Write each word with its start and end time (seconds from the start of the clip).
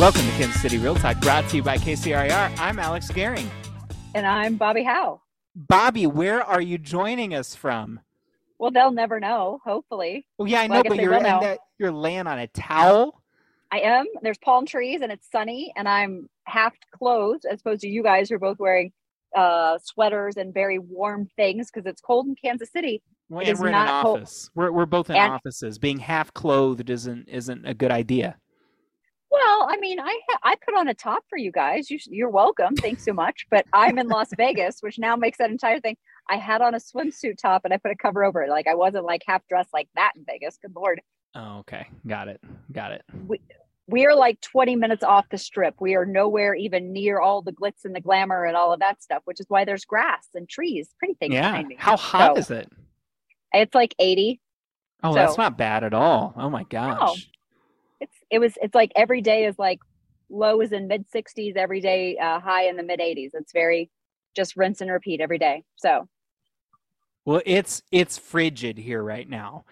Welcome 0.00 0.22
to 0.22 0.30
Kansas 0.38 0.62
City 0.62 0.78
Real 0.78 0.94
Talk, 0.94 1.20
brought 1.20 1.46
to 1.50 1.56
you 1.56 1.62
by 1.62 1.76
KCRAR. 1.76 2.58
I'm 2.58 2.78
Alex 2.78 3.12
Gehring. 3.12 3.46
And 4.14 4.26
I'm 4.26 4.58
Bobbi 4.58 4.82
Howe. 4.82 5.20
Bobbi, 5.66 6.10
where 6.10 6.42
are 6.42 6.62
you 6.62 6.78
joining 6.78 7.34
us 7.34 7.54
from? 7.54 8.00
Well, 8.58 8.70
they'll 8.70 8.92
never 8.92 9.20
know, 9.20 9.60
hopefully. 9.62 10.26
Well, 10.38 10.48
yeah, 10.48 10.62
I 10.62 10.68
know, 10.68 10.76
Well, 10.76 10.82
I 10.86 10.88
but 10.88 11.00
you're 11.00 11.20
that, 11.20 11.58
you're 11.78 11.92
laying 11.92 12.26
on 12.26 12.38
a 12.38 12.46
towel. 12.46 13.20
I 13.70 13.80
am. 13.80 14.06
There's 14.22 14.38
palm 14.38 14.64
trees 14.64 15.02
and 15.02 15.12
it's 15.12 15.30
sunny, 15.30 15.70
and 15.76 15.86
I'm 15.86 16.30
half 16.44 16.72
clothed 16.92 17.44
as 17.44 17.60
opposed 17.60 17.82
to 17.82 17.88
you 17.88 18.02
guys 18.02 18.30
who 18.30 18.36
are 18.36 18.40
both 18.40 18.58
wearing 18.58 18.92
uh, 19.36 19.76
sweaters 19.84 20.38
and 20.38 20.54
very 20.54 20.78
warm 20.78 21.28
things 21.36 21.70
because 21.70 21.84
it's 21.86 22.00
cold 22.00 22.26
in 22.26 22.36
Kansas 22.42 22.72
City. 22.72 23.02
Well, 23.28 23.46
and 23.46 23.58
we're 23.58 23.68
in 23.68 23.74
an 23.74 24.02
cold. 24.02 24.20
office. 24.20 24.48
We're 24.54 24.72
we're 24.72 24.86
both 24.86 25.10
in 25.10 25.16
And- 25.16 25.34
offices. 25.34 25.78
Being 25.78 25.98
half 25.98 26.32
clothed 26.32 26.88
isn't 26.88 27.28
isn't 27.28 27.66
a 27.66 27.74
good 27.74 27.90
idea. 27.90 28.38
Well, 29.30 29.66
I 29.70 29.76
mean, 29.78 30.00
I 30.00 30.18
ha- 30.28 30.38
I 30.42 30.56
put 30.64 30.74
on 30.76 30.88
a 30.88 30.94
top 30.94 31.22
for 31.28 31.38
you 31.38 31.52
guys. 31.52 31.88
You 31.90 31.98
sh- 31.98 32.08
you're 32.10 32.30
welcome. 32.30 32.74
Thanks 32.74 33.04
so 33.04 33.12
much. 33.12 33.46
But 33.50 33.64
I'm 33.72 33.98
in 33.98 34.08
Las 34.08 34.28
Vegas, 34.36 34.78
which 34.80 34.98
now 34.98 35.14
makes 35.14 35.38
that 35.38 35.50
entire 35.50 35.78
thing. 35.80 35.96
I 36.28 36.36
had 36.36 36.60
on 36.62 36.74
a 36.74 36.78
swimsuit 36.78 37.38
top 37.38 37.64
and 37.64 37.72
I 37.72 37.76
put 37.76 37.92
a 37.92 37.96
cover 37.96 38.24
over 38.24 38.42
it. 38.42 38.50
Like 38.50 38.66
I 38.66 38.74
wasn't 38.74 39.04
like 39.04 39.22
half 39.26 39.46
dressed 39.48 39.70
like 39.72 39.88
that 39.94 40.12
in 40.16 40.24
Vegas. 40.26 40.58
Good 40.60 40.72
lord. 40.74 41.00
Oh, 41.36 41.58
okay, 41.60 41.86
got 42.08 42.26
it, 42.26 42.40
got 42.72 42.90
it. 42.90 43.02
we 43.28 43.40
we 43.86 44.04
are 44.06 44.14
like 44.14 44.40
20 44.40 44.74
minutes 44.76 45.02
off 45.04 45.28
the 45.30 45.38
strip. 45.38 45.74
We 45.80 45.94
are 45.96 46.04
nowhere 46.06 46.54
even 46.54 46.92
near 46.92 47.20
all 47.20 47.42
the 47.42 47.52
glitz 47.52 47.84
and 47.84 47.94
the 47.94 48.00
glamour 48.00 48.44
and 48.44 48.56
all 48.56 48.72
of 48.72 48.80
that 48.80 49.02
stuff, 49.02 49.22
which 49.26 49.38
is 49.40 49.46
why 49.48 49.64
there's 49.64 49.84
grass 49.84 50.26
and 50.34 50.48
trees, 50.48 50.90
pretty 50.98 51.14
things 51.14 51.34
Yeah. 51.34 51.50
behind 51.50 51.68
me. 51.68 51.76
How 51.78 51.96
hot 51.96 52.34
So- 52.36 52.40
is 52.40 52.50
it? 52.50 52.68
It's 53.52 53.74
like 53.74 53.94
80. 53.98 54.40
Oh, 55.02 55.12
that's 55.14 55.38
not 55.38 55.56
bad 55.58 55.82
at 55.82 55.92
all. 55.94 56.34
Oh 56.36 56.48
my 56.50 56.62
gosh. 56.64 57.16
It's 57.16 57.28
it 58.30 58.38
was 58.38 58.54
it's 58.62 58.74
like 58.74 58.92
every 58.96 59.20
day 59.20 59.44
is 59.46 59.58
like 59.58 59.80
low 60.28 60.60
is 60.60 60.72
in 60.72 60.86
mid 60.88 61.04
60s, 61.10 61.56
every 61.56 61.80
day 61.80 62.16
uh, 62.18 62.38
high 62.40 62.68
in 62.68 62.76
the 62.76 62.82
mid 62.82 63.00
80s. 63.00 63.30
It's 63.34 63.52
very 63.52 63.90
just 64.36 64.56
rinse 64.56 64.80
and 64.80 64.90
repeat 64.90 65.20
every 65.20 65.38
day. 65.38 65.64
So 65.76 66.08
Well, 67.24 67.42
it's 67.44 67.82
it's 67.90 68.18
frigid 68.18 68.78
here 68.78 69.02
right 69.02 69.28
now. 69.28 69.64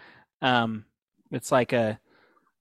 Um, 0.42 0.84
it's 1.30 1.50
like 1.52 1.72
a 1.72 1.98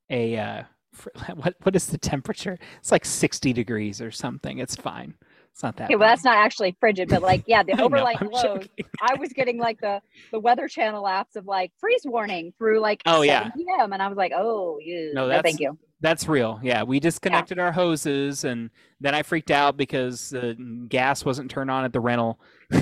a 0.09 0.37
uh, 0.37 0.63
fr- 0.93 1.09
what 1.35 1.55
what 1.63 1.75
is 1.75 1.87
the 1.87 1.97
temperature? 1.97 2.57
It's 2.79 2.91
like 2.91 3.05
sixty 3.05 3.53
degrees 3.53 4.01
or 4.01 4.11
something. 4.11 4.59
It's 4.59 4.75
fine. 4.75 5.15
It's 5.51 5.63
not 5.63 5.75
that. 5.77 5.85
okay, 5.85 5.95
well 5.95 6.07
that's 6.07 6.23
not 6.23 6.37
actually 6.37 6.77
frigid, 6.79 7.09
but 7.09 7.23
like 7.23 7.43
yeah, 7.47 7.63
the 7.63 7.73
I'm 8.21 8.27
lows. 8.29 8.43
joking. 8.43 8.69
I 9.01 9.15
was 9.15 9.29
getting 9.33 9.57
like 9.57 9.79
the 9.81 10.01
the 10.31 10.39
weather 10.39 10.67
channel 10.67 11.03
apps 11.05 11.35
of 11.35 11.45
like 11.47 11.71
freeze 11.79 12.03
warning 12.05 12.53
through 12.59 12.79
like 12.79 13.01
Oh, 13.07 13.23
7 13.23 13.25
yeah. 13.25 13.49
p.m. 13.55 13.91
and 13.93 14.01
I 14.03 14.07
was 14.07 14.17
like, 14.17 14.33
oh, 14.35 14.77
yeah, 14.83 15.13
No, 15.13 15.27
no, 15.27 15.41
thank 15.41 15.59
you. 15.59 15.77
That's 15.99 16.27
real. 16.27 16.59
Yeah, 16.61 16.83
we 16.83 16.99
disconnected 16.99 17.57
our 17.59 17.71
hoses, 17.71 18.43
and 18.43 18.69
then 19.01 19.15
I 19.15 19.23
freaked 19.23 19.49
out 19.51 19.77
because 19.77 20.29
the 20.29 20.55
gas 20.87 21.25
wasn't 21.25 21.49
turned 21.49 21.71
on 21.71 21.83
at 21.85 21.93
the 21.93 21.99
rental. 21.99 22.39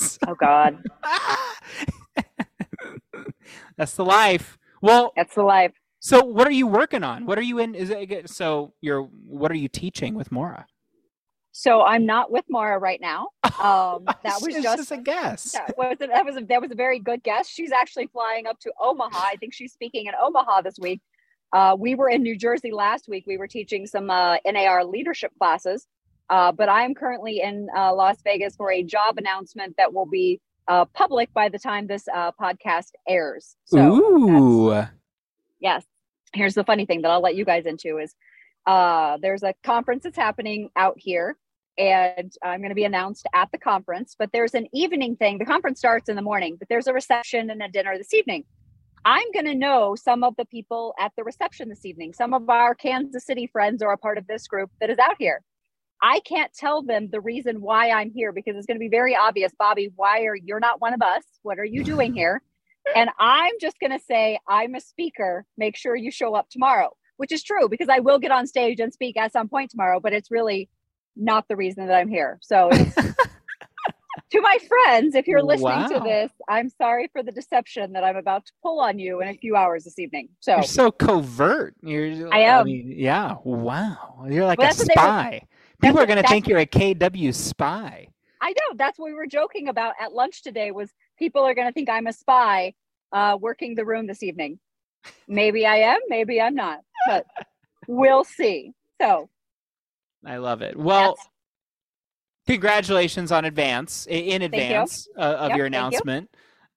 So- 0.00 0.18
Oh 0.28 0.36
God, 0.38 0.78
that's 3.76 3.94
the 3.94 4.04
life. 4.04 4.56
Well, 4.80 5.12
that's 5.16 5.34
the 5.34 5.42
life. 5.42 5.72
so 5.98 6.24
what 6.24 6.46
are 6.46 6.52
you 6.52 6.68
working 6.68 7.02
on? 7.02 7.26
What 7.26 7.36
are 7.38 7.42
you 7.42 7.58
in? 7.58 7.74
Is 7.74 7.90
it 7.90 8.30
so? 8.30 8.74
You're 8.80 9.02
what 9.02 9.50
are 9.50 9.56
you 9.56 9.68
teaching 9.68 10.14
with 10.14 10.30
Mora? 10.30 10.66
So 11.50 11.82
I'm 11.82 12.06
not 12.06 12.30
with 12.30 12.44
Mara 12.48 12.78
right 12.78 13.00
now. 13.00 13.28
Um, 13.58 14.04
that 14.04 14.40
was 14.40 14.46
It's 14.54 14.62
just 14.62 14.92
a 14.92 14.98
guess. 14.98 15.50
that 15.50 15.76
was 15.76 15.96
a, 16.00 16.06
that 16.06 16.24
was 16.24 16.36
a, 16.36 16.40
that 16.44 16.60
was 16.62 16.70
a 16.70 16.76
very 16.76 17.00
good 17.00 17.24
guess. 17.24 17.48
She's 17.48 17.72
actually 17.72 18.06
flying 18.06 18.46
up 18.46 18.60
to 18.60 18.72
Omaha. 18.80 19.18
I 19.18 19.34
think 19.34 19.52
she's 19.52 19.72
speaking 19.72 20.06
in 20.06 20.12
Omaha 20.22 20.60
this 20.60 20.76
week. 20.78 21.00
Uh, 21.52 21.76
we 21.78 21.94
were 21.94 22.08
in 22.08 22.22
New 22.22 22.36
Jersey 22.36 22.72
last 22.72 23.08
week. 23.08 23.24
We 23.26 23.38
were 23.38 23.46
teaching 23.46 23.86
some 23.86 24.10
uh, 24.10 24.36
NAR 24.44 24.84
leadership 24.84 25.32
classes, 25.38 25.86
uh, 26.28 26.52
but 26.52 26.68
I 26.68 26.84
am 26.84 26.94
currently 26.94 27.40
in 27.40 27.68
uh, 27.76 27.94
Las 27.94 28.18
Vegas 28.22 28.56
for 28.56 28.70
a 28.70 28.82
job 28.82 29.18
announcement 29.18 29.74
that 29.78 29.92
will 29.92 30.06
be 30.06 30.40
uh, 30.68 30.84
public 30.86 31.32
by 31.32 31.48
the 31.48 31.58
time 31.58 31.86
this 31.86 32.06
uh, 32.14 32.30
podcast 32.32 32.90
airs. 33.08 33.56
So 33.64 33.78
Ooh. 33.78 34.86
Yes. 35.60 35.84
Here's 36.34 36.54
the 36.54 36.64
funny 36.64 36.84
thing 36.84 37.02
that 37.02 37.10
I'll 37.10 37.22
let 37.22 37.36
you 37.36 37.44
guys 37.46 37.64
into 37.64 37.98
is 37.98 38.14
uh, 38.66 39.16
there's 39.22 39.42
a 39.42 39.54
conference 39.64 40.04
that's 40.04 40.18
happening 40.18 40.68
out 40.76 40.96
here, 40.98 41.38
and 41.78 42.30
I'm 42.42 42.60
going 42.60 42.68
to 42.68 42.74
be 42.74 42.84
announced 42.84 43.26
at 43.34 43.50
the 43.50 43.56
conference. 43.56 44.14
But 44.18 44.30
there's 44.32 44.52
an 44.52 44.66
evening 44.74 45.16
thing. 45.16 45.38
The 45.38 45.46
conference 45.46 45.78
starts 45.78 46.10
in 46.10 46.16
the 46.16 46.22
morning, 46.22 46.56
but 46.58 46.68
there's 46.68 46.86
a 46.86 46.92
reception 46.92 47.48
and 47.48 47.62
a 47.62 47.68
dinner 47.68 47.96
this 47.96 48.12
evening. 48.12 48.44
I'm 49.08 49.32
going 49.32 49.46
to 49.46 49.54
know 49.54 49.94
some 49.94 50.22
of 50.22 50.36
the 50.36 50.44
people 50.44 50.92
at 51.00 51.12
the 51.16 51.24
reception 51.24 51.70
this 51.70 51.86
evening. 51.86 52.12
Some 52.12 52.34
of 52.34 52.50
our 52.50 52.74
Kansas 52.74 53.24
City 53.24 53.46
friends 53.46 53.80
are 53.80 53.90
a 53.90 53.96
part 53.96 54.18
of 54.18 54.26
this 54.26 54.46
group 54.46 54.70
that 54.82 54.90
is 54.90 54.98
out 54.98 55.16
here. 55.18 55.42
I 56.02 56.20
can't 56.20 56.52
tell 56.52 56.82
them 56.82 57.08
the 57.10 57.22
reason 57.22 57.62
why 57.62 57.88
I'm 57.88 58.10
here 58.10 58.32
because 58.32 58.54
it's 58.54 58.66
going 58.66 58.76
to 58.76 58.84
be 58.84 58.90
very 58.90 59.16
obvious. 59.16 59.50
Bobbi, 59.58 59.90
why 59.96 60.24
are 60.24 60.36
you're 60.36 60.60
not 60.60 60.82
one 60.82 60.92
of 60.92 61.00
us? 61.00 61.22
What 61.42 61.58
are 61.58 61.64
you 61.64 61.84
doing 61.84 62.12
here? 62.12 62.42
And 62.94 63.08
I'm 63.18 63.54
just 63.62 63.80
going 63.80 63.98
to 63.98 64.04
say, 64.04 64.38
I'm 64.46 64.74
a 64.74 64.80
speaker. 64.80 65.46
Make 65.56 65.78
sure 65.78 65.96
you 65.96 66.10
show 66.10 66.34
up 66.34 66.50
tomorrow, 66.50 66.94
which 67.16 67.32
is 67.32 67.42
true 67.42 67.66
because 67.66 67.88
I 67.88 68.00
will 68.00 68.18
get 68.18 68.30
on 68.30 68.46
stage 68.46 68.78
and 68.78 68.92
speak 68.92 69.16
at 69.16 69.32
some 69.32 69.48
point 69.48 69.70
tomorrow, 69.70 70.00
but 70.00 70.12
it's 70.12 70.30
really 70.30 70.68
not 71.16 71.48
the 71.48 71.56
reason 71.56 71.86
that 71.86 71.96
I'm 71.96 72.10
here. 72.10 72.38
So, 72.42 72.70
to 74.30 74.40
my 74.40 74.58
friends, 74.68 75.14
if 75.14 75.26
you're 75.26 75.42
listening 75.42 75.88
to 75.88 76.00
this, 76.00 76.30
I'm 76.48 76.68
sorry 76.68 77.08
for 77.12 77.22
the 77.22 77.32
deception 77.32 77.92
that 77.92 78.04
I'm 78.04 78.16
about 78.16 78.44
to 78.46 78.52
pull 78.62 78.80
on 78.80 78.98
you 78.98 79.20
in 79.22 79.28
a 79.28 79.34
few 79.34 79.56
hours 79.56 79.84
this 79.84 79.98
evening. 79.98 80.28
So, 80.40 80.54
You're 80.56 80.62
so 80.64 80.90
covert. 80.90 81.74
You're. 81.82 82.32
I 82.32 82.40
am. 82.40 82.66
mean, 82.66 82.92
yeah. 82.96 83.36
Wow. 83.44 84.26
You're 84.28 84.44
like 84.44 84.58
Well, 84.58 84.70
a 84.70 84.74
they 84.74 84.80
were- 84.82 84.92
spy. 84.92 85.42
People 85.80 86.00
are 86.00 86.06
going 86.06 86.20
to 86.20 86.28
think 86.28 86.48
you're 86.48 86.58
a 86.58 86.66
KW 86.66 87.32
spy. 87.32 88.08
I 88.42 88.50
know 88.50 88.74
that's 88.76 88.98
what 88.98 89.06
we 89.06 89.14
were 89.14 89.26
joking 89.28 89.68
about 89.68 89.94
at 90.00 90.12
lunch 90.12 90.42
today 90.42 90.70
was 90.72 90.90
people 91.18 91.42
are 91.42 91.54
going 91.54 91.66
to 91.68 91.72
think 91.72 91.88
I'm 91.88 92.06
a 92.08 92.12
spy 92.12 92.74
uh, 93.12 93.38
working 93.40 93.74
the 93.76 93.84
room 93.84 94.06
this 94.06 94.22
evening. 94.22 94.58
Maybe 95.28 95.64
I 95.66 95.76
am, 95.76 96.00
maybe 96.08 96.40
I'm 96.40 96.54
not, 96.54 96.80
but 97.06 97.26
we'll 97.86 98.24
see. 98.24 98.72
So, 99.00 99.28
I 100.26 100.36
love 100.38 100.60
it. 100.62 100.76
Well, 100.76 101.16
congratulations 102.52 103.30
on 103.32 103.44
advance 103.44 104.06
in 104.08 104.40
you. 104.40 104.46
advance 104.46 105.08
uh, 105.16 105.20
of 105.20 105.50
Yep, 105.50 105.56
your 105.58 105.66
thank 105.66 105.74
you. 105.74 105.78
announcement. 105.78 106.30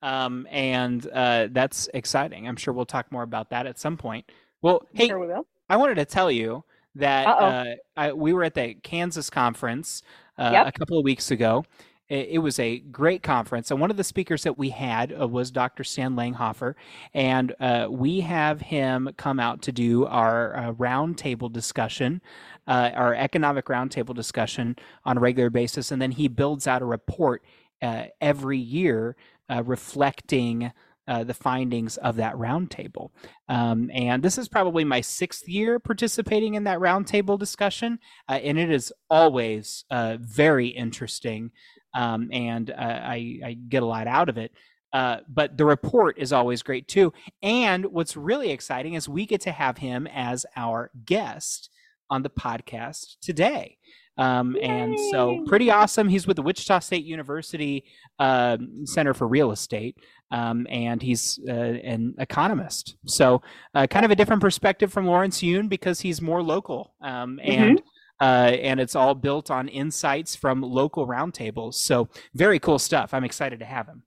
Um, 0.03 0.47
and 0.49 1.07
uh, 1.13 1.47
that's 1.51 1.87
exciting. 1.93 2.47
I'm 2.47 2.55
sure 2.55 2.73
we'll 2.73 2.85
talk 2.85 3.11
more 3.11 3.23
about 3.23 3.49
that 3.51 3.65
at 3.67 3.79
some 3.79 3.97
point. 3.97 4.29
Well, 4.61 4.81
hey, 4.93 5.07
sure 5.07 5.19
we. 5.19 5.33
I 5.69 5.77
wanted 5.77 5.95
to 5.95 6.05
tell 6.05 6.31
you 6.31 6.63
that 6.95 7.25
uh, 7.27 7.65
I, 7.95 8.11
we 8.11 8.33
were 8.33 8.43
at 8.43 8.53
the 8.55 8.73
Kansas 8.83 9.29
conference 9.29 10.01
uh, 10.37 10.49
Yep. 10.53 10.67
a 10.67 10.71
couple 10.71 10.97
of 10.97 11.03
weeks 11.05 11.31
ago. 11.31 11.63
It, 12.09 12.29
it 12.31 12.37
was 12.39 12.59
a 12.59 12.79
great 12.79 13.23
conference, 13.23 13.71
and 13.71 13.79
one 13.79 13.89
of 13.91 13.95
the 13.97 14.03
speakers 14.03 14.43
that 14.43 14.57
we 14.57 14.69
had 14.71 15.13
uh, 15.17 15.27
was 15.27 15.49
Dr. 15.51 15.83
Stan 15.85 16.15
Longhofer, 16.15 16.73
and 17.13 17.55
uh, 17.61 17.87
we 17.89 18.19
have 18.21 18.59
him 18.59 19.09
come 19.17 19.39
out 19.39 19.61
to 19.61 19.71
do 19.71 20.05
our 20.07 20.55
uh, 20.57 20.73
roundtable 20.73 21.49
discussion, 21.51 22.21
uh, 22.67 22.91
our 22.93 23.13
economic 23.15 23.65
roundtable 23.65 24.15
discussion 24.15 24.75
on 25.05 25.17
a 25.17 25.19
regular 25.19 25.49
basis, 25.49 25.91
and 25.91 26.01
then 26.01 26.11
he 26.11 26.27
builds 26.27 26.67
out 26.67 26.81
a 26.81 26.85
report 26.85 27.43
uh, 27.81 28.05
every 28.19 28.57
year 28.59 29.15
uh, 29.49 29.63
reflecting. 29.63 30.71
Uh, 31.07 31.23
the 31.23 31.33
findings 31.33 31.97
of 31.97 32.15
that 32.15 32.35
roundtable. 32.35 33.09
Um, 33.49 33.89
and 33.91 34.21
this 34.23 34.37
is 34.37 34.47
probably 34.47 34.85
my 34.85 35.01
sixth 35.01 35.49
year 35.49 35.79
participating 35.79 36.53
in 36.53 36.63
that 36.65 36.77
roundtable 36.79 37.39
discussion, 37.39 37.99
uh, 38.29 38.33
and 38.33 38.57
it 38.57 38.69
is 38.69 38.93
always 39.09 39.83
uh, 39.89 40.17
very 40.21 40.67
interesting, 40.67 41.51
um, 41.95 42.29
and 42.31 42.69
uh, 42.69 42.75
I, 42.77 43.39
I 43.43 43.57
get 43.67 43.81
a 43.81 43.87
lot 43.87 44.07
out 44.07 44.29
of 44.29 44.37
it. 44.37 44.53
Uh, 44.93 45.17
but 45.27 45.57
the 45.57 45.65
report 45.65 46.17
is 46.19 46.31
always 46.31 46.61
great 46.61 46.87
too. 46.87 47.11
And 47.41 47.85
what's 47.87 48.15
really 48.15 48.51
exciting 48.51 48.93
is 48.93 49.09
we 49.09 49.25
get 49.25 49.41
to 49.41 49.51
have 49.51 49.79
him 49.79 50.07
as 50.07 50.45
our 50.55 50.91
guest 51.03 51.70
on 52.11 52.21
the 52.21 52.29
podcast 52.29 53.15
today. 53.21 53.77
Um, 54.17 54.57
and 54.61 54.99
so, 55.09 55.43
pretty 55.47 55.71
awesome. 55.71 56.09
He's 56.09 56.27
with 56.27 56.35
the 56.35 56.43
Wichita 56.43 56.79
State 56.79 57.05
University 57.05 57.85
um, 58.19 58.85
Center 58.85 59.13
for 59.13 59.27
Real 59.27 59.51
Estate, 59.51 59.97
um, 60.29 60.67
and 60.69 61.01
he's 61.01 61.39
uh, 61.47 61.51
an 61.51 62.13
economist. 62.19 62.97
So, 63.05 63.41
uh, 63.73 63.87
kind 63.87 64.05
of 64.05 64.11
a 64.11 64.15
different 64.15 64.41
perspective 64.41 64.91
from 64.91 65.07
Lawrence 65.07 65.41
Yun 65.41 65.69
because 65.69 66.01
he's 66.01 66.21
more 66.21 66.43
local, 66.43 66.93
um, 67.01 67.39
and 67.41 67.81
uh, 68.19 68.51
and 68.61 68.81
it's 68.81 68.95
all 68.95 69.15
built 69.15 69.49
on 69.49 69.69
insights 69.69 70.35
from 70.35 70.61
local 70.61 71.07
roundtables. 71.07 71.75
So, 71.75 72.09
very 72.35 72.59
cool 72.59 72.79
stuff. 72.79 73.13
I'm 73.13 73.23
excited 73.23 73.59
to 73.59 73.65
have 73.65 73.87
him. 73.87 74.03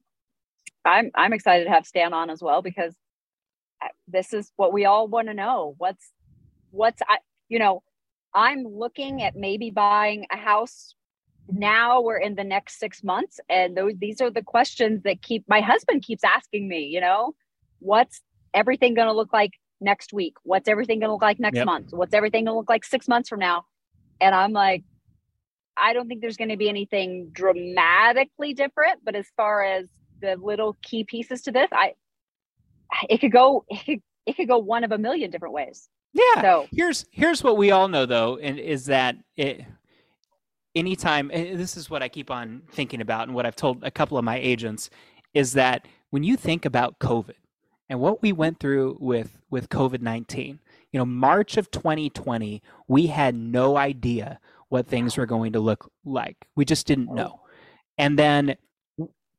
I'm 0.85 1.11
I'm 1.15 1.33
excited 1.33 1.65
to 1.65 1.71
have 1.71 1.87
Stan 1.87 2.13
on 2.13 2.29
as 2.29 2.43
well 2.43 2.61
because 2.61 2.95
uh, 3.83 3.89
this 4.07 4.35
is 4.35 4.53
what 4.57 4.73
we 4.73 4.85
all 4.85 5.09
want 5.09 5.29
to 5.29 5.35
know. 5.35 5.75
What's 5.79 6.13
what's 6.71 7.01
I 7.09 7.19
you 7.49 7.59
know, 7.59 7.83
I'm 8.35 8.65
looking 8.65 9.23
at 9.23 9.37
maybe 9.37 9.71
buying 9.71 10.27
a 10.33 10.37
house 10.37 10.95
now 11.49 12.01
or 12.01 12.17
in 12.17 12.35
the 12.37 12.45
next 12.45 12.79
6 12.81 13.05
months 13.05 13.39
and 13.51 13.77
those 13.77 13.93
these 13.99 14.21
are 14.21 14.31
the 14.31 14.43
questions 14.43 15.03
that 15.05 15.23
keep 15.23 15.45
my 15.49 15.61
husband 15.61 16.03
keeps 16.03 16.25
asking 16.25 16.69
me, 16.69 16.85
you 16.87 17.01
know, 17.01 17.35
what's 17.81 18.23
everything 18.55 18.95
going 18.95 19.09
to 19.09 19.13
look 19.13 19.33
like 19.33 19.53
next 19.81 20.13
week? 20.13 20.35
What's 20.43 20.69
everything 20.69 21.01
going 21.01 21.09
to 21.09 21.13
look 21.15 21.23
like 21.23 21.39
next 21.41 21.59
Yep. 21.59 21.67
month? 21.67 21.89
What's 21.93 22.15
everything 22.15 22.45
going 22.47 22.55
to 22.55 22.59
look 22.59 22.71
like 22.71 22.85
six 22.85 23.09
months 23.09 23.29
from 23.29 23.41
now? 23.41 23.65
And 24.21 24.35
I'm 24.35 24.53
like, 24.53 24.85
I 25.77 25.93
don't 25.93 26.09
think 26.09 26.21
there's 26.21 26.37
going 26.37 26.51
to 26.51 26.57
be 26.57 26.69
anything 26.69 27.31
dramatically 27.33 28.55
different. 28.55 29.01
But 29.05 29.17
as 29.17 29.27
far 29.37 29.63
as 29.65 29.89
the 30.21 30.37
little 30.37 30.77
key 30.83 31.05
pieces 31.05 31.43
to 31.43 31.53
this, 31.53 31.69
I 31.73 31.95
it 33.09 33.19
could 33.19 33.33
go 33.33 33.65
it 33.69 33.85
could, 33.85 34.03
it 34.27 34.37
could 34.37 34.49
go 34.49 34.59
one 34.59 34.85
of 34.85 34.93
a 34.93 34.99
million 34.99 35.31
different 35.31 35.55
ways. 35.55 35.89
Yeah. 36.15 36.41
So 36.41 36.67
Here's 36.73 37.05
here's 37.11 37.43
what 37.43 37.57
we 37.57 37.73
all 37.73 37.89
know 37.89 38.07
though, 38.07 38.39
and 38.39 38.59
is 38.59 38.87
that 38.87 39.17
it 39.37 39.65
anytime 40.75 41.29
this 41.29 41.77
is 41.77 41.91
what 41.91 42.03
I 42.03 42.09
keep 42.09 42.31
on 42.31 42.63
thinking 42.73 43.01
about 43.01 43.27
and 43.27 43.35
what 43.35 43.47
I've 43.47 43.57
told 43.57 43.85
a 43.85 43.91
couple 43.91 44.17
of 44.17 44.25
my 44.25 44.39
agents 44.39 44.91
is 45.35 45.53
that 45.53 45.87
when 46.11 46.23
you 46.23 46.37
think 46.37 46.65
about 46.65 46.99
COVID 47.01 47.35
and 47.89 48.01
what 48.01 48.23
we 48.23 48.33
went 48.33 48.61
through 48.61 48.97
with 49.01 49.37
with 49.51 49.69
COVID-19, 49.69 50.59
you 50.93 50.99
know, 50.99 51.05
March 51.05 51.57
of 51.57 51.71
2020, 51.71 52.63
we 52.89 53.09
had 53.09 53.35
no 53.35 53.77
idea 53.77 54.39
what 54.69 54.87
things 54.87 55.17
were 55.17 55.27
going 55.27 55.53
to 55.53 55.61
look 55.61 55.91
like. 56.05 56.37
We 56.57 56.65
just 56.65 56.87
didn't 56.87 57.13
know. 57.13 57.41
And 57.99 58.19
then 58.19 58.57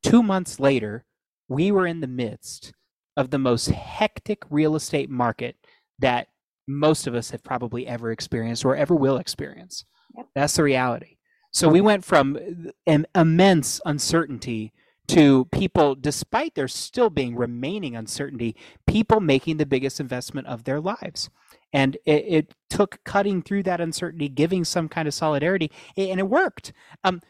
2 0.03 0.23
months 0.23 0.59
later, 0.59 1.05
we 1.47 1.71
were 1.71 1.87
in 1.87 2.01
the 2.01 2.07
midst 2.07 2.73
of 3.17 3.29
the 3.29 3.39
most 3.39 3.67
hectic 3.67 4.43
real 4.49 4.75
estate 4.75 5.09
market 5.09 5.55
that 5.99 6.27
most 6.67 7.07
of 7.07 7.15
us 7.15 7.31
have 7.31 7.43
probably 7.43 7.87
ever 7.87 8.11
experienced 8.11 8.65
or 8.65 8.75
ever 8.75 8.95
will 8.95 9.17
experience. 9.17 9.85
Yep. 10.15 10.27
That's 10.35 10.55
the 10.55 10.63
reality. 10.63 11.17
So 11.51 11.69
we 11.69 11.79
went 11.81 12.03
from 12.03 12.37
an 12.85 13.05
immense 13.15 13.79
uncertainty 13.85 14.73
to 15.07 15.45
people, 15.45 15.95
despite 15.95 16.55
there 16.55 16.67
still 16.67 17.09
being 17.09 17.35
remaining 17.35 17.95
uncertainty, 17.95 18.55
people 18.87 19.19
making 19.21 19.57
the 19.57 19.65
biggest 19.65 19.99
investment 19.99 20.47
of 20.47 20.63
their 20.63 20.81
lives. 20.81 21.29
And 21.71 21.95
it, 22.05 22.25
it 22.27 22.55
took 22.69 23.03
cutting 23.03 23.41
through 23.41 23.63
that 23.63 23.81
uncertainty, 23.81 24.27
giving 24.29 24.65
some 24.65 24.89
kind 24.89 25.07
of 25.07 25.13
solidarity, 25.13 25.71
and 25.95 26.19
it 26.19 26.27
worked. 26.27 26.73
Um, 27.03 27.21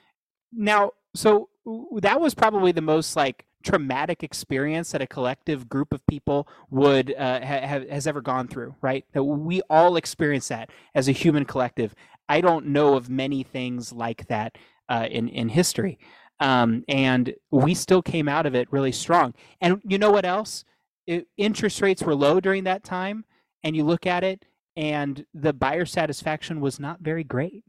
now, 0.51 0.91
so 1.13 1.49
that 1.97 2.21
was 2.21 2.33
probably 2.33 2.71
the 2.71 2.81
most 2.81 3.15
like 3.15 3.45
traumatic 3.65 4.23
experience 4.23 4.91
that 4.91 5.01
a 5.01 5.07
collective 5.07 5.67
group 5.67 5.91
of 5.91 6.05
people 6.07 6.47
would 6.69 7.13
uh, 7.15 7.39
ha- 7.39 7.67
have 7.67 7.89
has 7.89 8.07
ever 8.07 8.21
gone 8.21 8.47
through, 8.47 8.75
right? 8.81 9.05
That 9.13 9.23
we 9.23 9.61
all 9.69 9.97
experience 9.97 10.47
that 10.49 10.69
as 10.93 11.09
a 11.09 11.11
human 11.11 11.45
collective. 11.45 11.95
I 12.29 12.41
don't 12.41 12.67
know 12.67 12.95
of 12.95 13.09
many 13.09 13.43
things 13.43 13.91
like 13.91 14.27
that 14.27 14.57
uh, 14.87 15.07
in 15.09 15.27
in 15.27 15.49
history, 15.49 15.97
um, 16.39 16.83
and 16.87 17.33
we 17.51 17.73
still 17.73 18.01
came 18.01 18.29
out 18.29 18.45
of 18.45 18.55
it 18.55 18.71
really 18.71 18.91
strong. 18.91 19.33
And 19.59 19.81
you 19.83 19.97
know 19.97 20.11
what 20.11 20.25
else? 20.25 20.63
It, 21.07 21.27
interest 21.37 21.81
rates 21.81 22.03
were 22.03 22.15
low 22.15 22.39
during 22.39 22.63
that 22.65 22.83
time, 22.83 23.25
and 23.63 23.75
you 23.75 23.83
look 23.83 24.05
at 24.05 24.23
it, 24.23 24.45
and 24.75 25.25
the 25.33 25.53
buyer 25.53 25.85
satisfaction 25.85 26.61
was 26.61 26.79
not 26.79 27.01
very 27.01 27.23
great. 27.23 27.63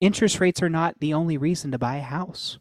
Interest 0.00 0.40
rates 0.40 0.62
are 0.62 0.68
not 0.68 1.00
the 1.00 1.14
only 1.14 1.36
reason 1.36 1.70
to 1.72 1.78
buy 1.78 1.96
a 1.96 2.02
house; 2.02 2.58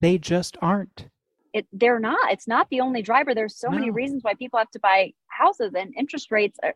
they 0.00 0.18
just 0.18 0.56
aren't. 0.60 1.06
It 1.52 1.66
they're 1.72 1.98
not 1.98 2.30
it's 2.30 2.46
not 2.46 2.68
the 2.70 2.80
only 2.80 3.02
driver 3.02 3.34
there's 3.34 3.56
so 3.56 3.70
many 3.70 3.90
reasons 3.90 4.22
why 4.22 4.34
people 4.34 4.58
have 4.58 4.70
to 4.70 4.78
buy 4.78 5.12
houses 5.26 5.72
and 5.74 5.92
interest 5.96 6.30
rates 6.30 6.58
are 6.62 6.74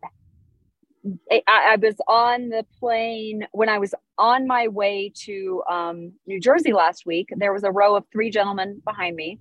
I, 1.30 1.42
I 1.46 1.76
was 1.76 1.96
on 2.08 2.48
the 2.48 2.64
plane 2.78 3.46
when 3.52 3.68
I 3.68 3.78
was 3.78 3.94
on 4.16 4.46
my 4.46 4.68
way 4.68 5.12
to 5.24 5.62
um, 5.70 6.12
New 6.26 6.40
Jersey 6.40 6.72
last 6.72 7.04
week. 7.04 7.28
There 7.36 7.52
was 7.52 7.62
a 7.62 7.70
row 7.70 7.94
of 7.94 8.04
three 8.10 8.30
gentlemen 8.30 8.80
behind 8.84 9.14
me, 9.14 9.38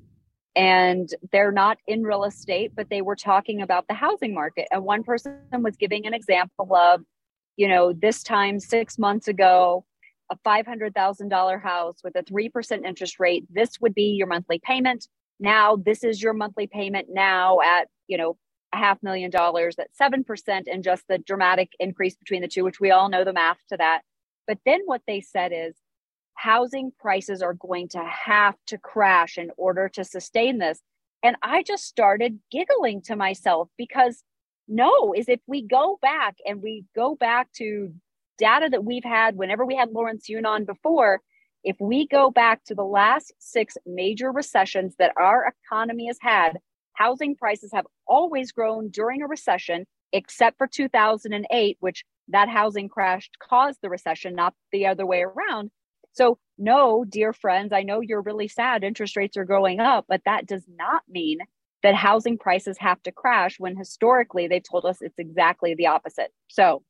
and 0.55 1.09
they're 1.31 1.53
not 1.53 1.77
in 1.87 2.03
real 2.03 2.25
estate, 2.25 2.73
but 2.75 2.89
they 2.89 3.01
were 3.01 3.15
talking 3.15 3.61
about 3.61 3.87
the 3.87 3.93
housing 3.93 4.33
market. 4.33 4.67
And 4.71 4.83
one 4.83 5.03
person 5.03 5.37
was 5.53 5.77
giving 5.77 6.05
an 6.05 6.13
example 6.13 6.75
of, 6.75 7.01
you 7.55 7.69
know, 7.69 7.93
this 7.93 8.23
time 8.23 8.59
six 8.59 8.97
months 8.99 9.29
ago, 9.29 9.85
a 10.29 10.37
$500,000 10.45 11.61
house 11.61 11.95
with 12.03 12.15
a 12.15 12.23
3% 12.23 12.85
interest 12.85 13.19
rate, 13.19 13.45
this 13.49 13.79
would 13.79 13.93
be 13.93 14.15
your 14.17 14.27
monthly 14.27 14.59
payment. 14.59 15.07
Now, 15.43 15.75
this 15.75 16.05
is 16.05 16.23
your 16.23 16.31
monthly 16.31 16.67
payment 16.67 17.07
now 17.11 17.59
at, 17.59 17.89
you 18.07 18.17
know, 18.17 18.37
a 18.73 18.77
half 18.77 19.03
million 19.03 19.29
dollars 19.29 19.75
at 19.77 19.89
7% 20.01 20.23
and 20.71 20.81
just 20.81 21.03
the 21.09 21.17
dramatic 21.17 21.73
increase 21.81 22.15
between 22.15 22.41
the 22.41 22.47
two, 22.47 22.63
which 22.63 22.79
we 22.79 22.91
all 22.91 23.09
know 23.09 23.25
the 23.25 23.33
math 23.33 23.57
to 23.67 23.75
that. 23.75 24.03
But 24.47 24.59
then 24.65 24.79
what 24.85 25.01
they 25.05 25.19
said 25.19 25.51
is 25.53 25.75
housing 26.35 26.93
prices 26.97 27.41
are 27.41 27.55
going 27.55 27.89
to 27.89 28.03
have 28.05 28.55
to 28.67 28.77
crash 28.77 29.37
in 29.37 29.51
order 29.57 29.89
to 29.89 30.05
sustain 30.05 30.59
this. 30.59 30.79
And 31.21 31.35
I 31.41 31.61
just 31.61 31.83
started 31.83 32.39
giggling 32.49 33.01
to 33.03 33.17
myself 33.17 33.67
because 33.77 34.23
no, 34.69 35.13
is 35.13 35.27
if 35.27 35.41
we 35.45 35.61
go 35.61 35.99
back 36.01 36.37
and 36.45 36.63
we 36.63 36.85
go 36.95 37.15
back 37.15 37.51
to 37.57 37.93
data 38.37 38.69
that 38.71 38.85
we've 38.85 39.03
had 39.03 39.35
whenever 39.35 39.65
we 39.65 39.75
had 39.75 39.91
Lawrence 39.91 40.29
Yun 40.29 40.45
on 40.45 40.63
before, 40.63 41.21
if 41.63 41.77
we 41.79 42.07
go 42.07 42.29
back 42.29 42.63
to 42.65 42.75
the 42.75 42.83
last 42.83 43.33
six 43.39 43.77
major 43.85 44.31
recessions 44.31 44.95
that 44.99 45.13
our 45.17 45.53
economy 45.65 46.07
has 46.07 46.17
had, 46.21 46.59
housing 46.93 47.35
prices 47.35 47.71
have 47.73 47.85
always 48.07 48.51
grown 48.51 48.89
during 48.89 49.21
a 49.21 49.27
recession, 49.27 49.85
except 50.11 50.57
for 50.57 50.67
2008, 50.67 51.77
which 51.79 52.03
that 52.29 52.49
housing 52.49 52.89
crash 52.89 53.29
caused 53.41 53.79
the 53.81 53.89
recession, 53.89 54.35
not 54.35 54.53
the 54.71 54.87
other 54.87 55.05
way 55.05 55.23
around. 55.23 55.71
So, 56.13 56.37
no, 56.57 57.03
dear 57.07 57.33
friends, 57.33 57.73
I 57.73 57.81
know 57.81 57.99
you're 57.99 58.21
really 58.21 58.47
sad 58.47 58.83
interest 58.83 59.17
rates 59.17 59.35
are 59.37 59.45
going 59.45 59.79
up, 59.79 60.05
but 60.07 60.21
that 60.25 60.45
does 60.45 60.65
not 60.77 61.01
mean 61.09 61.39
that 61.81 61.95
housing 61.95 62.37
prices 62.37 62.77
have 62.79 63.01
to 63.03 63.11
crash 63.11 63.59
when 63.59 63.75
historically 63.75 64.47
they've 64.47 64.63
told 64.63 64.85
us 64.85 65.01
it's 65.01 65.19
exactly 65.19 65.75
the 65.75 65.87
opposite. 65.87 66.31
So, 66.47 66.83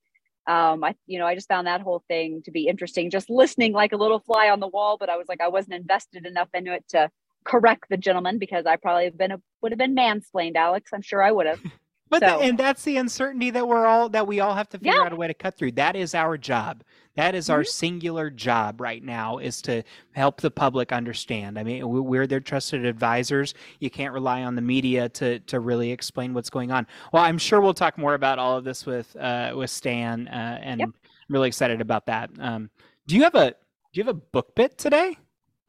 um, 0.48 0.84
I, 0.84 0.96
you 1.08 1.20
know, 1.20 1.26
I 1.26 1.36
just 1.36 1.48
found 1.48 1.68
that 1.68 1.82
whole 1.82 2.04
thing 2.08 2.42
to 2.44 2.52
be 2.52 2.68
interesting, 2.68 3.10
just 3.10 3.30
listening 3.30 3.74
like 3.74 3.94
a 3.94 3.98
little 3.98 4.20
fly 4.20 4.50
on 4.50 4.60
the 4.60 4.68
wall, 4.68 4.98
but 4.98 5.10
I 5.10 5.18
was 5.18 5.28
like, 5.28 5.42
I 5.42 5.48
wasn't 5.48 5.76
invested 5.76 6.26
enough 6.26 6.50
into 6.54 6.74
it 6.74 6.86
to 6.90 7.10
correct 7.44 7.86
the 7.90 7.98
gentleman 7.98 8.40
because 8.40 8.66
I 8.66 8.76
probably 8.76 9.06
have 9.06 9.18
been 9.18 9.32
a, 9.32 9.42
would 9.62 9.72
have 9.72 9.80
been 9.80 9.96
mansplained, 9.96 10.56
Alex. 10.56 10.92
I'm 10.94 11.02
sure 11.02 11.24
I 11.24 11.32
would 11.32 11.48
have. 11.48 11.62
But 12.14 12.30
So- 12.30 12.38
the, 12.40 12.44
and 12.46 12.58
that's 12.60 12.84
the 12.84 12.98
uncertainty 12.98 13.50
that 13.50 13.68
we're 13.68 13.88
all 13.88 14.08
that 14.10 14.28
we 14.28 14.40
all 14.40 14.54
have 14.54 14.70
to 14.70 14.78
figure 14.78 14.94
Yeah. 14.94 15.06
out 15.06 15.14
a 15.14 15.16
way 15.16 15.28
to 15.28 15.34
cut 15.34 15.56
through. 15.58 15.72
That 15.72 15.96
is 15.96 16.14
our 16.14 16.38
job. 16.38 16.84
That 17.16 17.34
is 17.34 17.50
our 17.50 17.62
Mhm. 17.62 17.68
singular 17.68 18.30
job 18.30 18.80
right 18.80 19.04
now 19.04 19.40
is 19.40 19.62
to 19.64 19.82
help 20.12 20.40
the 20.42 20.52
public 20.52 20.92
understand. 20.92 21.58
I 21.58 21.64
mean, 21.64 21.88
we- 21.90 22.00
we're 22.02 22.28
their 22.28 22.40
trusted 22.40 22.86
advisors. 22.86 23.56
You 23.80 23.90
can't 23.90 24.14
rely 24.14 24.44
on 24.44 24.54
the 24.56 24.62
media 24.62 25.10
to 25.10 25.40
to 25.40 25.60
really 25.60 25.92
explain 25.92 26.34
what's 26.36 26.52
going 26.52 26.72
on. 26.72 26.86
Well, 27.12 27.24
I'm 27.24 27.38
sure 27.40 27.60
we'll 27.62 27.74
talk 27.74 27.98
more 27.98 28.14
about 28.14 28.38
all 28.38 28.58
of 28.58 28.64
this 28.64 28.86
with 28.86 29.16
uh, 29.16 29.54
with 29.56 29.72
Stan, 29.72 30.28
uh, 30.28 30.60
and 30.62 30.80
Yep. 30.82 30.90
I'm 30.90 31.34
really 31.34 31.48
excited 31.48 31.82
about 31.82 32.06
that. 32.06 32.30
Um, 32.40 32.70
do 33.08 33.16
you 33.16 33.24
have 33.24 33.34
a 33.36 33.52
do 33.52 33.56
you 34.00 34.04
have 34.04 34.16
a 34.16 34.20
book 34.20 34.54
bit 34.56 34.78
today? 34.78 35.18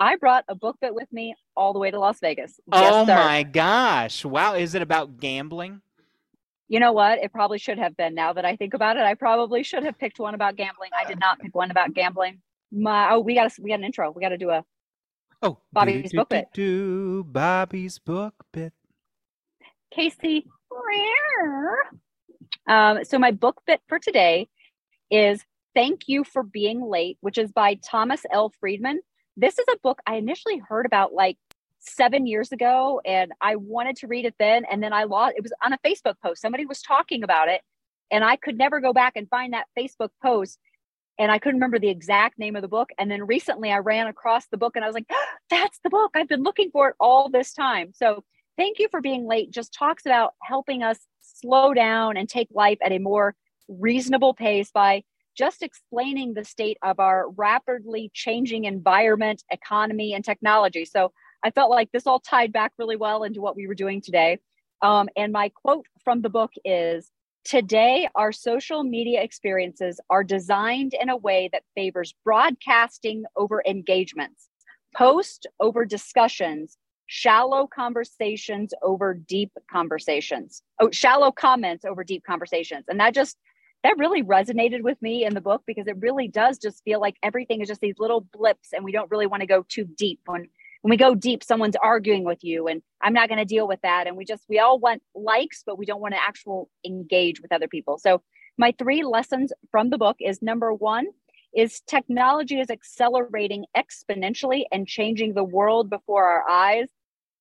I 0.00 0.16
brought 0.16 0.44
a 0.48 0.54
book 0.54 0.76
bit 0.80 0.94
with 0.94 1.10
me 1.12 1.34
all 1.56 1.72
the 1.72 1.78
way 1.78 1.90
to 1.90 1.98
Las 1.98 2.18
Vegas. 2.20 2.58
oh 2.72 3.06
sir. 3.06 3.14
my 3.14 3.42
gosh! 3.44 4.24
Wow, 4.24 4.54
is 4.54 4.74
it 4.74 4.82
about 4.82 5.18
gambling? 5.20 5.80
You 6.68 6.80
know 6.80 6.92
what? 6.92 7.18
It 7.18 7.32
probably 7.32 7.58
should 7.58 7.78
have 7.78 7.96
been. 7.96 8.14
Now 8.14 8.32
that 8.32 8.44
I 8.44 8.56
think 8.56 8.74
about 8.74 8.96
it, 8.96 9.02
I 9.02 9.14
probably 9.14 9.62
should 9.62 9.84
have 9.84 9.98
picked 9.98 10.18
one 10.18 10.34
about 10.34 10.56
gambling. 10.56 10.90
I 10.98 11.06
did 11.06 11.20
not 11.20 11.38
pick 11.38 11.54
one 11.54 11.70
about 11.70 11.92
gambling. 11.94 12.40
My 12.72 13.12
oh, 13.12 13.20
we 13.20 13.34
got 13.34 13.52
we 13.60 13.70
got 13.70 13.78
an 13.78 13.84
intro. 13.84 14.10
We 14.10 14.22
got 14.22 14.30
to 14.30 14.38
do 14.38 14.50
a 14.50 14.64
Oh, 15.44 15.58
Bobbi's 15.76 16.10
book 16.10 16.30
bit. 16.30 16.46
Do 16.54 17.22
Bobbi's 17.22 17.98
book 17.98 18.34
bit. 18.50 18.72
Casey. 19.92 20.46
Um, 22.66 23.04
so 23.04 23.18
my 23.18 23.30
book 23.30 23.60
bit 23.66 23.82
for 23.86 23.98
today 23.98 24.48
is 25.10 25.44
Thank 25.74 26.08
You 26.08 26.24
for 26.24 26.42
Being 26.42 26.88
Late, 26.88 27.18
which 27.20 27.36
is 27.36 27.52
by 27.52 27.74
Thomas 27.74 28.24
L. 28.32 28.52
Friedman. 28.58 29.00
This 29.36 29.58
is 29.58 29.66
a 29.70 29.76
book 29.82 30.00
I 30.06 30.16
initially 30.16 30.62
heard 30.66 30.86
about 30.86 31.12
like 31.12 31.36
seven 31.84 32.26
years 32.26 32.52
ago, 32.52 33.00
and 33.04 33.32
I 33.40 33.56
wanted 33.56 33.96
to 33.96 34.06
read 34.06 34.24
it 34.24 34.34
then, 34.38 34.64
and 34.70 34.82
then 34.82 34.92
I 34.92 35.04
lost 35.04 35.34
it 35.36 35.42
was 35.42 35.52
on 35.62 35.72
a 35.72 35.78
Facebook 35.78 36.14
post. 36.22 36.40
Somebody 36.40 36.66
was 36.66 36.82
talking 36.82 37.22
about 37.22 37.48
it, 37.48 37.60
and 38.10 38.24
I 38.24 38.36
could 38.36 38.58
never 38.58 38.80
go 38.80 38.92
back 38.92 39.14
and 39.16 39.28
find 39.28 39.52
that 39.52 39.66
Facebook 39.78 40.10
post. 40.22 40.58
And 41.18 41.30
I 41.30 41.38
couldn't 41.38 41.60
remember 41.60 41.78
the 41.78 41.90
exact 41.90 42.38
name 42.40 42.56
of 42.56 42.62
the 42.62 42.68
book. 42.68 42.90
And 42.98 43.08
then 43.08 43.24
recently 43.24 43.70
I 43.70 43.78
ran 43.78 44.08
across 44.08 44.46
the 44.48 44.56
book 44.56 44.74
and 44.74 44.84
I 44.84 44.88
was 44.88 44.94
like, 44.94 45.06
ah, 45.12 45.26
that's 45.48 45.78
the 45.84 45.90
book. 45.90 46.10
I've 46.16 46.28
been 46.28 46.42
looking 46.42 46.70
for 46.72 46.88
it 46.88 46.96
all 46.98 47.28
this 47.28 47.52
time. 47.52 47.92
So 47.94 48.24
thank 48.56 48.80
you 48.80 48.88
for 48.90 49.00
being 49.00 49.26
late 49.26 49.52
just 49.52 49.72
talks 49.72 50.06
about 50.06 50.32
helping 50.42 50.82
us 50.82 50.98
slow 51.20 51.72
down 51.72 52.16
and 52.16 52.28
take 52.28 52.48
life 52.50 52.78
at 52.84 52.90
a 52.90 52.98
more 52.98 53.36
reasonable 53.68 54.34
pace 54.34 54.72
by 54.72 55.04
just 55.36 55.62
explaining 55.62 56.34
the 56.34 56.44
state 56.44 56.78
of 56.82 57.00
our 57.00 57.28
rapidly 57.30 58.10
changing 58.12 58.64
environment, 58.64 59.42
economy, 59.50 60.14
and 60.14 60.24
technology. 60.24 60.84
So 60.84 61.12
I 61.44 61.50
felt 61.50 61.70
like 61.70 61.92
this 61.92 62.06
all 62.06 62.20
tied 62.20 62.52
back 62.52 62.72
really 62.78 62.96
well 62.96 63.22
into 63.22 63.42
what 63.42 63.54
we 63.54 63.66
were 63.66 63.74
doing 63.74 64.00
today. 64.00 64.38
Um, 64.80 65.08
and 65.14 65.30
my 65.30 65.50
quote 65.50 65.86
from 66.02 66.22
the 66.22 66.30
book 66.30 66.52
is 66.64 67.10
Today, 67.44 68.08
our 68.14 68.32
social 68.32 68.82
media 68.82 69.22
experiences 69.22 70.00
are 70.08 70.24
designed 70.24 70.94
in 70.98 71.10
a 71.10 71.16
way 71.16 71.50
that 71.52 71.62
favors 71.74 72.14
broadcasting 72.24 73.24
over 73.36 73.62
engagements, 73.66 74.48
post 74.96 75.46
over 75.60 75.84
discussions, 75.84 76.78
shallow 77.04 77.66
conversations 77.66 78.72
over 78.80 79.12
deep 79.12 79.52
conversations. 79.70 80.62
Oh, 80.80 80.90
shallow 80.90 81.30
comments 81.30 81.84
over 81.84 82.02
deep 82.02 82.24
conversations. 82.24 82.86
And 82.88 82.98
that 82.98 83.12
just 83.12 83.36
that 83.82 83.98
really 83.98 84.22
resonated 84.22 84.80
with 84.80 85.00
me 85.02 85.26
in 85.26 85.34
the 85.34 85.42
book 85.42 85.62
because 85.66 85.86
it 85.86 85.98
really 85.98 86.28
does 86.28 86.56
just 86.56 86.82
feel 86.84 86.98
like 86.98 87.16
everything 87.22 87.60
is 87.60 87.68
just 87.68 87.82
these 87.82 87.98
little 87.98 88.26
blips 88.32 88.70
and 88.72 88.82
we 88.82 88.92
don't 88.92 89.10
really 89.10 89.26
want 89.26 89.42
to 89.42 89.46
go 89.46 89.66
too 89.68 89.84
deep 89.84 90.20
when 90.24 90.48
when 90.84 90.90
we 90.90 90.98
go 90.98 91.14
deep 91.14 91.42
someone's 91.42 91.76
arguing 91.76 92.24
with 92.24 92.44
you 92.44 92.68
and 92.68 92.82
i'm 93.00 93.14
not 93.14 93.28
going 93.28 93.38
to 93.38 93.46
deal 93.46 93.66
with 93.66 93.80
that 93.82 94.06
and 94.06 94.16
we 94.16 94.24
just 94.24 94.44
we 94.50 94.58
all 94.58 94.78
want 94.78 95.02
likes 95.14 95.62
but 95.64 95.78
we 95.78 95.86
don't 95.86 96.00
want 96.00 96.12
to 96.12 96.20
actual 96.22 96.68
engage 96.84 97.40
with 97.40 97.52
other 97.52 97.68
people 97.68 97.96
so 97.98 98.20
my 98.58 98.72
three 98.78 99.02
lessons 99.02 99.50
from 99.70 99.88
the 99.88 99.98
book 99.98 100.16
is 100.20 100.42
number 100.42 100.72
one 100.72 101.06
is 101.54 101.80
technology 101.86 102.60
is 102.60 102.70
accelerating 102.70 103.64
exponentially 103.76 104.64
and 104.72 104.86
changing 104.86 105.34
the 105.34 105.44
world 105.44 105.88
before 105.88 106.24
our 106.24 106.48
eyes. 106.48 106.88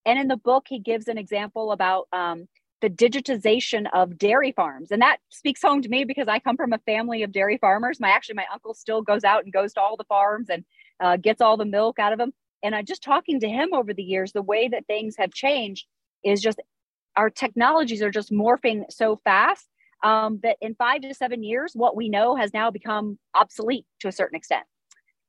And 0.05 0.19
in 0.19 0.27
the 0.27 0.37
book, 0.37 0.65
he 0.67 0.79
gives 0.79 1.07
an 1.07 1.17
example 1.17 1.71
about 1.71 2.07
um, 2.13 2.47
the 2.81 2.89
digitization 2.89 3.87
of 3.93 4.17
dairy 4.17 4.51
farms. 4.51 4.91
And 4.91 5.01
that 5.01 5.17
speaks 5.29 5.61
home 5.61 5.81
to 5.81 5.89
me 5.89 6.03
because 6.03 6.27
I 6.27 6.39
come 6.39 6.57
from 6.57 6.73
a 6.73 6.79
family 6.79 7.23
of 7.23 7.31
dairy 7.31 7.57
farmers. 7.57 7.99
My 7.99 8.09
actually, 8.09 8.35
my 8.35 8.45
uncle 8.53 8.73
still 8.73 9.01
goes 9.01 9.23
out 9.23 9.43
and 9.43 9.53
goes 9.53 9.73
to 9.73 9.81
all 9.81 9.97
the 9.97 10.03
farms 10.03 10.49
and 10.49 10.63
uh, 10.99 11.17
gets 11.17 11.41
all 11.41 11.57
the 11.57 11.65
milk 11.65 11.97
out 11.97 12.13
of 12.13 12.19
them. 12.19 12.33
And 12.63 12.73
I 12.73 12.81
just 12.81 13.03
talking 13.03 13.39
to 13.41 13.49
him 13.49 13.73
over 13.73 13.93
the 13.93 14.03
years, 14.03 14.31
the 14.31 14.41
way 14.41 14.67
that 14.69 14.87
things 14.87 15.15
have 15.17 15.33
changed 15.33 15.85
is 16.23 16.41
just 16.41 16.61
our 17.15 17.29
technologies 17.29 18.01
are 18.01 18.09
just 18.09 18.31
morphing 18.31 18.83
so 18.89 19.19
fast 19.23 19.67
um, 20.03 20.39
that 20.43 20.57
in 20.61 20.75
five 20.75 21.01
to 21.01 21.13
seven 21.13 21.43
years, 21.43 21.73
what 21.75 21.95
we 21.95 22.09
know 22.09 22.35
has 22.35 22.53
now 22.53 22.71
become 22.71 23.17
obsolete 23.35 23.85
to 23.99 24.07
a 24.07 24.11
certain 24.11 24.35
extent. 24.35 24.65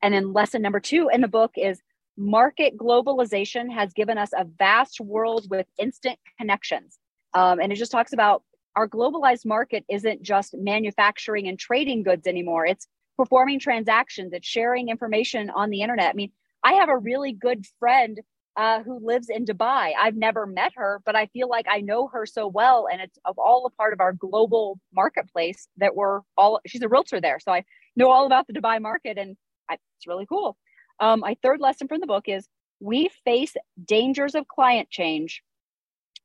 And 0.03 0.15
then 0.15 0.33
lesson 0.33 0.63
number 0.63 0.81
two 0.81 1.09
in 1.13 1.21
the 1.21 1.29
book 1.29 1.53
is 1.57 1.81
market 2.17 2.77
globalization 2.77 3.73
has 3.73 3.93
given 3.93 4.19
us 4.19 4.31
a 4.37 4.45
vast 4.45 5.01
world 5.01 5.47
with 5.51 5.67
instant 5.79 6.19
connections. 6.39 6.99
Um, 7.35 7.61
and 7.61 7.73
it 7.73 7.77
just 7.77 7.93
talks 7.93 8.13
about 8.13 8.43
our 8.77 8.89
globalized 8.89 9.47
market 9.47 9.85
isn't 9.89 10.23
just 10.23 10.55
manufacturing 10.55 11.49
and 11.49 11.59
trading 11.59 12.03
goods 12.03 12.27
anymore. 12.27 12.67
It's 12.67 12.87
performing 13.17 13.61
transactions, 13.61 14.33
it's 14.33 14.47
sharing 14.47 14.89
information 14.89 15.51
on 15.51 15.71
the 15.71 15.83
internet. 15.83 16.11
I 16.11 16.15
mean, 16.15 16.33
I 16.65 16.75
have 16.75 16.89
a 16.89 16.97
really 16.97 17.33
good 17.33 17.67
friend 17.79 18.19
uh, 18.57 18.83
who 18.83 19.05
lives 19.05 19.29
in 19.29 19.45
Dubai. 19.45 19.93
I've 19.99 20.17
never 20.17 20.47
met 20.47 20.73
her, 20.77 21.01
but 21.05 21.15
I 21.15 21.27
feel 21.27 21.49
like 21.49 21.67
I 21.69 21.81
know 21.81 22.09
her 22.09 22.25
so 22.25 22.49
well, 22.49 22.89
and 22.91 23.01
it's 23.03 23.19
of 23.25 23.39
all 23.39 23.67
a 23.67 23.71
part 23.71 23.93
of 23.93 24.01
our 24.01 24.13
global 24.13 24.79
marketplace 24.95 25.69
that 25.77 25.95
we're 25.95 26.21
all. 26.39 26.61
She's 26.67 26.83
a 26.83 26.89
realtor 26.89 27.21
there, 27.21 27.39
so 27.41 27.53
I 27.53 27.65
know 27.97 28.11
all 28.11 28.27
about 28.27 28.47
the 28.47 28.55
Dubai 28.55 28.81
market, 28.81 29.19
and 29.19 29.37
I, 29.69 29.75
it's 29.75 30.07
really 30.07 30.27
cool. 30.27 30.57
Um, 31.01 31.21
my 31.21 31.37
third 31.43 31.61
lesson 31.61 31.89
from 31.89 32.01
the 32.01 32.07
book 32.07 32.25
is 32.29 32.49
we 32.81 33.11
face 33.25 33.55
dangers 33.85 34.35
of 34.35 34.47
climate 34.49 34.89
change, 34.91 35.43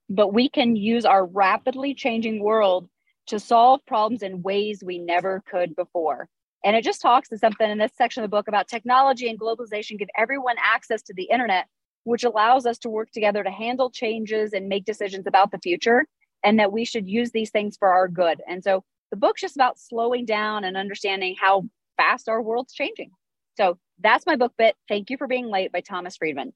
but 0.07 0.33
we 0.33 0.49
can 0.49 0.75
use 0.75 1.05
our 1.05 1.25
rapidly 1.25 1.95
changing 1.95 2.41
world 2.43 2.87
to 3.27 3.39
solve 3.39 3.85
problems 3.85 4.23
in 4.23 4.41
ways 4.41 4.83
we 4.83 4.99
never 4.99 5.43
could 5.49 5.75
before. 5.75 6.29
And 6.63 6.75
it 6.75 6.83
just 6.83 7.01
talks 7.01 7.29
to 7.29 7.37
something 7.37 7.69
in 7.69 7.77
this 7.77 7.91
section 7.97 8.23
of 8.23 8.29
the 8.29 8.35
book 8.35 8.47
about 8.47 8.67
technology 8.67 9.29
and 9.29 9.39
globalization 9.39 9.97
give 9.97 10.09
everyone 10.17 10.55
access 10.61 11.01
to 11.03 11.13
the 11.13 11.23
internet 11.23 11.67
which 12.03 12.23
allows 12.23 12.65
us 12.65 12.77
to 12.79 12.89
work 12.89 13.11
together 13.11 13.43
to 13.43 13.51
handle 13.51 13.89
changes 13.89 14.53
and 14.53 14.67
make 14.67 14.85
decisions 14.85 15.27
about 15.27 15.51
the 15.51 15.59
future, 15.59 16.05
and 16.43 16.57
that 16.59 16.71
we 16.71 16.85
should 16.85 17.07
use 17.07 17.31
these 17.31 17.51
things 17.51 17.77
for 17.77 17.89
our 17.89 18.07
good. 18.07 18.41
And 18.47 18.63
so 18.63 18.83
the 19.11 19.17
book's 19.17 19.41
just 19.41 19.55
about 19.55 19.79
slowing 19.79 20.25
down 20.25 20.63
and 20.63 20.77
understanding 20.77 21.35
how 21.39 21.65
fast 21.97 22.29
our 22.29 22.41
world's 22.41 22.73
changing. 22.73 23.11
So 23.57 23.77
that's 23.99 24.25
my 24.25 24.35
book 24.35 24.53
bit. 24.57 24.75
Thank 24.87 25.09
you 25.09 25.17
for 25.17 25.27
being 25.27 25.49
late 25.49 25.71
by 25.71 25.81
Thomas 25.81 26.15
Friedman. 26.15 26.53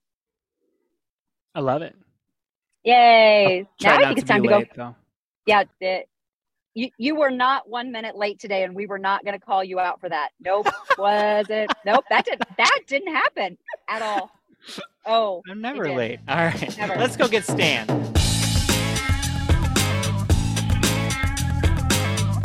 I 1.54 1.60
love 1.60 1.82
it. 1.82 1.94
Yay. 2.84 3.66
Now 3.82 3.96
I 3.96 4.06
think 4.06 4.18
it's 4.18 4.28
time 4.28 4.42
to 4.42 4.48
late, 4.48 4.74
go. 4.74 4.76
Though. 4.76 4.96
Yeah. 5.46 5.64
It, 5.80 6.08
you, 6.74 6.90
you 6.98 7.14
were 7.14 7.30
not 7.30 7.68
one 7.68 7.92
minute 7.92 8.16
late 8.16 8.40
today 8.40 8.64
and 8.64 8.74
we 8.74 8.86
were 8.86 8.98
not 8.98 9.24
going 9.24 9.38
to 9.38 9.44
call 9.44 9.62
you 9.62 9.78
out 9.78 10.00
for 10.00 10.08
that. 10.08 10.30
Nope. 10.40 10.68
was 10.98 11.46
it? 11.48 11.70
Nope. 11.86 12.04
That 12.10 12.24
didn't, 12.24 12.42
that 12.56 12.80
didn't 12.86 13.14
happen 13.14 13.56
at 13.88 14.02
all. 14.02 14.30
Oh, 15.06 15.42
I'm 15.48 15.60
never 15.60 15.92
late. 15.92 16.20
All 16.26 16.36
right, 16.36 16.78
never. 16.78 16.96
let's 16.96 17.16
go 17.16 17.28
get 17.28 17.44
Stan. 17.44 17.86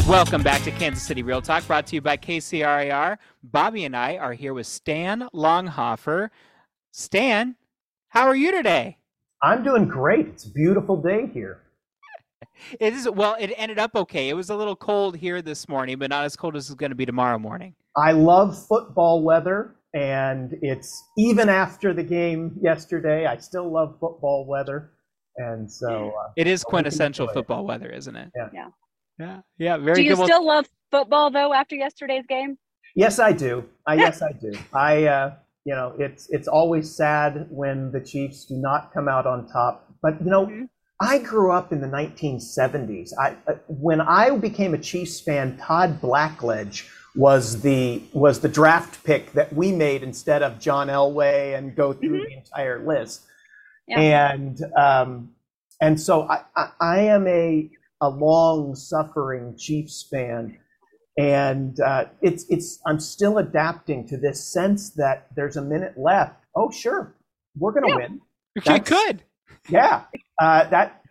Welcome 0.07 0.43
back 0.43 0.63
to 0.63 0.71
Kansas 0.71 1.03
City 1.03 1.23
Real 1.23 1.41
Talk, 1.41 1.65
brought 1.65 1.87
to 1.87 1.95
you 1.95 2.01
by 2.01 2.17
KCRAR. 2.17 3.17
Bobbi 3.49 3.85
and 3.85 3.95
I 3.95 4.17
are 4.17 4.33
here 4.33 4.53
with 4.53 4.67
Stan 4.67 5.29
Longhofer. 5.33 6.29
Stan, 6.91 7.55
how 8.09 8.27
are 8.27 8.35
you 8.35 8.51
today? 8.51 8.97
I'm 9.41 9.63
doing 9.63 9.87
great. 9.87 10.27
It's 10.27 10.45
a 10.45 10.51
beautiful 10.51 11.01
day 11.01 11.27
here. 11.33 11.61
It 12.79 12.93
is 12.93 13.09
well. 13.09 13.35
It 13.39 13.53
ended 13.57 13.79
up 13.79 13.95
okay. 13.95 14.29
It 14.29 14.33
was 14.33 14.49
a 14.49 14.55
little 14.55 14.75
cold 14.75 15.17
here 15.17 15.41
this 15.41 15.67
morning, 15.67 15.97
but 15.97 16.09
not 16.09 16.25
as 16.25 16.35
cold 16.35 16.55
as 16.55 16.69
it's 16.69 16.75
going 16.75 16.91
to 16.91 16.95
be 16.95 17.05
tomorrow 17.05 17.39
morning. 17.39 17.75
I 17.97 18.11
love 18.11 18.57
football 18.67 19.23
weather 19.23 19.75
and 19.93 20.55
it's 20.61 21.09
even 21.17 21.49
after 21.49 21.93
the 21.93 22.03
game 22.03 22.57
yesterday. 22.61 23.25
I 23.25 23.37
still 23.37 23.71
love 23.71 23.97
football 23.99 24.45
weather, 24.45 24.91
and 25.37 25.71
so 25.71 26.09
uh, 26.09 26.31
it 26.35 26.47
is 26.47 26.63
quintessential 26.63 27.27
football 27.27 27.65
weather, 27.65 27.89
isn't 27.89 28.15
it? 28.15 28.31
Yeah, 28.35 28.49
yeah, 28.53 28.69
yeah. 29.19 29.41
yeah 29.57 29.77
very. 29.77 29.95
Do 29.95 30.03
you 30.03 30.15
good. 30.15 30.25
still 30.25 30.45
love 30.45 30.67
football 30.91 31.31
though 31.31 31.53
after 31.53 31.75
yesterday's 31.75 32.25
game? 32.27 32.57
Yes, 32.95 33.19
I 33.19 33.31
do. 33.31 33.65
I 33.85 33.93
yes, 33.95 34.21
I 34.21 34.31
do. 34.31 34.51
I 34.73 35.05
uh, 35.05 35.35
you 35.65 35.73
know, 35.73 35.95
it's 35.97 36.29
it's 36.29 36.47
always 36.47 36.95
sad 36.95 37.47
when 37.49 37.91
the 37.91 38.01
Chiefs 38.01 38.45
do 38.45 38.55
not 38.55 38.93
come 38.93 39.07
out 39.07 39.25
on 39.25 39.47
top, 39.47 39.91
but 40.01 40.19
you 40.23 40.29
know. 40.29 40.45
Mm-hmm. 40.45 40.65
I 40.99 41.19
grew 41.19 41.51
up 41.51 41.71
in 41.71 41.79
the 41.79 41.87
1970s. 41.87 43.11
I, 43.17 43.35
uh, 43.47 43.55
when 43.67 44.01
I 44.01 44.35
became 44.37 44.73
a 44.73 44.77
Chiefs 44.77 45.19
fan, 45.21 45.57
Todd 45.57 46.01
Blackledge 46.01 46.89
was 47.15 47.61
the 47.61 48.03
was 48.13 48.39
the 48.39 48.49
draft 48.49 49.03
pick 49.03 49.31
that 49.33 49.51
we 49.53 49.71
made 49.71 50.03
instead 50.03 50.43
of 50.43 50.59
John 50.59 50.87
Elway 50.87 51.57
and 51.57 51.75
go 51.75 51.93
through 51.93 52.21
mm-hmm. 52.21 52.25
the 52.25 52.37
entire 52.37 52.85
list. 52.85 53.23
Yeah. 53.87 54.31
And 54.31 54.61
um, 54.77 55.31
and 55.81 55.99
so 55.99 56.23
I, 56.23 56.43
I, 56.55 56.71
I, 56.79 56.99
am 57.01 57.27
a 57.27 57.69
a 58.01 58.09
long 58.09 58.75
suffering 58.75 59.55
Chiefs 59.57 60.05
fan, 60.11 60.57
and 61.17 61.79
uh, 61.79 62.05
it's 62.21 62.45
it's 62.49 62.79
I'm 62.85 62.99
still 62.99 63.37
adapting 63.37 64.07
to 64.09 64.17
this 64.17 64.43
sense 64.43 64.91
that 64.91 65.27
there's 65.35 65.57
a 65.57 65.61
minute 65.61 65.97
left. 65.97 66.45
Oh 66.55 66.69
sure, 66.69 67.15
we're 67.57 67.71
gonna 67.71 67.89
yeah. 67.89 67.95
win. 67.95 68.21
Okay, 68.57 68.79
good. 68.79 69.23
Yeah, 69.69 70.03
uh, 70.39 70.67
that 70.69 71.03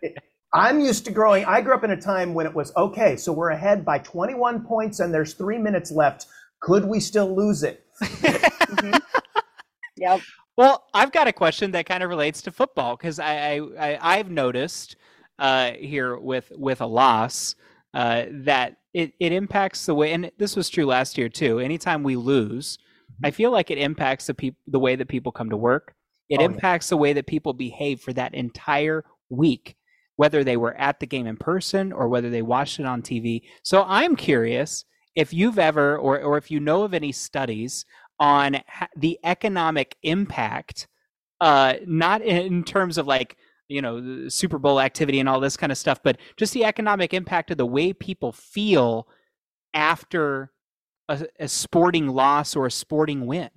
I'm 0.53 0.79
used 0.79 1.05
to 1.05 1.11
growing. 1.11 1.45
I 1.45 1.61
grew 1.61 1.73
up 1.73 1.83
in 1.83 1.91
a 1.91 2.01
time 2.01 2.33
when 2.33 2.45
it 2.45 2.53
was 2.53 2.75
okay, 2.75 3.15
so 3.15 3.31
we're 3.31 3.51
ahead 3.51 3.85
by 3.85 3.99
21 3.99 4.65
points 4.65 4.99
and 4.99 5.13
there's 5.13 5.33
three 5.33 5.57
minutes 5.57 5.91
left. 5.91 6.25
Could 6.61 6.85
we 6.85 6.99
still 6.99 7.35
lose 7.35 7.63
it? 7.63 7.85
mm-hmm. 8.01 8.97
Yep. 9.97 10.21
Well, 10.55 10.85
I've 10.93 11.11
got 11.11 11.27
a 11.27 11.33
question 11.33 11.71
that 11.71 11.85
kind 11.85 12.03
of 12.03 12.09
relates 12.09 12.41
to 12.43 12.51
football 12.51 12.95
because 12.95 13.19
I, 13.19 13.59
I, 14.01 14.17
have 14.17 14.29
noticed 14.29 14.95
uh, 15.37 15.71
here 15.71 16.17
with 16.17 16.51
with 16.55 16.81
a 16.81 16.85
loss 16.85 17.55
uh, 17.93 18.25
that 18.29 18.77
it, 18.93 19.13
it 19.19 19.31
impacts 19.31 19.85
the 19.85 19.95
way, 19.95 20.13
and 20.13 20.31
this 20.37 20.55
was 20.55 20.69
true 20.69 20.85
last 20.85 21.17
year 21.17 21.29
too. 21.29 21.59
Anytime 21.59 22.03
we 22.03 22.15
lose, 22.15 22.77
I 23.23 23.31
feel 23.31 23.51
like 23.51 23.71
it 23.71 23.77
impacts 23.77 24.27
the 24.27 24.33
peop- 24.33 24.57
the 24.67 24.79
way 24.79 24.95
that 24.95 25.07
people 25.07 25.31
come 25.31 25.49
to 25.49 25.57
work. 25.57 25.93
It 26.29 26.39
oh, 26.41 26.45
impacts 26.45 26.87
yeah. 26.87 26.95
the 26.95 26.97
way 26.97 27.13
that 27.13 27.27
people 27.27 27.53
behave 27.53 28.01
for 28.01 28.13
that 28.13 28.33
entire 28.33 29.03
week 29.29 29.75
whether 30.19 30.43
they 30.43 30.57
were 30.57 30.75
at 30.75 30.99
the 30.99 31.05
game 31.05 31.25
in 31.25 31.37
person 31.37 31.93
or 31.93 32.09
whether 32.09 32.29
they 32.29 32.41
watched 32.41 32.77
it 32.77 32.85
on 32.85 33.01
TV. 33.01 33.41
So 33.63 33.85
I'm 33.87 34.17
curious 34.17 34.83
if 35.15 35.33
you've 35.33 35.57
ever, 35.57 35.97
or, 35.97 36.19
or 36.19 36.37
if 36.37 36.51
you 36.51 36.59
know 36.59 36.83
of 36.83 36.93
any 36.93 37.13
studies 37.13 37.85
on 38.19 38.57
the 38.97 39.17
economic 39.23 39.95
impact, 40.03 40.89
uh, 41.39 41.75
not 41.87 42.21
in 42.21 42.65
terms 42.65 42.97
of 42.97 43.07
like, 43.07 43.37
you 43.69 43.81
know, 43.81 44.27
Super 44.27 44.59
Bowl 44.59 44.81
activity 44.81 45.21
and 45.21 45.29
all 45.29 45.39
this 45.39 45.55
kind 45.55 45.71
of 45.71 45.77
stuff, 45.77 46.01
but 46.03 46.17
just 46.35 46.51
the 46.51 46.65
economic 46.65 47.13
impact 47.13 47.49
of 47.51 47.57
the 47.57 47.65
way 47.65 47.93
people 47.93 48.33
feel 48.33 49.07
after 49.73 50.51
a, 51.07 51.25
a 51.39 51.47
sporting 51.47 52.09
loss 52.09 52.57
or 52.57 52.65
a 52.65 52.71
sporting 52.71 53.25
win. 53.25 53.49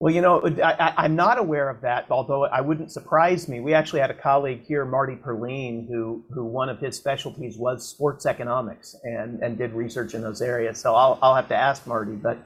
Well, 0.00 0.14
you 0.14 0.20
know, 0.20 0.40
I, 0.62 1.06
am 1.06 1.16
not 1.16 1.38
aware 1.38 1.68
of 1.68 1.80
that, 1.80 2.06
although 2.08 2.44
I 2.44 2.60
wouldn't 2.60 2.92
surprise 2.92 3.48
me. 3.48 3.58
We 3.58 3.74
actually 3.74 3.98
had 3.98 4.12
a 4.12 4.14
colleague 4.14 4.62
here, 4.64 4.84
Marty 4.84 5.16
Perline, 5.16 5.88
who, 5.88 6.24
who 6.30 6.44
one 6.44 6.68
of 6.68 6.78
his 6.78 6.96
specialties 6.96 7.56
was 7.58 7.88
sports 7.88 8.24
economics 8.24 8.94
and, 9.02 9.42
and 9.42 9.58
did 9.58 9.72
research 9.72 10.14
in 10.14 10.22
those 10.22 10.40
areas. 10.40 10.78
So 10.78 10.94
I'll, 10.94 11.18
I'll 11.20 11.34
have 11.34 11.48
to 11.48 11.56
ask 11.56 11.84
Marty, 11.84 12.12
but 12.12 12.38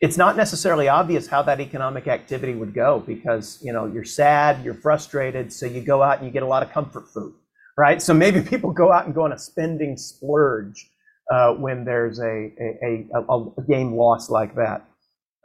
it's 0.00 0.16
not 0.16 0.36
necessarily 0.36 0.88
obvious 0.88 1.28
how 1.28 1.40
that 1.42 1.60
economic 1.60 2.08
activity 2.08 2.54
would 2.54 2.74
go 2.74 2.98
because, 3.06 3.60
you 3.62 3.72
know, 3.72 3.86
you're 3.86 4.04
sad, 4.04 4.64
you're 4.64 4.74
frustrated, 4.74 5.52
so 5.52 5.66
you 5.66 5.80
go 5.80 6.02
out 6.02 6.18
and 6.18 6.26
you 6.26 6.32
get 6.32 6.42
a 6.42 6.46
lot 6.46 6.64
of 6.64 6.72
comfort 6.72 7.08
food, 7.14 7.32
right? 7.76 8.02
So 8.02 8.12
maybe 8.12 8.40
people 8.48 8.72
go 8.72 8.92
out 8.92 9.06
and 9.06 9.14
go 9.14 9.24
on 9.24 9.32
a 9.32 9.38
spending 9.38 9.96
splurge 9.96 10.90
uh, 11.32 11.52
when 11.54 11.84
there's 11.84 12.18
a, 12.18 12.52
a, 12.60 13.06
a, 13.14 13.22
a, 13.22 13.62
game 13.68 13.92
loss 13.94 14.30
like 14.30 14.54
that. 14.54 14.84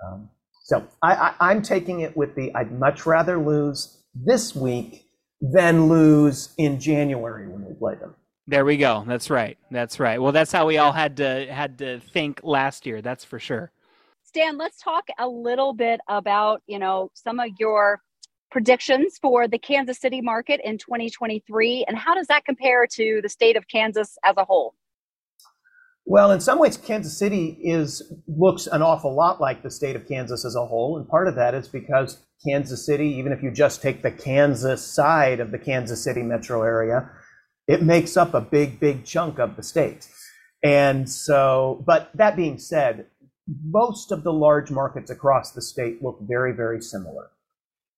Um, 0.03 0.29
so 0.63 0.87
I, 1.01 1.35
I, 1.39 1.51
am 1.51 1.61
taking 1.61 1.99
it 1.99 2.15
with 2.15 2.35
the 2.35 2.53
I'd 2.55 2.71
much 2.71 3.05
rather 3.05 3.37
lose 3.37 4.01
this 4.15 4.55
week 4.55 5.05
than 5.41 5.89
lose 5.89 6.53
in 6.57 6.79
January 6.79 7.47
when 7.47 7.65
we 7.65 7.73
play 7.73 7.95
them. 7.95 8.15
There 8.47 8.63
we 8.63 8.77
go. 8.77 9.03
That's 9.05 9.29
right. 9.29 9.57
That's 9.71 9.99
right. 9.99 10.21
Well, 10.21 10.31
that's 10.31 10.51
how 10.53 10.65
we 10.65 10.77
all 10.77 10.93
had 10.93 11.17
to 11.17 11.47
had 11.51 11.77
to 11.79 11.99
think 11.99 12.39
last 12.43 12.85
year. 12.85 13.01
That's 13.01 13.25
for 13.25 13.39
sure. 13.39 13.71
Stan, 14.23 14.57
let's 14.57 14.81
talk 14.81 15.07
a 15.19 15.27
little 15.27 15.73
bit 15.73 15.99
about, 16.07 16.61
you 16.65 16.79
know, 16.79 17.11
some 17.13 17.39
of 17.39 17.49
your 17.59 18.01
predictions 18.49 19.17
for 19.21 19.47
the 19.47 19.57
Kansas 19.57 19.99
City 19.99 20.21
market 20.21 20.61
in 20.63 20.77
2023 20.77 21.85
and 21.87 21.97
how 21.97 22.13
does 22.13 22.27
that 22.27 22.45
compare 22.45 22.87
to 22.87 23.19
the 23.21 23.29
state 23.29 23.57
of 23.57 23.67
Kansas 23.67 24.17
as 24.23 24.35
a 24.37 24.45
whole? 24.45 24.75
Well, 26.05 26.31
in 26.31 26.41
some 26.41 26.59
ways, 26.59 26.75
Kansas 26.75 27.17
City 27.17 27.57
is 27.61 28.01
looks 28.27 28.67
an 28.67 28.81
awful 28.81 29.13
lot 29.13 29.39
like 29.39 29.63
the 29.63 29.71
state 29.71 29.95
of 29.95 30.07
Kansas 30.07 30.43
as 30.43 30.55
a 30.55 30.65
whole, 30.65 30.97
and 30.97 31.07
part 31.07 31.27
of 31.27 31.35
that 31.35 31.53
is 31.53 31.67
because 31.67 32.19
Kansas 32.45 32.85
City, 32.85 33.07
even 33.07 33.31
if 33.31 33.41
you 33.41 33.51
just 33.51 33.81
take 33.81 34.01
the 34.01 34.11
Kansas 34.11 34.85
side 34.85 35.39
of 35.39 35.51
the 35.51 35.57
Kansas 35.57 36.03
City 36.03 36.21
metro 36.21 36.63
area, 36.63 37.09
it 37.67 37.81
makes 37.81 38.17
up 38.17 38.33
a 38.33 38.41
big, 38.41 38.79
big 38.79 39.05
chunk 39.05 39.39
of 39.39 39.55
the 39.55 39.63
state. 39.63 40.07
And 40.61 41.09
so, 41.09 41.83
but 41.85 42.09
that 42.15 42.35
being 42.35 42.57
said, 42.57 43.05
most 43.47 44.11
of 44.11 44.23
the 44.23 44.33
large 44.33 44.71
markets 44.71 45.09
across 45.09 45.51
the 45.51 45.61
state 45.61 46.03
look 46.03 46.19
very, 46.21 46.53
very 46.53 46.81
similar. 46.81 47.29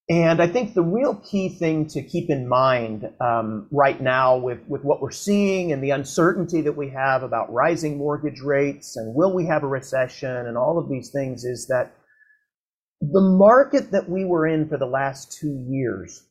And 0.07 0.39
I 0.39 0.47
think 0.47 0.73
the 0.75 0.83
real 0.83 1.15
key 1.15 1.49
thing 1.49 1.87
to 1.87 2.03
keep 2.03 2.29
in 2.29 2.47
mind 2.47 3.09
um, 3.19 3.67
right 3.71 3.99
now 3.99 4.37
with, 4.37 4.59
with 4.67 4.83
what 4.83 5.01
we're 5.01 5.09
seeing 5.09 5.71
and 5.71 5.83
the 5.83 5.89
uncertainty 5.89 6.61
that 6.61 6.77
we 6.77 6.89
have 6.91 7.23
about 7.23 7.51
rising 7.51 7.97
mortgage 7.97 8.39
rates 8.41 8.97
and 8.97 9.15
will 9.15 9.33
we 9.33 9.47
have 9.47 9.63
a 9.63 9.67
recession 9.67 10.29
and 10.29 10.57
all 10.57 10.77
of 10.77 10.89
these 10.89 11.09
things 11.09 11.43
is 11.43 11.65
that 11.67 11.95
the 13.01 13.21
market 13.21 13.91
that 13.91 14.07
we 14.07 14.25
were 14.25 14.45
in 14.45 14.69
for 14.69 14.77
the 14.77 14.85
last 14.85 15.31
two 15.39 15.65
years 15.69 16.27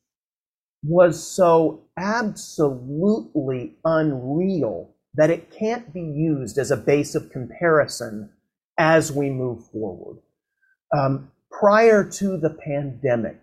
was 0.85 1.21
so 1.21 1.83
absolutely 1.97 3.77
unreal 3.85 4.95
that 5.15 5.31
it 5.31 5.51
can't 5.51 5.93
be 5.93 6.03
used 6.03 6.59
as 6.59 6.71
a 6.71 6.77
base 6.77 7.15
of 7.15 7.31
comparison 7.31 8.31
as 8.79 9.11
we 9.11 9.31
move 9.31 9.67
forward. 9.71 10.19
Um, 10.97 11.31
prior 11.51 12.05
to 12.05 12.37
the 12.37 12.51
pandemic, 12.51 13.41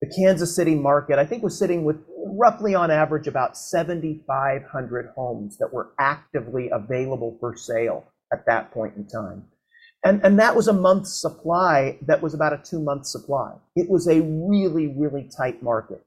the 0.00 0.12
Kansas 0.16 0.54
City 0.56 0.74
market, 0.74 1.18
I 1.18 1.26
think, 1.26 1.42
was 1.42 1.58
sitting 1.58 1.84
with 1.84 1.96
roughly 2.38 2.74
on 2.74 2.90
average 2.90 3.26
about 3.26 3.56
7,500 3.56 5.12
homes 5.14 5.58
that 5.58 5.72
were 5.72 5.92
actively 5.98 6.70
available 6.70 7.36
for 7.38 7.54
sale 7.56 8.04
at 8.32 8.46
that 8.46 8.72
point 8.72 8.96
in 8.96 9.06
time. 9.06 9.44
And, 10.02 10.24
and 10.24 10.38
that 10.38 10.56
was 10.56 10.68
a 10.68 10.72
month's 10.72 11.20
supply 11.20 11.98
that 12.06 12.22
was 12.22 12.32
about 12.32 12.54
a 12.54 12.62
two 12.64 12.80
month 12.80 13.06
supply. 13.06 13.52
It 13.76 13.90
was 13.90 14.08
a 14.08 14.22
really, 14.22 14.86
really 14.86 15.28
tight 15.36 15.62
market. 15.62 16.02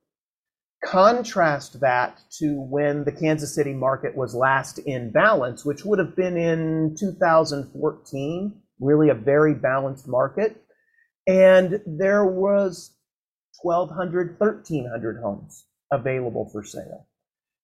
Contrast 0.83 1.79
that 1.79 2.19
to 2.39 2.59
when 2.59 3.03
the 3.03 3.11
Kansas 3.11 3.53
City 3.53 3.73
market 3.73 4.17
was 4.17 4.33
last 4.33 4.79
in 4.79 5.11
balance, 5.11 5.63
which 5.63 5.85
would 5.85 5.99
have 5.99 6.15
been 6.15 6.35
in 6.35 6.95
2014, 6.99 8.61
really 8.79 9.09
a 9.09 9.13
very 9.13 9.53
balanced 9.53 10.07
market. 10.07 10.61
And 11.27 11.79
there 11.85 12.25
was 12.25 12.97
1,200, 13.63 14.39
1,300 14.39 15.19
homes 15.21 15.65
available 15.91 16.49
for 16.51 16.63
sale. 16.63 17.07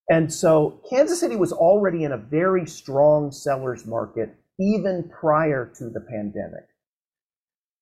And 0.09 0.33
so 0.33 0.81
Kansas 0.89 1.19
City 1.19 1.35
was 1.35 1.53
already 1.53 2.03
in 2.03 2.11
a 2.11 2.17
very 2.17 2.65
strong 2.65 3.31
seller's 3.31 3.85
market 3.85 4.35
even 4.59 5.09
prior 5.09 5.71
to 5.77 5.89
the 5.89 6.01
pandemic. 6.01 6.65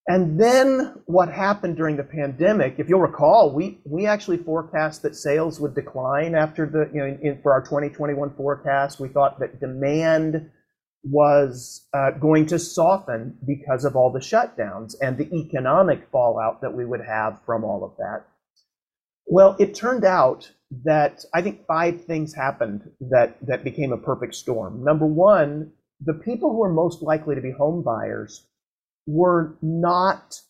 And 0.07 0.39
then 0.39 1.01
what 1.05 1.29
happened 1.29 1.75
during 1.75 1.97
the 1.97 2.03
pandemic, 2.03 2.75
if 2.77 2.88
you'll 2.88 3.01
recall, 3.01 3.53
we, 3.53 3.79
we 3.83 4.05
actually 4.05 4.38
forecast 4.38 5.01
that 5.01 5.15
sales 5.15 5.59
would 5.59 5.75
decline 5.75 6.33
after 6.33 6.65
the, 6.65 6.89
you 6.93 7.01
know, 7.01 7.07
in, 7.07 7.19
in, 7.21 7.41
for 7.41 7.51
our 7.51 7.62
2021 7.62 8.33
forecast. 8.36 9.01
We 9.01 9.09
thought 9.09 9.39
that 9.39 9.59
demand 9.59 10.50
was 11.04 11.88
uh, 11.93 12.12
going 12.12 12.45
to 12.48 12.60
soften 12.60 13.38
because 13.45 13.86
of 13.86 13.95
all 13.95 14.12
the 14.12 14.19
shutdowns 14.19 14.95
and 15.02 15.17
the 15.17 15.34
economic 15.34 16.08
fallout 16.12 16.62
that 16.62 16.74
we 16.74 16.86
would 16.86 17.02
have 17.02 17.39
from 17.45 17.63
all 17.63 17.84
of 17.84 17.95
that. 17.98 18.26
Well, 19.26 19.56
it 19.60 19.76
turned 19.76 20.06
out 20.06 20.52
that 20.84 21.24
I 21.34 21.41
think 21.41 21.65
five 21.65 22.06
things 22.06 22.34
happened 22.34 22.89
that, 23.00 23.38
that 23.45 23.63
became 23.63 23.91
a 23.91 23.98
perfect 23.98 24.36
storm. 24.36 24.84
Number 24.84 25.06
one, 25.06 25.71
the 26.00 26.13
people 26.13 26.52
who 26.52 26.60
were 26.60 26.74
most 26.74 27.02
likely 27.02 27.36
to 27.36 27.41
be 27.41 27.52
home 27.52 27.84
buyers 27.84 28.45
were 29.06 29.58
not, 29.62 30.41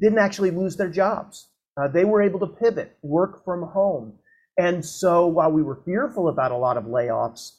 didn't 0.00 0.18
actually 0.18 0.50
lose 0.50 0.76
their 0.76 0.90
jobs. 0.90 1.48
Uh, 1.80 1.88
they 1.88 2.04
were 2.04 2.22
able 2.22 2.40
to 2.40 2.46
pivot, 2.46 2.96
work 3.02 3.44
from 3.44 3.62
home. 3.68 4.14
And 4.56 4.84
so 4.84 5.26
while 5.26 5.52
we 5.52 5.62
were 5.62 5.82
fearful 5.84 6.28
about 6.28 6.50
a 6.50 6.56
lot 6.56 6.76
of 6.76 6.84
layoffs, 6.84 7.57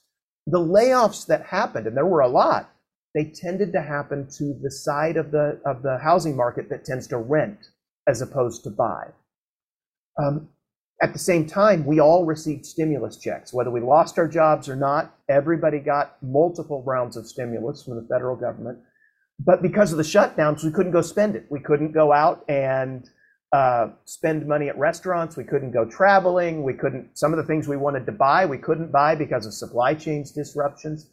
the 0.52 0.60
layoffs 0.60 1.26
that 1.28 1.46
happened, 1.46 1.88
and 1.88 1.96
there 1.96 2.06
were 2.06 2.22
a 2.22 2.28
lot, 2.28 2.72
they 3.14 3.26
tended 3.26 3.74
to 3.74 3.82
happen 3.82 4.28
to 4.38 4.58
the 4.62 4.72
side 4.72 5.18
of 5.18 5.32
the 5.32 5.60
of 5.66 5.82
the 5.82 5.98
housing 5.98 6.36
market 6.36 6.70
that 6.70 6.86
tends 6.86 7.08
to 7.08 7.18
rent 7.18 7.70
as 8.08 8.22
opposed 8.22 8.64
to 8.64 8.70
buy. 8.70 9.08
Um, 10.22 10.50
at 11.02 11.14
the 11.14 11.20
same 11.20 11.46
time, 11.46 11.86
we 11.86 12.00
all 12.00 12.26
received 12.26 12.66
stimulus 12.66 13.18
checks, 13.18 13.54
whether 13.54 13.72
we 13.72 13.80
lost 13.80 14.20
our 14.20 14.28
jobs 14.28 14.68
or 14.68 14.76
not. 14.76 15.16
Everybody 15.30 15.80
got 15.80 16.18
multiple 16.22 16.84
rounds 16.84 17.16
of 17.16 17.26
stimulus 17.26 17.84
from 17.84 17.96
the 17.96 18.08
federal 18.08 18.36
government. 18.36 18.80
But 19.40 19.62
because 19.62 19.94
of 19.94 19.98
the 19.98 20.04
shutdowns, 20.04 20.64
we 20.64 20.72
couldn't 20.72 20.92
go 20.92 21.02
spend 21.02 21.36
it. 21.38 21.46
We 21.50 21.62
couldn't 21.62 21.94
go 21.94 22.12
out 22.12 22.44
and 22.50 23.10
uh, 23.52 23.88
spend 24.06 24.48
money 24.48 24.70
at 24.70 24.78
restaurants. 24.78 25.36
We 25.36 25.44
couldn't 25.44 25.72
go 25.72 25.86
traveling. 25.86 26.64
We 26.64 26.74
couldn't, 26.74 27.18
some 27.18 27.34
of 27.34 27.38
the 27.38 27.46
things 27.46 27.68
we 27.68 27.78
wanted 27.78 28.06
to 28.06 28.12
buy, 28.12 28.46
we 28.46 28.58
couldn't 28.58 28.92
buy 28.92 29.16
because 29.16 29.46
of 29.46 29.54
supply 29.54 29.94
chains 29.96 30.32
disruptions. 30.32 31.10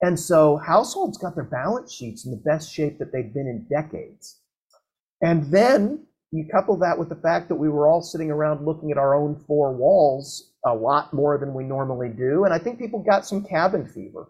And 0.00 0.18
so 0.18 0.56
households 0.56 1.18
got 1.18 1.34
their 1.34 1.44
balance 1.44 1.92
sheets 1.92 2.24
in 2.24 2.30
the 2.30 2.42
best 2.44 2.72
shape 2.72 2.98
that 2.98 3.12
they've 3.12 3.32
been 3.32 3.46
in 3.46 3.66
decades. 3.70 4.40
And 5.22 5.50
then 5.50 6.06
you 6.30 6.46
couple 6.50 6.76
that 6.78 6.98
with 6.98 7.08
the 7.08 7.16
fact 7.16 7.48
that 7.48 7.54
we 7.54 7.68
were 7.68 7.86
all 7.86 8.02
sitting 8.02 8.30
around 8.30 8.66
looking 8.66 8.90
at 8.90 8.98
our 8.98 9.14
own 9.14 9.36
four 9.46 9.72
walls 9.72 10.52
a 10.66 10.74
lot 10.74 11.12
more 11.14 11.38
than 11.38 11.54
we 11.54 11.64
normally 11.64 12.08
do. 12.08 12.44
And 12.44 12.52
I 12.52 12.58
think 12.58 12.78
people 12.78 13.04
got 13.04 13.24
some 13.24 13.44
cabin 13.44 13.86
fever. 13.86 14.26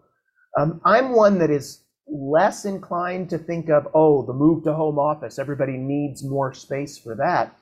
Um, 0.57 0.81
I'm 0.85 1.13
one 1.13 1.39
that 1.39 1.49
is 1.49 1.84
less 2.07 2.65
inclined 2.65 3.29
to 3.29 3.37
think 3.37 3.69
of, 3.69 3.87
oh, 3.93 4.25
the 4.25 4.33
move 4.33 4.63
to 4.63 4.73
home 4.73 4.99
office, 4.99 5.39
everybody 5.39 5.77
needs 5.77 6.23
more 6.23 6.53
space 6.53 6.97
for 6.97 7.15
that. 7.15 7.55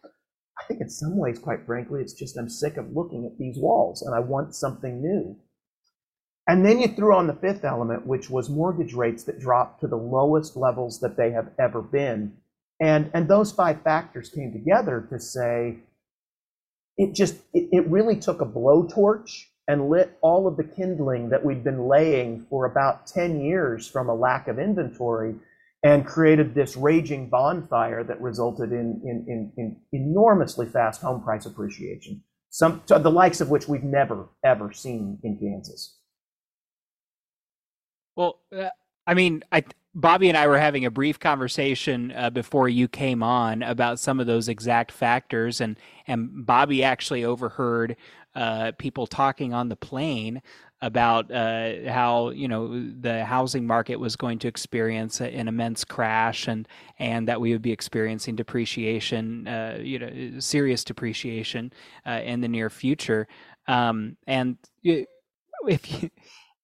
I 0.59 0.65
think 0.65 0.81
in 0.81 0.89
some 0.89 1.17
ways, 1.17 1.39
quite 1.39 1.65
frankly, 1.65 2.01
it's 2.01 2.13
just 2.13 2.37
I'm 2.37 2.49
sick 2.49 2.77
of 2.77 2.95
looking 2.95 3.25
at 3.25 3.37
these 3.37 3.57
walls 3.57 4.01
and 4.01 4.13
I 4.13 4.19
want 4.19 4.55
something 4.55 5.01
new. 5.01 5.37
And 6.47 6.65
then 6.65 6.79
you 6.79 6.89
threw 6.89 7.15
on 7.15 7.27
the 7.27 7.33
fifth 7.33 7.63
element, 7.63 8.05
which 8.05 8.29
was 8.29 8.49
mortgage 8.49 8.93
rates 8.93 9.23
that 9.23 9.39
dropped 9.39 9.81
to 9.81 9.87
the 9.87 9.95
lowest 9.95 10.57
levels 10.57 10.99
that 10.99 11.15
they 11.15 11.31
have 11.31 11.51
ever 11.57 11.81
been. 11.81 12.33
And, 12.81 13.09
and 13.13 13.27
those 13.27 13.51
five 13.51 13.81
factors 13.81 14.29
came 14.29 14.51
together 14.51 15.07
to 15.09 15.19
say 15.19 15.77
it 16.97 17.15
just, 17.15 17.35
it, 17.53 17.69
it 17.71 17.87
really 17.87 18.17
took 18.17 18.41
a 18.41 18.45
blowtorch 18.45 19.45
and 19.67 19.89
lit 19.89 20.17
all 20.21 20.47
of 20.47 20.57
the 20.57 20.63
kindling 20.63 21.29
that 21.29 21.43
we'd 21.43 21.63
been 21.63 21.87
laying 21.87 22.45
for 22.49 22.65
about 22.65 23.07
10 23.07 23.39
years 23.39 23.87
from 23.87 24.09
a 24.09 24.15
lack 24.15 24.47
of 24.47 24.59
inventory 24.59 25.35
and 25.83 26.05
created 26.05 26.55
this 26.55 26.77
raging 26.77 27.29
bonfire 27.29 28.03
that 28.03 28.21
resulted 28.21 28.71
in, 28.71 29.01
in, 29.03 29.25
in, 29.27 29.51
in 29.57 29.77
enormously 29.91 30.65
fast 30.65 31.01
home 31.01 31.21
price 31.21 31.45
appreciation, 31.45 32.23
some, 32.49 32.81
the 32.87 33.11
likes 33.11 33.41
of 33.41 33.49
which 33.49 33.67
we've 33.67 33.83
never, 33.83 34.29
ever 34.43 34.71
seen 34.71 35.19
in 35.23 35.37
Kansas. 35.37 35.97
Well, 38.15 38.39
uh, 38.55 38.69
I 39.07 39.13
mean, 39.13 39.43
I, 39.51 39.63
Bobbi 39.95 40.27
and 40.27 40.37
I 40.37 40.47
were 40.47 40.57
having 40.57 40.85
a 40.85 40.91
brief 40.91 41.19
conversation 41.19 42.11
uh, 42.15 42.31
before 42.31 42.67
you 42.67 42.87
came 42.87 43.21
on 43.21 43.61
about 43.61 43.99
some 43.99 44.19
of 44.19 44.25
those 44.25 44.47
exact 44.47 44.91
factors, 44.91 45.61
and 45.61 45.77
and 46.07 46.29
Bobbi 46.47 46.83
actually 46.83 47.23
overheard 47.23 47.95
uh, 48.35 48.71
people 48.79 49.05
talking 49.05 49.53
on 49.53 49.69
the 49.69 49.75
plane 49.75 50.41
about 50.81 51.31
uh, 51.31 51.89
how 51.91 52.31
you 52.31 52.47
know 52.47 52.91
the 53.01 53.23
housing 53.23 53.67
market 53.67 53.97
was 53.97 54.15
going 54.15 54.39
to 54.39 54.47
experience 54.47 55.21
an 55.21 55.47
immense 55.47 55.83
crash 55.85 56.47
and 56.47 56.67
and 56.97 57.27
that 57.27 57.39
we 57.39 57.51
would 57.51 57.61
be 57.61 57.71
experiencing 57.71 58.35
depreciation, 58.35 59.47
uh, 59.47 59.77
you 59.79 59.99
know, 59.99 60.39
serious 60.39 60.83
depreciation 60.83 61.71
uh, 62.07 62.19
in 62.23 62.41
the 62.41 62.47
near 62.47 62.71
future. 62.71 63.27
Um, 63.67 64.17
and 64.25 64.57
if 65.67 66.03
you, 66.03 66.09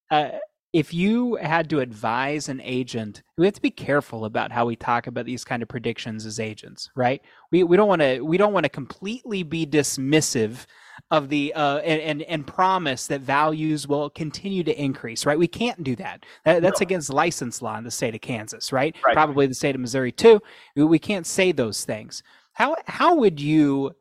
uh, 0.10 0.32
if 0.72 0.94
you 0.94 1.36
had 1.36 1.70
to 1.72 1.80
advise 1.80 2.48
an 2.48 2.62
agent, 2.64 3.24
we 3.38 3.46
have 3.46 3.56
to 3.56 3.62
be 3.62 3.72
careful 3.72 4.26
about 4.26 4.52
how 4.52 4.66
we 4.66 4.76
talk 4.76 5.08
about 5.08 5.26
these 5.26 5.44
kind 5.44 5.64
of 5.64 5.70
predictions 5.70 6.26
as 6.26 6.40
agents, 6.40 6.90
right? 6.96 7.22
We 7.52 7.64
we 7.64 7.76
don't 7.76 7.88
want 7.88 8.02
to 8.02 8.22
we 8.22 8.38
don't 8.38 8.54
want 8.54 8.66
to 8.66 8.70
completely 8.70 9.42
be 9.42 9.66
dismissive 9.66 10.68
of 11.10 11.30
the 11.30 11.54
uh, 11.56 11.78
and, 11.78 12.02
and, 12.02 12.22
and 12.24 12.46
promise 12.46 13.08
that 13.08 13.22
values 13.22 13.88
will 13.88 14.12
continue 14.12 14.64
to 14.64 14.82
increase, 14.82 15.26
right? 15.26 15.40
We 15.40 15.48
can't 15.48 15.84
do 15.84 15.96
that. 15.96 16.26
that 16.46 16.62
that's 16.62 16.82
no. 16.82 16.86
against 16.86 17.12
license 17.12 17.62
law 17.64 17.78
in 17.78 17.84
the 17.84 17.92
state 17.92 18.14
of 18.14 18.22
Kansas, 18.22 18.72
right? 18.72 18.96
right? 19.04 19.14
Probably 19.14 19.48
the 19.48 19.56
state 19.56 19.74
of 19.74 19.82
Missouri 19.82 20.12
too. 20.12 20.40
We 20.76 21.00
can't 21.00 21.26
say 21.26 21.52
those 21.52 21.84
things. 21.84 22.22
How 22.54 22.76
how 22.86 23.16
would 23.16 23.40
you 23.40 23.96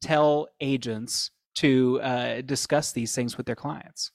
tell 0.00 0.48
agents 0.60 1.32
to 1.56 2.00
uh, 2.00 2.40
discuss 2.42 2.92
these 2.92 3.12
things 3.12 3.36
with 3.36 3.46
their 3.46 3.56
clients? 3.56 4.12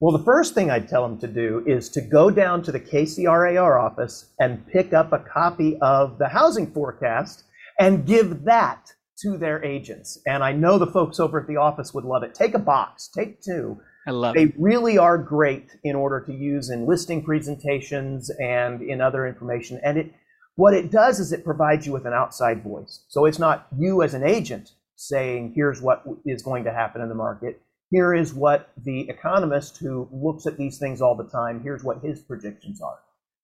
Well, 0.00 0.16
the 0.16 0.24
first 0.24 0.54
thing 0.54 0.70
I'd 0.70 0.88
tell 0.88 1.08
them 1.08 1.18
to 1.18 1.26
do 1.26 1.64
is 1.66 1.88
to 1.90 2.00
go 2.00 2.30
down 2.30 2.62
to 2.62 2.72
the 2.72 2.78
KCRAR 2.78 3.82
office 3.82 4.32
and 4.38 4.64
pick 4.68 4.92
up 4.92 5.12
a 5.12 5.18
copy 5.18 5.76
of 5.80 6.18
the 6.18 6.28
housing 6.28 6.72
forecast 6.72 7.42
and 7.80 8.06
give 8.06 8.44
that 8.44 8.92
to 9.22 9.36
their 9.36 9.64
agents. 9.64 10.20
And 10.24 10.44
I 10.44 10.52
know 10.52 10.78
the 10.78 10.86
folks 10.86 11.18
over 11.18 11.40
at 11.40 11.48
the 11.48 11.56
office 11.56 11.92
would 11.94 12.04
love 12.04 12.22
it. 12.22 12.32
Take 12.32 12.54
a 12.54 12.60
box, 12.60 13.08
take 13.08 13.42
two. 13.42 13.78
I 14.06 14.12
love 14.12 14.36
they 14.36 14.44
it. 14.44 14.54
really 14.56 14.98
are 14.98 15.18
great 15.18 15.76
in 15.82 15.96
order 15.96 16.20
to 16.20 16.32
use 16.32 16.70
in 16.70 16.86
listing 16.86 17.24
presentations 17.24 18.30
and 18.38 18.80
in 18.80 19.00
other 19.00 19.26
information. 19.26 19.80
And 19.82 19.98
it 19.98 20.12
what 20.54 20.74
it 20.74 20.90
does 20.90 21.20
is 21.20 21.32
it 21.32 21.44
provides 21.44 21.86
you 21.86 21.92
with 21.92 22.04
an 22.06 22.12
outside 22.12 22.62
voice. 22.62 23.04
So 23.08 23.26
it's 23.26 23.38
not 23.38 23.66
you 23.76 24.02
as 24.02 24.14
an 24.14 24.24
agent 24.24 24.70
saying, 24.96 25.52
here's 25.54 25.80
what 25.80 26.02
is 26.24 26.42
going 26.42 26.64
to 26.64 26.72
happen 26.72 27.00
in 27.00 27.08
the 27.08 27.14
market 27.14 27.60
here 27.90 28.14
is 28.14 28.34
what 28.34 28.70
the 28.84 29.08
economist 29.08 29.78
who 29.78 30.08
looks 30.12 30.46
at 30.46 30.58
these 30.58 30.78
things 30.78 31.00
all 31.00 31.16
the 31.16 31.28
time, 31.28 31.62
here's 31.62 31.82
what 31.82 32.02
his 32.02 32.20
predictions 32.20 32.82
are. 32.82 32.98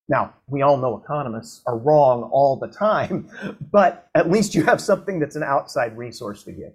Now, 0.09 0.35
we 0.49 0.61
all 0.61 0.77
know 0.77 0.99
economists 1.03 1.63
are 1.67 1.79
wrong 1.79 2.25
all 2.25 2.57
the 2.57 2.69
time, 2.69 3.31
but 3.73 4.09
at 4.15 4.31
least 4.31 4.55
you 4.55 4.65
have 4.65 4.81
something 4.81 5.19
that's 5.19 5.37
an 5.37 5.43
outside 5.43 5.97
resource 5.97 6.43
to 6.45 6.53
give. 6.53 6.73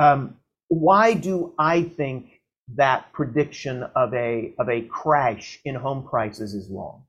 Um, 0.00 0.36
why 0.68 1.14
do 1.14 1.54
I 1.58 1.82
think 1.82 2.40
that 2.76 3.12
prediction 3.12 3.84
of 3.96 4.12
a, 4.12 4.54
of 4.58 4.68
a 4.68 4.82
crash 4.82 5.60
in 5.64 5.74
home 5.74 6.06
prices 6.06 6.54
is 6.54 6.68
wrong? 6.68 7.04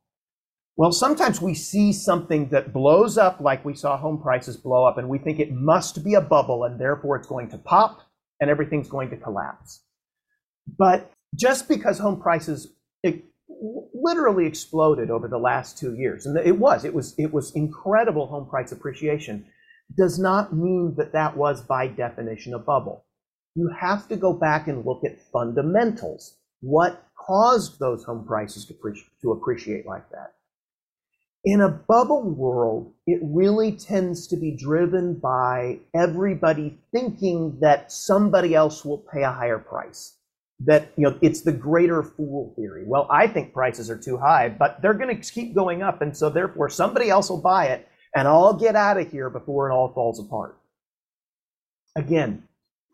Well, 0.78 0.92
sometimes 0.92 1.42
we 1.42 1.54
see 1.54 1.94
something 1.94 2.50
that 2.50 2.74
blows 2.74 3.18
up 3.18 3.40
like 3.40 3.64
we 3.64 3.76
saw 3.76 3.98
home 3.98 4.22
prices 4.22 4.58
blow 4.58 4.86
up, 4.86 4.98
and 4.98 5.08
we 5.08 5.18
think 5.18 5.40
it 5.40 5.52
must 5.52 6.04
be 6.04 6.16
a 6.16 6.22
bubble, 6.22 6.66
and 6.66 6.80
therefore 6.80 7.16
it's 7.16 7.28
going 7.28 7.50
to 7.50 7.58
pop 7.58 8.02
and 8.40 8.50
everything's 8.50 8.90
going 8.90 9.10
to 9.10 9.18
collapse. 9.18 9.82
But 10.78 11.12
just 11.36 11.68
because 11.68 12.00
home 12.00 12.22
prices 12.22 12.74
literally 13.94 14.46
exploded 14.46 15.10
over 15.10 15.28
the 15.28 15.38
last 15.38 15.78
two 15.78 15.96
years, 15.96 16.26
and 16.26 16.38
it 16.38 16.58
was, 16.58 16.86
it 16.86 16.94
was, 16.94 17.16
it 17.18 17.34
was 17.34 17.56
incredible 17.56 18.28
home 18.28 18.48
price 18.48 18.72
appreciation, 18.72 19.46
does 19.98 20.18
not 20.20 20.54
mean 20.54 20.96
that 20.98 21.14
that 21.14 21.38
was 21.38 21.62
by 21.62 21.88
definition 21.88 22.54
a 22.54 22.60
bubble. 22.60 23.06
You 23.56 23.70
have 23.80 24.08
to 24.10 24.16
go 24.16 24.34
back 24.34 24.68
and 24.68 24.86
look 24.86 25.04
at 25.06 25.22
fundamentals. 25.32 26.38
What 26.62 27.04
caused 27.18 27.80
those 27.80 28.04
home 28.04 28.26
prices 28.26 28.66
to, 28.66 28.76
to 29.22 29.32
appreciate 29.32 29.86
like 29.86 30.10
that? 30.10 30.34
In 31.46 31.62
a 31.62 31.70
bubble 31.70 32.24
world, 32.24 32.92
it 33.06 33.20
really 33.24 33.72
tends 33.72 34.26
to 34.28 34.36
be 34.36 34.58
driven 34.58 35.14
by 35.14 35.80
everybody 35.94 36.80
thinking 36.92 37.60
that 37.62 37.92
somebody 37.92 38.56
else 38.56 38.84
will 38.84 39.06
pay 39.14 39.22
a 39.22 39.32
higher 39.32 39.60
price. 39.60 40.18
That, 40.62 40.92
you 40.98 41.04
know, 41.04 41.20
it's 41.22 41.42
the 41.42 41.52
greater 41.52 42.02
fool 42.02 42.54
theory. 42.56 42.84
Well, 42.88 43.08
I 43.12 43.28
think 43.28 43.54
prices 43.54 43.92
are 43.92 43.98
too 43.98 44.18
high, 44.18 44.50
but 44.50 44.82
they're 44.82 44.94
going 44.96 45.16
to 45.16 45.32
keep 45.32 45.54
going 45.54 45.84
up. 45.84 46.02
And 46.02 46.18
so 46.18 46.30
therefore 46.30 46.70
somebody 46.70 47.10
else 47.10 47.30
will 47.30 47.42
buy 47.42 47.68
it 47.68 47.88
and 48.16 48.28
I'll 48.28 48.54
get 48.54 48.76
out 48.76 48.98
of 48.98 49.12
here 49.12 49.30
before 49.30 49.70
it 49.70 49.74
all 49.74 49.94
falls 49.94 50.20
apart. 50.20 50.58
Again, 51.96 52.44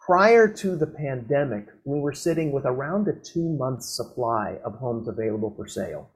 prior 0.05 0.47
to 0.47 0.75
the 0.75 0.87
pandemic, 0.87 1.67
we 1.85 1.99
were 1.99 2.13
sitting 2.13 2.51
with 2.51 2.65
around 2.65 3.07
a 3.07 3.13
two 3.13 3.47
month 3.47 3.83
supply 3.83 4.57
of 4.65 4.75
homes 4.75 5.07
available 5.07 5.53
for 5.55 5.67
sale. 5.67 6.09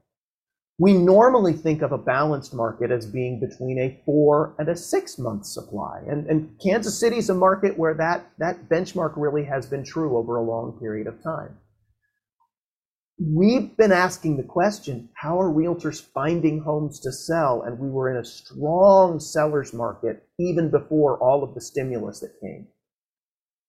We 0.77 0.93
normally 0.93 1.53
think 1.53 1.81
of 1.81 1.93
a 1.93 1.97
balanced 1.97 2.53
market 2.53 2.91
as 2.91 3.05
being 3.05 3.39
between 3.39 3.79
a 3.79 4.01
four 4.05 4.55
and 4.59 4.67
a 4.67 4.75
six 4.75 5.17
month 5.17 5.45
supply. 5.45 6.01
And, 6.07 6.27
and 6.27 6.59
Kansas 6.61 6.99
City 6.99 7.17
is 7.17 7.29
a 7.29 7.33
market 7.33 7.77
where 7.77 7.93
that, 7.93 8.29
that 8.39 8.67
benchmark 8.67 9.13
really 9.15 9.45
has 9.45 9.65
been 9.65 9.85
true 9.85 10.17
over 10.17 10.35
a 10.35 10.43
long 10.43 10.77
period 10.77 11.07
of 11.07 11.23
time. 11.23 11.57
We've 13.17 13.77
been 13.77 13.93
asking 13.93 14.35
the 14.35 14.43
question 14.43 15.07
how 15.13 15.39
are 15.39 15.49
realtors 15.49 16.03
finding 16.13 16.59
homes 16.59 16.99
to 17.01 17.11
sell? 17.13 17.61
And 17.61 17.79
we 17.79 17.89
were 17.89 18.11
in 18.11 18.17
a 18.17 18.25
strong 18.25 19.21
seller's 19.21 19.73
market 19.73 20.27
even 20.37 20.69
before 20.69 21.17
all 21.19 21.41
of 21.41 21.55
the 21.55 21.61
stimulus 21.61 22.19
that 22.19 22.37
came. 22.41 22.67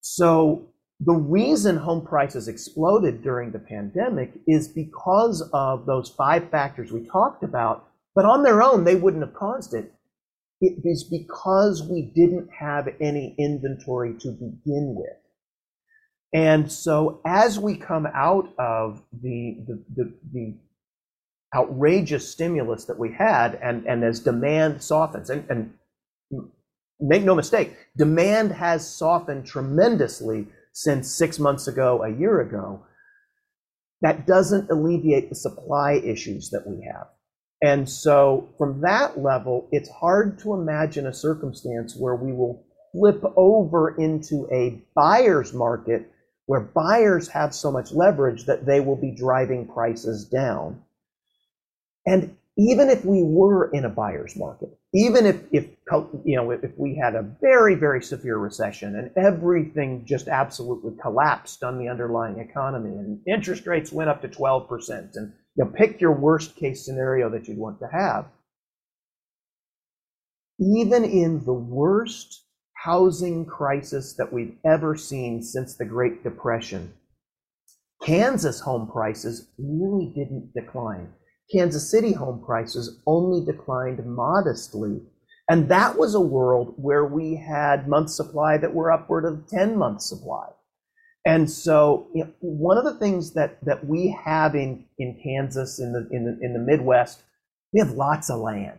So 0.00 0.70
the 1.00 1.14
reason 1.14 1.76
home 1.76 2.06
prices 2.06 2.48
exploded 2.48 3.22
during 3.22 3.52
the 3.52 3.58
pandemic 3.58 4.32
is 4.46 4.68
because 4.68 5.48
of 5.52 5.84
those 5.84 6.08
five 6.08 6.50
factors 6.50 6.90
we 6.90 7.06
talked 7.06 7.44
about, 7.44 7.88
but 8.14 8.24
on 8.24 8.42
their 8.42 8.62
own, 8.62 8.84
they 8.84 8.94
wouldn't 8.94 9.22
have 9.22 9.34
caused 9.34 9.74
it. 9.74 9.92
It 10.62 10.80
is 10.84 11.04
because 11.04 11.82
we 11.82 12.12
didn't 12.14 12.48
have 12.50 12.88
any 12.98 13.34
inventory 13.38 14.14
to 14.20 14.30
begin 14.30 14.94
with. 14.96 15.18
And 16.32 16.72
so 16.72 17.20
as 17.26 17.58
we 17.58 17.76
come 17.76 18.06
out 18.06 18.48
of 18.58 19.02
the, 19.12 19.58
the, 19.66 19.84
the, 19.94 20.14
the 20.32 20.54
outrageous 21.54 22.30
stimulus 22.30 22.86
that 22.86 22.98
we 22.98 23.12
had, 23.12 23.58
and, 23.62 23.84
and 23.86 24.02
as 24.02 24.20
demand 24.20 24.82
softens, 24.82 25.28
and, 25.28 25.44
and 25.50 25.74
make 27.00 27.22
no 27.22 27.34
mistake, 27.34 27.76
demand 27.98 28.52
has 28.52 28.88
softened 28.88 29.46
tremendously 29.46 30.46
since 30.76 31.10
six 31.10 31.38
months 31.38 31.66
ago, 31.66 32.02
a 32.02 32.10
year 32.10 32.42
ago, 32.42 32.84
that 34.02 34.26
doesn't 34.26 34.70
alleviate 34.70 35.30
the 35.30 35.34
supply 35.34 35.94
issues 35.94 36.50
that 36.50 36.66
we 36.66 36.84
have. 36.84 37.06
And 37.62 37.88
so, 37.88 38.50
from 38.58 38.82
that 38.82 39.18
level, 39.18 39.70
it's 39.72 39.88
hard 39.88 40.38
to 40.40 40.52
imagine 40.52 41.06
a 41.06 41.14
circumstance 41.14 41.96
where 41.96 42.14
we 42.14 42.30
will 42.30 42.62
flip 42.92 43.22
over 43.38 43.96
into 43.96 44.46
a 44.52 44.82
buyer's 44.94 45.54
market 45.54 46.12
where 46.44 46.60
buyers 46.60 47.28
have 47.28 47.54
so 47.54 47.72
much 47.72 47.92
leverage 47.92 48.44
that 48.44 48.66
they 48.66 48.80
will 48.80 49.00
be 49.00 49.16
driving 49.16 49.66
prices 49.66 50.26
down. 50.26 50.82
And 52.04 52.36
even 52.58 52.90
if 52.90 53.02
we 53.02 53.22
were 53.22 53.70
in 53.70 53.86
a 53.86 53.88
buyer's 53.88 54.36
market, 54.36 54.78
even 54.96 55.26
if, 55.26 55.42
if 55.52 55.66
you 56.24 56.36
know 56.36 56.50
if 56.50 56.72
we 56.78 56.96
had 56.96 57.14
a 57.14 57.22
very 57.40 57.74
very 57.74 58.02
severe 58.02 58.38
recession 58.38 58.96
and 58.96 59.10
everything 59.16 60.04
just 60.06 60.26
absolutely 60.26 60.92
collapsed 61.00 61.62
on 61.62 61.78
the 61.78 61.88
underlying 61.88 62.38
economy 62.38 62.96
and 62.96 63.20
interest 63.26 63.66
rates 63.66 63.92
went 63.92 64.08
up 64.08 64.22
to 64.22 64.28
12% 64.28 64.88
and 65.14 65.32
you 65.54 65.64
know 65.64 65.70
pick 65.70 66.00
your 66.00 66.12
worst 66.12 66.56
case 66.56 66.84
scenario 66.84 67.28
that 67.28 67.46
you'd 67.46 67.58
want 67.58 67.78
to 67.78 67.86
have 67.92 68.26
even 70.58 71.04
in 71.04 71.44
the 71.44 71.52
worst 71.52 72.44
housing 72.72 73.44
crisis 73.44 74.14
that 74.14 74.32
we've 74.32 74.56
ever 74.64 74.96
seen 74.96 75.42
since 75.42 75.76
the 75.76 75.84
great 75.84 76.24
depression 76.24 76.90
kansas 78.02 78.60
home 78.60 78.90
prices 78.90 79.50
really 79.58 80.10
didn't 80.14 80.52
decline 80.54 81.12
Kansas 81.52 81.90
City 81.90 82.12
home 82.12 82.42
prices 82.44 83.00
only 83.06 83.44
declined 83.44 84.04
modestly. 84.04 85.00
And 85.48 85.68
that 85.68 85.96
was 85.96 86.14
a 86.14 86.20
world 86.20 86.74
where 86.76 87.04
we 87.04 87.36
had 87.36 87.88
month 87.88 88.10
supply 88.10 88.58
that 88.58 88.74
were 88.74 88.90
upward 88.90 89.24
of 89.24 89.46
10 89.48 89.76
months 89.76 90.08
supply. 90.08 90.48
And 91.24 91.50
so 91.50 92.08
you 92.14 92.24
know, 92.24 92.30
one 92.40 92.78
of 92.78 92.84
the 92.84 92.98
things 92.98 93.34
that, 93.34 93.64
that 93.64 93.86
we 93.86 94.16
have 94.24 94.54
in, 94.54 94.84
in 94.98 95.20
Kansas, 95.22 95.78
in 95.78 95.92
the, 95.92 96.08
in, 96.10 96.24
the, 96.24 96.38
in 96.44 96.52
the 96.52 96.58
Midwest, 96.58 97.22
we 97.72 97.80
have 97.80 97.90
lots 97.90 98.30
of 98.30 98.40
land. 98.40 98.78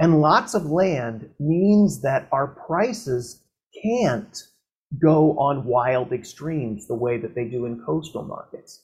And 0.00 0.20
lots 0.20 0.54
of 0.54 0.66
land 0.66 1.30
means 1.38 2.02
that 2.02 2.28
our 2.32 2.48
prices 2.48 3.42
can't 3.82 4.42
go 5.00 5.38
on 5.38 5.64
wild 5.64 6.12
extremes 6.12 6.86
the 6.86 6.94
way 6.94 7.18
that 7.18 7.34
they 7.34 7.44
do 7.44 7.66
in 7.66 7.82
coastal 7.84 8.24
markets. 8.24 8.82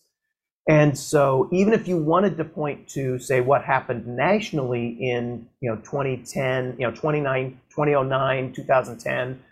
And 0.69 0.97
so 0.97 1.49
even 1.53 1.73
if 1.73 1.89
you 1.89 1.97
wanted 1.97 2.37
to 2.37 2.45
point 2.45 2.89
to, 2.91 3.19
say, 3.19 3.41
what 3.41 3.65
happened 3.65 4.07
nationally 4.07 4.97
in, 5.01 5.47
you 5.61 5.71
know, 5.71 5.77
2010, 5.77 6.77
you 6.79 6.87
know, 6.87 6.95
29, 6.95 7.61
2009, 7.71 8.53
2010, 8.53 9.43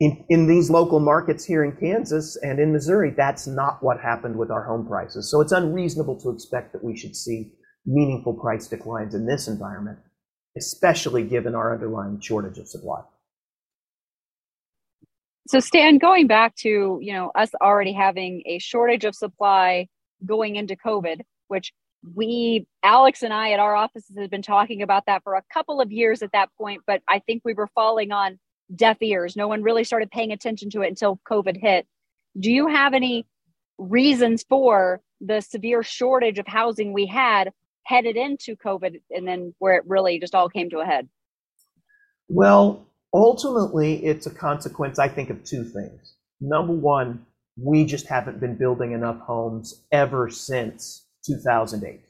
in, 0.00 0.24
in 0.28 0.46
these 0.46 0.70
local 0.70 1.00
markets 1.00 1.44
here 1.44 1.64
in 1.64 1.72
Kansas 1.72 2.36
and 2.42 2.58
in 2.58 2.72
Missouri, 2.72 3.10
that's 3.10 3.46
not 3.46 3.82
what 3.82 4.00
happened 4.00 4.36
with 4.36 4.50
our 4.50 4.64
home 4.64 4.86
prices. 4.86 5.30
So 5.30 5.40
it's 5.40 5.52
unreasonable 5.52 6.20
to 6.20 6.30
expect 6.30 6.72
that 6.72 6.84
we 6.84 6.96
should 6.96 7.16
see 7.16 7.52
meaningful 7.86 8.34
price 8.34 8.66
declines 8.66 9.14
in 9.14 9.26
this 9.26 9.46
environment, 9.46 9.98
especially 10.56 11.22
given 11.22 11.54
our 11.54 11.72
underlying 11.74 12.20
shortage 12.20 12.58
of 12.58 12.68
supply 12.68 13.02
so 15.46 15.60
stan 15.60 15.98
going 15.98 16.26
back 16.26 16.54
to 16.56 16.98
you 17.00 17.12
know 17.12 17.30
us 17.34 17.50
already 17.60 17.92
having 17.92 18.42
a 18.46 18.58
shortage 18.58 19.04
of 19.04 19.14
supply 19.14 19.86
going 20.24 20.56
into 20.56 20.76
covid 20.76 21.20
which 21.48 21.72
we 22.14 22.66
alex 22.82 23.22
and 23.22 23.32
i 23.32 23.52
at 23.52 23.60
our 23.60 23.74
offices 23.74 24.16
had 24.16 24.30
been 24.30 24.42
talking 24.42 24.82
about 24.82 25.04
that 25.06 25.22
for 25.22 25.34
a 25.34 25.42
couple 25.52 25.80
of 25.80 25.90
years 25.90 26.22
at 26.22 26.32
that 26.32 26.50
point 26.58 26.82
but 26.86 27.02
i 27.08 27.18
think 27.20 27.42
we 27.44 27.54
were 27.54 27.68
falling 27.74 28.12
on 28.12 28.38
deaf 28.74 28.98
ears. 29.00 29.36
No 29.36 29.48
one 29.48 29.62
really 29.62 29.84
started 29.84 30.10
paying 30.10 30.32
attention 30.32 30.70
to 30.70 30.82
it 30.82 30.88
until 30.88 31.20
covid 31.28 31.56
hit. 31.60 31.86
Do 32.38 32.50
you 32.50 32.68
have 32.68 32.94
any 32.94 33.26
reasons 33.78 34.44
for 34.48 35.00
the 35.20 35.40
severe 35.40 35.82
shortage 35.82 36.38
of 36.38 36.46
housing 36.46 36.92
we 36.92 37.06
had 37.06 37.52
headed 37.84 38.16
into 38.16 38.56
covid 38.56 39.00
and 39.10 39.26
then 39.26 39.54
where 39.58 39.76
it 39.76 39.84
really 39.86 40.18
just 40.18 40.34
all 40.34 40.48
came 40.48 40.70
to 40.70 40.78
a 40.78 40.84
head? 40.84 41.08
Well 42.28 42.86
ultimately, 43.14 44.04
it's 44.04 44.26
a 44.26 44.34
consequence, 44.34 44.98
I 44.98 45.08
think, 45.08 45.30
of 45.30 45.44
two 45.44 45.64
things. 45.64 46.14
Number 46.40 46.72
one, 46.72 47.24
we 47.56 47.84
just 47.84 48.06
haven't 48.08 48.40
been 48.40 48.56
building 48.56 48.92
enough 48.92 49.20
homes 49.20 49.84
ever 49.92 50.28
since 50.28 51.06
2008. 51.24 52.00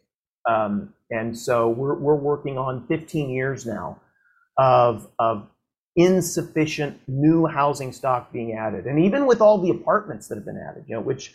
Um, 0.49 0.93
and 1.11 1.37
so 1.37 1.69
we're, 1.69 1.95
we're 1.95 2.17
working 2.17 2.59
on 2.59 2.87
15 2.89 3.31
years 3.31 3.67
now 3.67 4.01
of, 4.59 5.09
of 5.19 5.47
insufficient 5.97 6.99
new 7.07 7.47
housing 7.47 7.93
stock 7.93 8.33
being 8.33 8.53
added. 8.53 8.87
And 8.87 8.99
even 8.99 9.27
with 9.27 9.41
all 9.41 9.59
the 9.61 9.71
apartments 9.71 10.29
that 10.29 10.37
have 10.37 10.45
been 10.45 10.63
added, 10.69 10.85
you 10.89 10.95
know, 10.95 11.01
which 11.01 11.35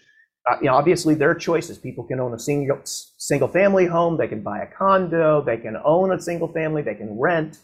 uh, 0.49 0.55
you 0.61 0.67
know, 0.67 0.75
obviously 0.75 1.13
there 1.13 1.29
are 1.29 1.35
choices. 1.35 1.77
People 1.77 2.03
can 2.03 2.19
own 2.19 2.33
a 2.33 2.39
single 2.39 2.79
single 2.83 3.47
family 3.47 3.85
home, 3.85 4.17
they 4.17 4.27
can 4.27 4.41
buy 4.41 4.59
a 4.61 4.67
condo, 4.67 5.41
they 5.41 5.57
can 5.57 5.77
own 5.83 6.11
a 6.11 6.21
single 6.21 6.47
family, 6.47 6.81
they 6.81 6.95
can 6.95 7.19
rent. 7.19 7.59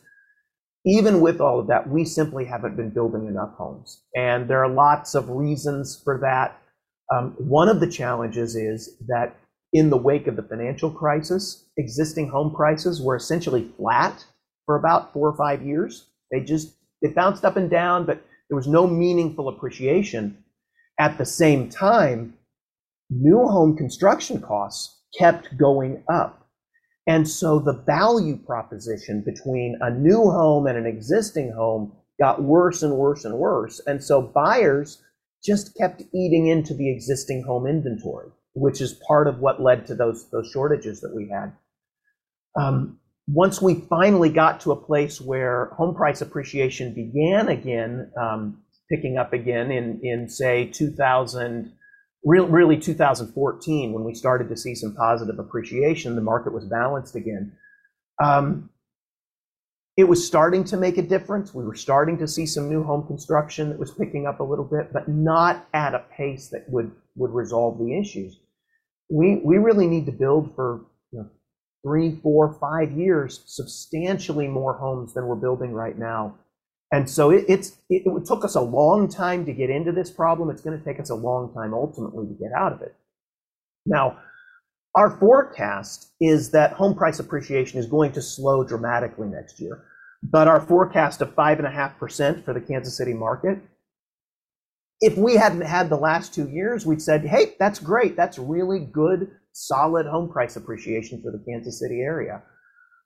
Even 0.86 1.20
with 1.20 1.42
all 1.42 1.60
of 1.60 1.68
that, 1.68 1.90
we 1.90 2.06
simply 2.06 2.46
haven't 2.46 2.76
been 2.76 2.92
building 2.92 3.28
enough 3.28 3.54
homes. 3.56 4.04
And 4.16 4.48
there 4.48 4.64
are 4.64 4.70
lots 4.70 5.16
of 5.16 5.30
reasons 5.30 6.00
for 6.04 6.20
that. 6.22 6.62
Um, 7.14 7.36
one 7.40 7.70
of 7.70 7.80
the 7.80 7.90
challenges 7.90 8.56
is 8.56 8.98
that 9.08 9.36
in 9.74 9.90
the 9.90 9.98
wake 9.98 10.28
of 10.28 10.36
the 10.36 10.44
financial 10.44 10.92
crisis, 10.92 11.66
existing 11.78 12.30
home 12.30 12.54
prices 12.54 13.02
were 13.02 13.16
essentially 13.16 13.72
flat 13.78 14.26
for 14.66 14.76
about 14.76 15.12
four 15.12 15.28
or 15.28 15.38
five 15.38 15.64
years. 15.64 16.06
They 16.32 16.42
just 16.42 16.76
it 17.02 17.16
bounced 17.16 17.46
up 17.46 17.58
and 17.58 17.70
down, 17.70 18.06
but 18.06 18.22
there 18.50 18.56
was 18.56 18.68
no 18.68 18.88
meaningful 18.88 19.50
appreciation. 19.50 20.44
At 21.00 21.18
the 21.18 21.26
same 21.26 21.70
time, 21.70 22.36
new 23.10 23.46
home 23.48 23.76
construction 23.76 24.42
costs 24.42 25.02
kept 25.18 25.58
going 25.58 26.04
up. 26.12 26.45
And 27.08 27.28
so 27.28 27.60
the 27.60 27.84
value 27.86 28.38
proposition 28.38 29.22
between 29.22 29.78
a 29.82 29.92
new 29.92 30.24
home 30.24 30.68
and 30.68 30.78
an 30.78 30.86
existing 30.86 31.52
home 31.52 31.94
got 32.20 32.44
worse 32.44 32.82
and 32.82 32.96
worse 32.96 33.26
and 33.26 33.38
worse. 33.38 33.80
And 33.86 34.04
so 34.04 34.22
buyers 34.22 35.04
just 35.44 35.76
kept 35.78 36.02
eating 36.14 36.48
into 36.48 36.74
the 36.74 36.90
existing 36.92 37.44
home 37.44 37.68
inventory 37.68 38.32
which 38.56 38.80
is 38.82 38.94
part 39.08 39.28
of 39.28 39.40
what 39.40 39.62
led 39.62 39.86
to 39.86 39.96
those 39.96 40.30
those 40.32 40.50
shortages 40.52 41.02
that 41.02 41.14
we 41.14 41.30
had. 41.30 41.54
Um, 42.56 43.00
once 43.28 43.62
we 43.62 43.76
finally 43.76 44.30
got 44.30 44.62
to 44.62 44.72
a 44.72 44.76
place 44.76 45.20
where 45.20 45.66
home 45.78 45.94
price 45.94 46.22
appreciation 46.22 46.94
began 46.94 47.50
again, 47.50 48.12
um, 48.18 48.62
picking 48.90 49.18
up 49.18 49.34
again 49.34 49.72
in 49.72 50.00
in 50.04 50.30
say 50.30 50.68
2000, 50.68 51.64
real, 51.66 51.74
really 52.26 52.78
2014, 52.78 53.94
when 53.94 54.04
we 54.04 54.14
started 54.14 54.50
to 54.50 54.58
see 54.58 54.76
some 54.76 54.96
positive 54.96 55.40
appreciation, 55.40 56.16
the 56.16 56.22
market 56.22 56.54
was 56.54 56.66
balanced 56.66 57.16
again. 57.16 57.54
Um, 58.22 58.70
it 59.98 60.06
was 60.06 60.26
starting 60.26 60.66
to 60.66 60.78
make 60.78 60.98
a 60.98 61.02
difference. 61.02 61.54
We 61.54 61.64
were 61.64 61.76
starting 61.76 62.18
to 62.18 62.28
see 62.28 62.46
some 62.46 62.68
new 62.68 62.84
home 62.84 63.08
construction 63.08 63.70
that 63.70 63.80
was 63.80 63.92
picking 63.92 64.28
up 64.28 64.42
a 64.42 64.44
little 64.44 64.66
bit, 64.66 64.92
but 64.92 65.08
not 65.08 65.68
at 65.74 65.94
a 65.94 66.00
pace 66.18 66.50
that 66.50 66.66
would 66.70 66.92
would 67.16 67.32
resolve 67.32 67.80
the 67.80 67.98
issues 67.98 68.38
we 69.10 69.42
we 69.44 69.58
really 69.58 69.88
need 69.88 70.06
to 70.06 70.12
build 70.12 70.56
for 70.56 70.86
you 71.12 71.20
know, 71.20 71.30
three, 71.84 72.20
four, 72.22 72.58
five 72.60 72.92
years 72.92 73.44
substantially 73.46 74.48
more 74.48 74.74
homes 74.74 75.14
than 75.14 75.28
we're 75.28 75.36
building 75.36 75.72
right 75.72 75.98
now. 75.98 76.36
And 76.96 77.10
so 77.10 77.32
it, 77.32 77.46
it's 77.48 77.78
it, 77.90 78.04
took 78.26 78.46
us 78.46 78.56
a 78.56 78.62
long 78.62 79.10
time 79.10 79.46
to 79.46 79.54
get 79.54 79.70
into 79.70 79.92
this 79.92 80.10
problem. 80.10 80.50
It's 80.50 80.62
going 80.62 80.78
to 80.78 80.86
take 80.86 81.00
us 81.00 81.10
a 81.10 81.16
long 81.16 81.54
time 81.54 81.74
ultimately 81.74 82.28
to 82.28 82.34
get 82.34 82.52
out 82.58 82.74
of 82.74 82.82
it. 82.82 82.96
Now, 83.86 84.20
our 84.96 85.18
forecast 85.20 86.14
is 86.22 86.52
that 86.52 86.74
home 86.74 86.96
price 86.96 87.20
appreciation 87.20 87.80
is 87.80 87.88
going 87.88 88.14
to 88.14 88.22
slow 88.22 88.64
dramatically 88.64 89.28
next 89.28 89.60
year. 89.60 89.84
But 90.24 90.48
our 90.48 90.62
forecast 90.62 91.22
of 91.22 91.36
5.5% 91.36 92.46
for 92.46 92.54
the 92.54 92.62
Kansas 92.62 92.98
City 92.98 93.14
market 93.14 93.60
if 95.02 95.18
we 95.18 95.36
hadn't 95.36 95.62
had 95.62 95.90
the 95.90 95.98
last 95.98 96.34
two 96.34 96.50
years, 96.50 96.86
we'd 96.86 97.02
said, 97.02 97.26
hey, 97.26 97.56
that's 97.60 97.80
great. 97.80 98.16
That's 98.16 98.40
really 98.40 98.80
good, 98.80 99.32
solid 99.52 100.06
home 100.06 100.32
price 100.32 100.56
appreciation 100.56 101.22
for 101.22 101.32
the 101.32 101.44
Kansas 101.48 101.80
City 101.80 102.02
area. 102.02 102.42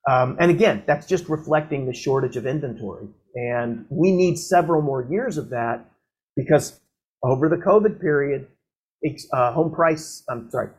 Um, 0.08 0.38
and 0.40 0.50
again, 0.52 0.84
that's 0.88 1.06
just 1.06 1.28
reflecting 1.30 1.86
the 1.86 1.94
shortage 1.94 2.38
of 2.38 2.46
inventory. 2.46 3.08
And 3.36 3.86
we 3.90 4.12
need 4.12 4.38
several 4.38 4.82
more 4.82 5.08
years 5.10 5.38
of 5.38 5.50
that 5.50 5.86
because 6.36 6.80
over 7.24 7.50
the 7.50 7.58
COVID 7.58 8.00
period, 8.00 8.48
uh, 9.34 9.52
home 9.54 9.72
price, 9.74 10.24
I'm 10.30 10.50
sorry, 10.50 10.70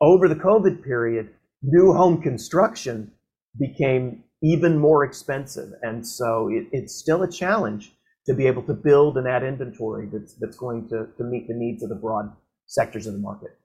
over 0.00 0.28
the 0.28 0.34
COVID 0.34 0.84
period, 0.84 1.30
new 1.62 1.92
home 1.92 2.22
construction 2.22 3.10
became 3.58 4.24
even 4.42 4.78
more 4.78 5.04
expensive. 5.04 5.70
And 5.82 6.06
so 6.06 6.50
it's 6.72 6.94
still 6.94 7.22
a 7.22 7.30
challenge 7.30 7.92
to 8.26 8.34
be 8.34 8.46
able 8.46 8.62
to 8.62 8.74
build 8.74 9.16
and 9.16 9.28
add 9.28 9.42
inventory 9.42 10.08
that's, 10.12 10.56
going 10.56 10.88
to 10.88 11.08
meet 11.24 11.48
the 11.48 11.54
needs 11.54 11.82
of 11.82 11.88
the 11.88 11.94
broad 11.94 12.32
sectors 12.66 13.06
of 13.06 13.14
the 13.14 13.18
market. 13.18 13.58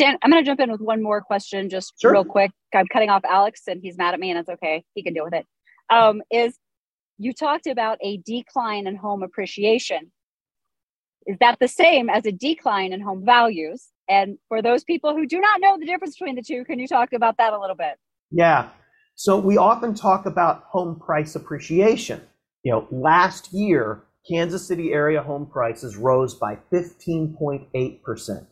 Stan, 0.00 0.16
I'm 0.22 0.30
going 0.30 0.40
to 0.40 0.48
jump 0.48 0.60
in 0.60 0.70
with 0.70 0.80
one 0.80 1.02
more 1.02 1.20
question, 1.20 1.68
just 1.68 1.94
sure. 2.00 2.12
real 2.12 2.24
quick. 2.24 2.52
I'm 2.72 2.86
cutting 2.86 3.10
off 3.10 3.24
Alex, 3.28 3.62
and 3.66 3.80
he's 3.82 3.98
mad 3.98 4.14
at 4.14 4.20
me, 4.20 4.30
and 4.30 4.38
it's 4.38 4.48
okay. 4.48 4.84
He 4.94 5.02
can 5.02 5.12
deal 5.12 5.24
with 5.24 5.34
it. 5.34 5.44
Um, 5.90 6.22
is 6.30 6.56
you 7.18 7.32
talked 7.32 7.66
about 7.66 7.98
a 8.00 8.18
decline 8.18 8.86
in 8.86 8.94
home 8.94 9.24
appreciation. 9.24 10.12
Is 11.26 11.36
that 11.40 11.58
the 11.58 11.66
same 11.66 12.08
as 12.08 12.26
a 12.26 12.30
decline 12.30 12.92
in 12.92 13.00
home 13.00 13.24
values? 13.26 13.88
And 14.08 14.38
for 14.46 14.62
those 14.62 14.84
people 14.84 15.16
who 15.16 15.26
do 15.26 15.40
not 15.40 15.60
know 15.60 15.76
the 15.76 15.84
difference 15.84 16.16
between 16.16 16.36
the 16.36 16.42
two, 16.42 16.64
can 16.64 16.78
you 16.78 16.86
talk 16.86 17.12
about 17.12 17.36
that 17.38 17.52
a 17.52 17.58
little 17.58 17.74
bit? 17.74 17.96
Yeah. 18.30 18.68
So 19.16 19.36
we 19.36 19.58
often 19.58 19.94
talk 19.94 20.26
about 20.26 20.62
home 20.68 21.00
price 21.00 21.34
appreciation. 21.34 22.20
You 22.62 22.70
know, 22.70 22.88
last 22.92 23.52
year, 23.52 24.04
Kansas 24.30 24.64
City 24.64 24.92
area 24.92 25.24
home 25.24 25.46
prices 25.46 25.96
rose 25.96 26.36
by 26.36 26.56
15.8%. 26.72 28.46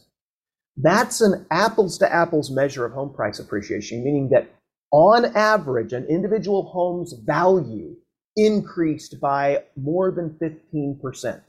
That's 0.77 1.21
an 1.21 1.47
apples 1.51 1.99
to 1.99 2.13
apples 2.13 2.51
measure 2.51 2.85
of 2.85 2.93
home 2.93 3.13
price 3.15 3.39
appreciation, 3.39 4.05
meaning 4.05 4.29
that 4.31 4.51
on 4.93 5.25
average, 5.37 5.93
an 5.93 6.07
individual 6.07 6.65
home's 6.65 7.15
value 7.25 7.97
increased 8.37 9.21
by 9.21 9.65
more 9.77 10.11
than 10.11 10.39
15%. 10.41 11.41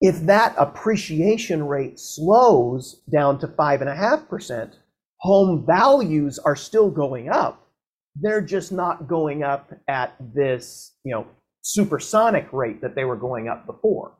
If 0.00 0.20
that 0.26 0.54
appreciation 0.56 1.66
rate 1.66 2.00
slows 2.00 3.02
down 3.12 3.38
to 3.40 3.46
5.5%, 3.46 4.72
home 5.18 5.64
values 5.66 6.38
are 6.38 6.56
still 6.56 6.90
going 6.90 7.28
up, 7.28 7.68
they're 8.16 8.40
just 8.40 8.72
not 8.72 9.06
going 9.06 9.42
up 9.42 9.72
at 9.88 10.14
this, 10.34 10.96
you 11.04 11.12
know, 11.12 11.26
supersonic 11.62 12.52
rate 12.52 12.80
that 12.80 12.94
they 12.94 13.04
were 13.04 13.16
going 13.16 13.48
up 13.48 13.66
before. 13.66 14.12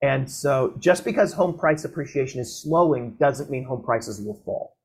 And 0.00 0.30
so 0.30 0.74
just 0.78 1.04
because 1.04 1.32
home 1.32 1.58
price 1.58 1.84
appreciation 1.84 2.40
is 2.40 2.62
slowing 2.62 3.16
doesn't 3.18 3.50
mean 3.50 3.64
home 3.64 3.82
prices 3.82 4.20
will 4.20 4.40
fall. 4.44 4.76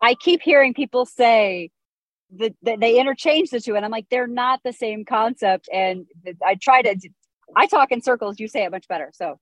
I 0.00 0.14
keep 0.14 0.42
hearing 0.42 0.74
people 0.74 1.06
say 1.06 1.70
that, 2.38 2.54
that 2.62 2.80
they 2.80 3.00
interchange 3.00 3.50
the 3.50 3.60
two, 3.60 3.74
and 3.74 3.84
I'm 3.84 3.90
like, 3.90 4.06
they're 4.10 4.26
not 4.26 4.60
the 4.64 4.72
same 4.72 5.04
concept. 5.04 5.68
And 5.72 6.06
I 6.44 6.54
try 6.54 6.82
to, 6.82 6.96
I 7.56 7.66
talk 7.66 7.90
in 7.90 8.00
circles, 8.00 8.38
you 8.38 8.46
say 8.46 8.64
it 8.64 8.70
much 8.70 8.86
better. 8.88 9.10
So 9.12 9.40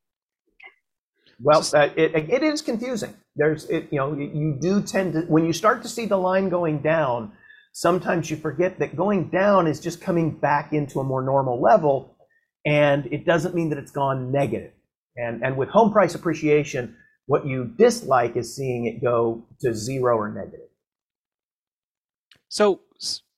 well, 1.41 1.67
uh, 1.75 1.89
it, 1.97 2.15
it 2.31 2.43
is 2.43 2.63
confusing. 2.63 3.15
There's, 3.37 3.69
it, 3.69 3.89
you 3.91 3.99
know, 3.99 4.15
you 4.17 4.57
do 4.61 4.81
tend 4.81 5.15
to, 5.15 5.21
when 5.23 5.45
you 5.45 5.53
start 5.53 5.83
to 5.83 5.89
see 5.89 6.07
the 6.07 6.17
line 6.17 6.49
going 6.49 6.81
down, 6.81 7.33
sometimes 7.73 8.31
you 8.31 8.37
forget 8.37 8.79
that 8.79 8.97
going 8.97 9.29
down 9.31 9.67
is 9.67 9.81
just 9.81 10.01
coming 10.01 10.31
back 10.31 10.73
into 10.73 11.01
a 11.01 11.05
more 11.05 11.23
normal 11.23 11.61
level, 11.61 12.14
and 12.65 13.07
it 13.13 13.25
doesn't 13.25 13.55
mean 13.55 13.71
that 13.71 13.79
it's 13.79 13.91
gone 13.91 14.33
negative. 14.33 14.73
And, 15.17 15.43
and 15.45 15.57
with 15.57 15.69
home 15.69 15.93
price 15.93 16.15
appreciation, 16.15 16.97
what 17.27 17.47
you 17.47 17.73
dislike 17.77 18.37
is 18.37 18.55
seeing 18.55 18.87
it 18.87 19.03
go 19.03 19.45
to 19.61 19.75
zero 19.75 20.17
or 20.17 20.31
negative. 20.31 20.69
So, 22.49 22.81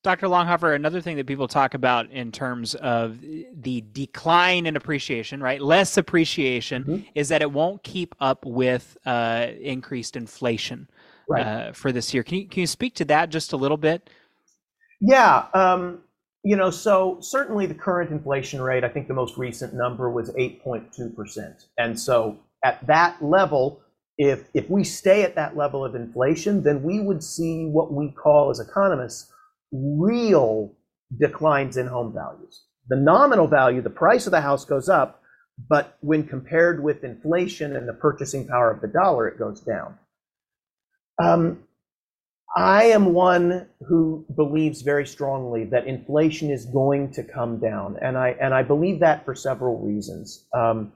Dr. 0.03 0.29
Longhofer, 0.29 0.75
another 0.75 1.01
thing 1.01 1.17
that 1.17 1.27
people 1.27 1.49
talk 1.49 1.75
about 1.75 2.11
in 2.11 2.31
terms 2.31 2.77
of 2.77 3.21
the 3.21 3.85
decline 3.93 4.67
in 4.67 4.77
appreciation, 4.77 5.43
right? 5.43 5.61
Less 5.61 5.97
appreciation 5.97 6.85
mm-hmm. 6.85 7.09
is 7.15 7.29
that 7.31 7.43
it 7.43 7.51
won't 7.51 7.83
keep 7.83 8.15
up 8.21 8.45
with 8.45 8.97
uh, 9.05 9.49
increased 9.61 10.15
inflation 10.15 10.89
right. 11.29 11.47
uh, 11.47 11.73
for 11.73 11.91
this 11.91 12.15
year. 12.15 12.23
Can 12.23 12.39
you, 12.39 12.49
can 12.49 12.61
you 12.61 12.67
speak 12.69 12.95
to 12.97 13.05
that 13.07 13.31
just 13.31 13.53
a 13.53 13.57
little 13.57 13.77
bit? 13.77 14.09
Yeah. 15.01 15.47
Um, 15.53 16.03
you 16.47 16.55
know, 16.55 16.71
so 16.71 17.19
certainly 17.21 17.67
the 17.67 17.75
current 17.75 18.13
inflation 18.13 18.63
rate, 18.63 18.85
I 18.85 18.89
think 18.89 19.09
the 19.09 19.15
most 19.15 19.37
recent 19.37 19.75
number 19.75 20.09
was 20.09 20.31
8.2%. 20.31 21.65
And 21.77 21.99
so 21.99 22.39
at 22.65 22.87
that 22.87 23.21
level, 23.21 23.81
if, 24.17 24.45
if 24.55 24.71
we 24.71 24.85
stay 24.85 25.25
at 25.25 25.35
that 25.35 25.57
level 25.57 25.85
of 25.85 25.97
inflation, 25.97 26.63
then 26.63 26.85
we 26.85 27.01
would 27.01 27.25
see 27.25 27.65
what 27.65 27.93
we 27.93 28.13
call 28.13 28.51
as 28.51 28.61
economists 28.61 29.29
real 29.73 30.73
declines 31.19 31.77
in 31.77 31.89
home 31.89 32.15
values. 32.15 32.63
The 32.87 32.95
nominal 32.95 33.49
value, 33.49 33.83
the 33.83 33.91
price 33.91 34.27
of 34.29 34.31
the 34.31 34.41
house 34.41 34.65
goes 34.65 34.89
up, 34.89 35.21
but 35.69 35.99
when 36.01 36.29
compared 36.29 36.81
with 36.81 37.03
inflation 37.03 37.75
and 37.75 37.89
the 37.89 37.93
purchasing 37.93 38.47
power 38.47 38.71
of 38.71 38.81
the 38.81 38.87
dollar, 38.87 39.27
it 39.27 39.37
goes 39.37 39.63
down. 39.63 39.99
Um, 41.21 41.65
I 42.55 42.85
am 42.85 43.13
one 43.13 43.67
who 43.89 44.25
believes 44.35 44.83
very 44.83 45.07
strongly 45.07 45.65
that 45.65 45.87
inflation 45.87 46.51
is 46.51 46.67
going 46.67 47.13
to 47.13 47.25
come 47.25 47.59
down, 47.59 47.97
and 48.01 48.17
I 48.17 48.37
and 48.41 48.55
I 48.55 48.63
believe 48.63 49.01
that 49.01 49.25
for 49.25 49.35
several 49.35 49.79
reasons. 49.79 50.47
Um, 50.55 50.93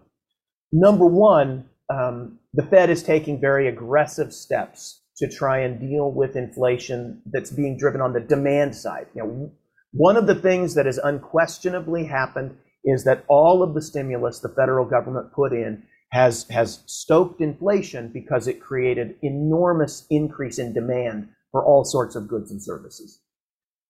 number 0.73 1.07
one, 1.07 1.69
um, 1.91 2.39
the 2.55 2.63
Fed 2.63 2.89
is 2.89 3.03
taking 3.03 3.41
very 3.41 3.69
aggressive 3.69 4.33
steps 4.33 5.03
to 5.19 5.29
try 5.29 5.59
and 5.59 5.81
deal 5.81 6.11
with 6.11 6.37
inflation 6.37 7.21
that's 7.27 7.51
being 7.51 7.77
driven 7.77 8.01
on 8.01 8.13
the 8.13 8.21
demand 8.21 8.75
side. 8.75 9.07
You 9.15 9.23
know, 9.23 9.53
one 9.93 10.17
of 10.17 10.27
the 10.27 10.37
things 10.37 10.75
that 10.75 10.87
has 10.87 10.99
unquestionably 10.99 12.07
happened 12.07 12.57
is 12.85 13.05
that 13.05 13.25
all 13.29 13.63
of 13.63 13.75
the 13.75 13.83
stimulus 13.83 14.39
the 14.39 14.49
federal 14.49 14.87
government 14.87 15.33
put 15.33 15.53
in 15.53 15.83
has 16.13 16.49
has 16.49 16.83
stoked 16.87 17.41
inflation 17.41 18.11
because 18.13 18.47
it 18.47 18.61
created 18.61 19.17
enormous 19.23 20.07
increase 20.11 20.59
in 20.59 20.73
demand 20.73 21.29
for 21.53 21.65
all 21.65 21.85
sorts 21.85 22.17
of 22.17 22.29
goods 22.29 22.51
and 22.51 22.63
services. 22.63 23.21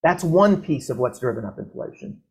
That's 0.03 0.23
one 0.23 0.61
piece 0.61 0.89
of 0.89 0.97
what's 0.97 1.19
driven 1.19 1.45
up 1.45 1.59
inflation. 1.59 2.21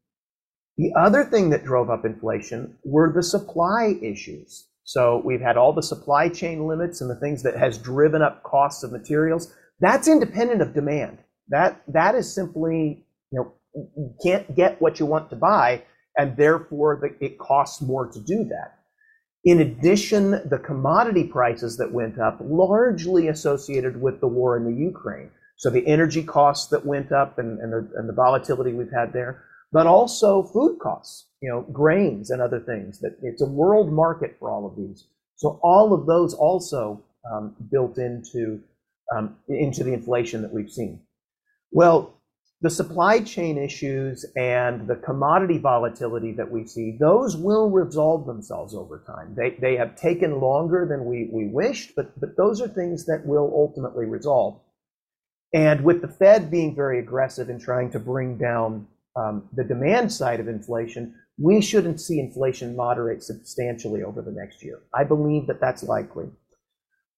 The 0.76 0.92
other 0.98 1.24
thing 1.24 1.50
that 1.50 1.64
drove 1.64 1.90
up 1.90 2.04
inflation 2.04 2.76
were 2.84 3.12
the 3.12 3.22
supply 3.22 3.96
issues. 4.02 4.66
So 4.84 5.22
we've 5.24 5.40
had 5.40 5.56
all 5.56 5.72
the 5.72 5.82
supply 5.82 6.28
chain 6.28 6.66
limits 6.66 7.00
and 7.00 7.10
the 7.10 7.20
things 7.20 7.42
that 7.42 7.56
has 7.56 7.78
driven 7.78 8.22
up 8.22 8.42
costs 8.42 8.82
of 8.82 8.90
materials. 8.90 9.54
That's 9.78 10.08
independent 10.08 10.62
of 10.62 10.74
demand. 10.74 11.18
That 11.48 11.82
that 11.88 12.14
is 12.14 12.34
simply, 12.34 13.04
you 13.30 13.38
know, 13.38 13.52
you 13.74 14.14
can't 14.24 14.56
get 14.56 14.80
what 14.80 14.98
you 14.98 15.06
want 15.06 15.30
to 15.30 15.36
buy, 15.36 15.84
and 16.16 16.36
therefore 16.36 16.98
the, 17.00 17.24
it 17.24 17.38
costs 17.38 17.80
more 17.80 18.10
to 18.10 18.20
do 18.20 18.44
that. 18.44 18.79
In 19.44 19.60
addition, 19.60 20.30
the 20.48 20.60
commodity 20.62 21.24
prices 21.24 21.76
that 21.78 21.92
went 21.92 22.18
up 22.18 22.38
largely 22.40 23.28
associated 23.28 24.00
with 24.00 24.20
the 24.20 24.26
war 24.26 24.56
in 24.56 24.64
the 24.64 24.78
Ukraine. 24.78 25.30
So 25.56 25.70
the 25.70 25.86
energy 25.86 26.22
costs 26.22 26.68
that 26.70 26.84
went 26.86 27.12
up 27.12 27.38
and, 27.38 27.58
and, 27.58 27.72
the, 27.72 27.90
and 27.96 28.08
the 28.08 28.12
volatility 28.14 28.72
we've 28.72 28.92
had 28.92 29.12
there, 29.12 29.42
but 29.72 29.86
also 29.86 30.42
food 30.42 30.78
costs, 30.78 31.28
you 31.40 31.48
know, 31.48 31.62
grains 31.72 32.30
and 32.30 32.42
other 32.42 32.60
things. 32.60 32.98
That 33.00 33.16
it's 33.22 33.42
a 33.42 33.46
world 33.46 33.92
market 33.92 34.36
for 34.38 34.50
all 34.50 34.66
of 34.66 34.76
these. 34.76 35.06
So 35.36 35.58
all 35.62 35.94
of 35.94 36.06
those 36.06 36.34
also 36.34 37.02
um, 37.30 37.56
built 37.70 37.98
into 37.98 38.60
um, 39.14 39.36
into 39.48 39.84
the 39.84 39.92
inflation 39.92 40.42
that 40.42 40.52
we've 40.52 40.70
seen. 40.70 41.00
Well, 41.72 42.19
the 42.62 42.70
supply 42.70 43.20
chain 43.20 43.56
issues 43.56 44.26
and 44.36 44.86
the 44.86 44.96
commodity 44.96 45.56
volatility 45.56 46.32
that 46.32 46.50
we 46.50 46.66
see, 46.66 46.96
those 47.00 47.36
will 47.36 47.70
resolve 47.70 48.26
themselves 48.26 48.74
over 48.74 49.02
time. 49.06 49.34
They, 49.34 49.56
they 49.60 49.76
have 49.76 49.96
taken 49.96 50.40
longer 50.40 50.86
than 50.86 51.06
we, 51.06 51.30
we 51.32 51.46
wished, 51.46 51.94
but, 51.96 52.18
but 52.20 52.36
those 52.36 52.60
are 52.60 52.68
things 52.68 53.06
that 53.06 53.24
will 53.24 53.50
ultimately 53.54 54.04
resolve. 54.04 54.60
And 55.54 55.82
with 55.84 56.02
the 56.02 56.08
Fed 56.08 56.50
being 56.50 56.76
very 56.76 56.98
aggressive 56.98 57.48
in 57.48 57.58
trying 57.58 57.90
to 57.92 57.98
bring 57.98 58.36
down 58.36 58.86
um, 59.16 59.48
the 59.54 59.64
demand 59.64 60.12
side 60.12 60.38
of 60.38 60.46
inflation, 60.46 61.14
we 61.38 61.62
shouldn't 61.62 62.00
see 62.00 62.20
inflation 62.20 62.76
moderate 62.76 63.22
substantially 63.22 64.02
over 64.02 64.20
the 64.20 64.32
next 64.32 64.62
year. 64.62 64.80
I 64.94 65.04
believe 65.04 65.46
that 65.46 65.60
that's 65.60 65.82
likely. 65.82 66.26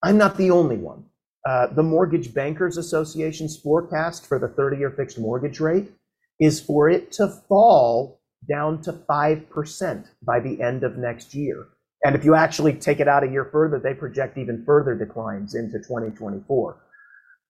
I'm 0.04 0.18
not 0.18 0.36
the 0.36 0.52
only 0.52 0.76
one. 0.76 1.04
Uh, 1.48 1.66
the 1.74 1.82
Mortgage 1.82 2.32
Bankers 2.32 2.76
Association's 2.76 3.56
forecast 3.56 4.26
for 4.26 4.38
the 4.38 4.48
30 4.48 4.76
year 4.78 4.90
fixed 4.90 5.18
mortgage 5.18 5.60
rate 5.60 5.90
is 6.38 6.60
for 6.60 6.88
it 6.88 7.12
to 7.12 7.28
fall 7.48 8.20
down 8.48 8.80
to 8.82 8.92
5% 8.92 10.06
by 10.22 10.40
the 10.40 10.60
end 10.60 10.82
of 10.84 10.96
next 10.96 11.34
year. 11.34 11.66
And 12.04 12.16
if 12.16 12.24
you 12.24 12.34
actually 12.34 12.74
take 12.74 13.00
it 13.00 13.08
out 13.08 13.22
a 13.22 13.30
year 13.30 13.44
further, 13.44 13.78
they 13.78 13.94
project 13.94 14.36
even 14.38 14.64
further 14.64 14.94
declines 14.94 15.54
into 15.54 15.78
2024. 15.78 16.76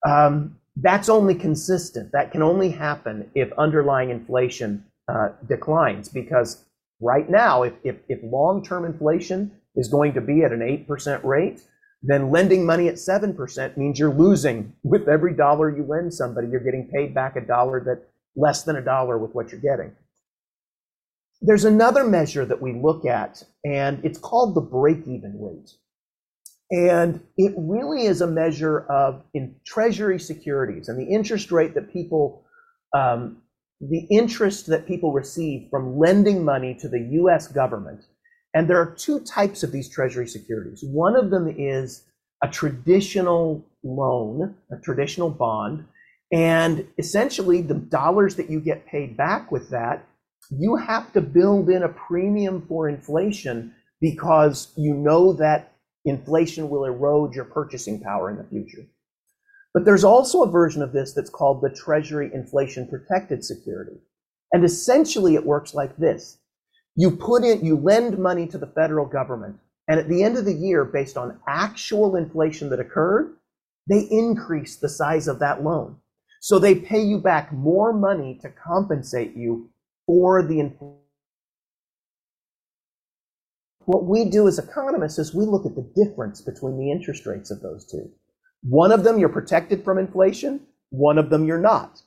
Um, 0.07 0.59
that's 0.77 1.09
only 1.09 1.35
consistent. 1.35 2.13
That 2.13 2.33
can 2.33 2.43
only 2.43 2.71
happen 2.71 3.31
if 3.35 3.53
underlying 3.59 4.11
inflation 4.11 4.85
uh, 5.09 5.29
declines 5.49 6.09
because 6.09 6.65
right 7.01 7.29
now, 7.29 7.63
if, 7.63 7.75
if, 7.83 7.97
if 8.09 8.21
long 8.23 8.63
term 8.63 8.85
inflation 8.85 9.53
is 9.75 9.89
going 9.89 10.15
to 10.15 10.21
be 10.21 10.43
at 10.45 10.53
an 10.53 10.61
8% 10.61 11.25
rate, 11.25 11.63
then 12.03 12.31
lending 12.31 12.67
money 12.67 12.89
at 12.89 12.97
7% 12.97 13.77
means 13.77 13.99
you're 13.99 14.13
losing. 14.13 14.75
With 14.83 15.09
every 15.09 15.35
dollar 15.35 15.75
you 15.75 15.85
lend 15.85 16.13
somebody, 16.13 16.49
you're 16.49 16.61
getting 16.61 16.91
paid 16.93 17.15
back 17.15 17.37
a 17.37 17.41
dollar 17.41 17.81
that 17.85 18.09
less 18.35 18.65
than 18.65 18.77
a 18.77 18.83
dollar 18.83 19.19
with 19.19 19.35
what 19.35 19.53
you're 19.53 19.61
getting. 19.61 19.93
There's 21.41 21.65
another 21.65 22.05
measure 22.05 22.45
that 22.45 22.61
we 22.61 22.73
look 22.73 23.05
at, 23.05 23.43
and 23.65 24.05
it's 24.05 24.19
called 24.19 24.55
the 24.55 24.61
break 24.61 25.07
even 25.07 25.37
rate. 25.41 25.71
And 26.71 27.23
it 27.37 27.53
really 27.57 28.07
is 28.07 28.21
a 28.21 28.27
measure 28.27 28.81
of 28.91 29.23
in 29.35 29.57
treasury 29.65 30.19
securities 30.19 30.89
and 30.89 30.99
the 30.99 31.13
interest 31.13 31.53
rate 31.53 31.75
that 31.75 31.93
people, 31.93 32.45
um, 32.97 33.43
the 33.81 34.07
interest 34.11 34.67
that 34.69 34.87
people 34.87 35.13
receive 35.13 35.69
from 35.71 35.99
lending 35.99 36.45
money 36.45 36.75
to 36.81 36.89
the 36.89 37.01
US 37.21 37.49
government 37.49 38.07
and 38.55 38.69
there 38.69 38.79
are 38.79 38.95
two 38.95 39.21
types 39.21 39.63
of 39.63 39.73
these 39.73 39.89
treasury 39.89 40.27
securities. 40.27 40.83
One 40.83 41.17
of 41.17 41.31
them 41.31 41.53
is 41.57 42.05
a 42.43 42.49
traditional 42.49 43.65
loan, 43.83 44.55
a 44.71 44.77
traditional 44.83 45.31
bond, 45.31 45.85
and 46.33 46.87
essentially 46.99 47.63
the 47.63 47.75
dollars 47.75 48.37
that 48.37 48.51
you 48.51 48.61
get 48.61 48.87
paid 48.87 49.17
back 49.17 49.53
with 49.53 49.71
that, 49.71 50.07
you 50.51 50.77
have 50.77 51.13
to 51.13 51.21
build 51.21 51.69
in 51.69 51.83
a 51.83 51.89
premium 51.89 52.65
for 52.67 52.89
inflation 52.89 53.75
because 54.01 54.73
you 54.77 54.95
know 54.95 55.33
that 55.35 55.73
inflation 56.05 56.69
will 56.69 56.85
erode 56.85 57.35
your 57.35 57.45
purchasing 57.45 58.01
power 58.01 58.31
in 58.31 58.37
the 58.37 58.45
future. 58.45 58.87
But 59.73 59.85
there's 59.85 60.05
also 60.05 60.43
a 60.43 60.51
version 60.51 60.83
of 60.83 60.93
this 60.93 61.15
that's 61.15 61.31
called 61.31 61.63
the 61.63 61.71
Treasury 61.71 62.31
Inflation 62.35 62.89
Protected 62.89 63.45
Security. 63.45 63.97
And 64.53 64.65
essentially 64.65 65.35
it 65.35 65.47
works 65.47 65.73
like 65.75 65.97
this. 65.97 66.39
You 66.95 67.11
put 67.11 67.45
in, 67.45 67.65
you 67.65 67.77
lend 67.77 68.19
money 68.19 68.47
to 68.49 68.59
the 68.59 68.67
federal 68.67 69.07
government, 69.07 69.59
and 69.89 69.99
at 69.99 70.09
the 70.09 70.23
end 70.23 70.37
of 70.37 70.45
the 70.45 70.53
year, 70.53 70.85
based 70.85 71.17
on 71.17 71.41
actual 71.49 72.17
inflation 72.17 72.69
that 72.71 72.81
occurred, 72.81 73.37
they 73.89 74.07
increase 74.11 74.77
the 74.77 74.89
size 74.89 75.27
of 75.27 75.39
that 75.41 75.63
loan. 75.63 75.97
So 76.41 76.59
they 76.59 76.75
pay 76.75 77.01
you 77.01 77.19
back 77.19 77.53
more 77.53 77.93
money 77.93 78.39
to 78.43 78.51
compensate 78.51 79.35
you 79.37 79.71
for 80.07 80.43
the 80.43 80.61
inflation. 80.61 80.99
What 83.85 84.05
we 84.05 84.25
do 84.27 84.47
as 84.47 84.59
economists 84.59 85.19
is 85.19 85.35
we 85.35 85.45
look 85.45 85.67
at 85.67 85.75
the 85.75 85.93
difference 85.97 86.41
between 86.41 86.79
the 86.79 86.91
interest 86.91 87.27
rates 87.27 87.51
of 87.51 87.61
those 87.61 87.85
two. 87.85 88.11
One 88.63 88.93
of 88.93 89.03
them 89.03 89.19
you're 89.19 89.29
protected 89.29 89.85
from 89.85 89.99
inflation, 89.99 90.61
one 90.91 91.19
of 91.19 91.31
them 91.31 91.47
you're 91.47 91.59
not. 91.59 92.03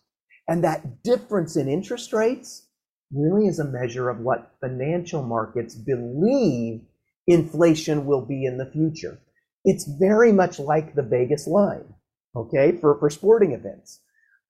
And 0.47 0.63
that 0.63 1.03
difference 1.03 1.57
in 1.57 1.67
interest 1.67 2.13
rates 2.13 2.64
really 3.11 3.47
is 3.47 3.59
a 3.59 3.65
measure 3.65 4.09
of 4.09 4.19
what 4.19 4.51
financial 4.61 5.23
markets 5.23 5.75
believe 5.75 6.81
inflation 7.27 8.05
will 8.05 8.25
be 8.25 8.45
in 8.45 8.57
the 8.57 8.71
future. 8.71 9.19
It's 9.63 9.87
very 9.99 10.31
much 10.31 10.59
like 10.59 10.93
the 10.93 11.03
Vegas 11.03 11.47
line, 11.47 11.93
okay, 12.35 12.77
for, 12.79 12.99
for 12.99 13.09
sporting 13.09 13.51
events. 13.51 14.01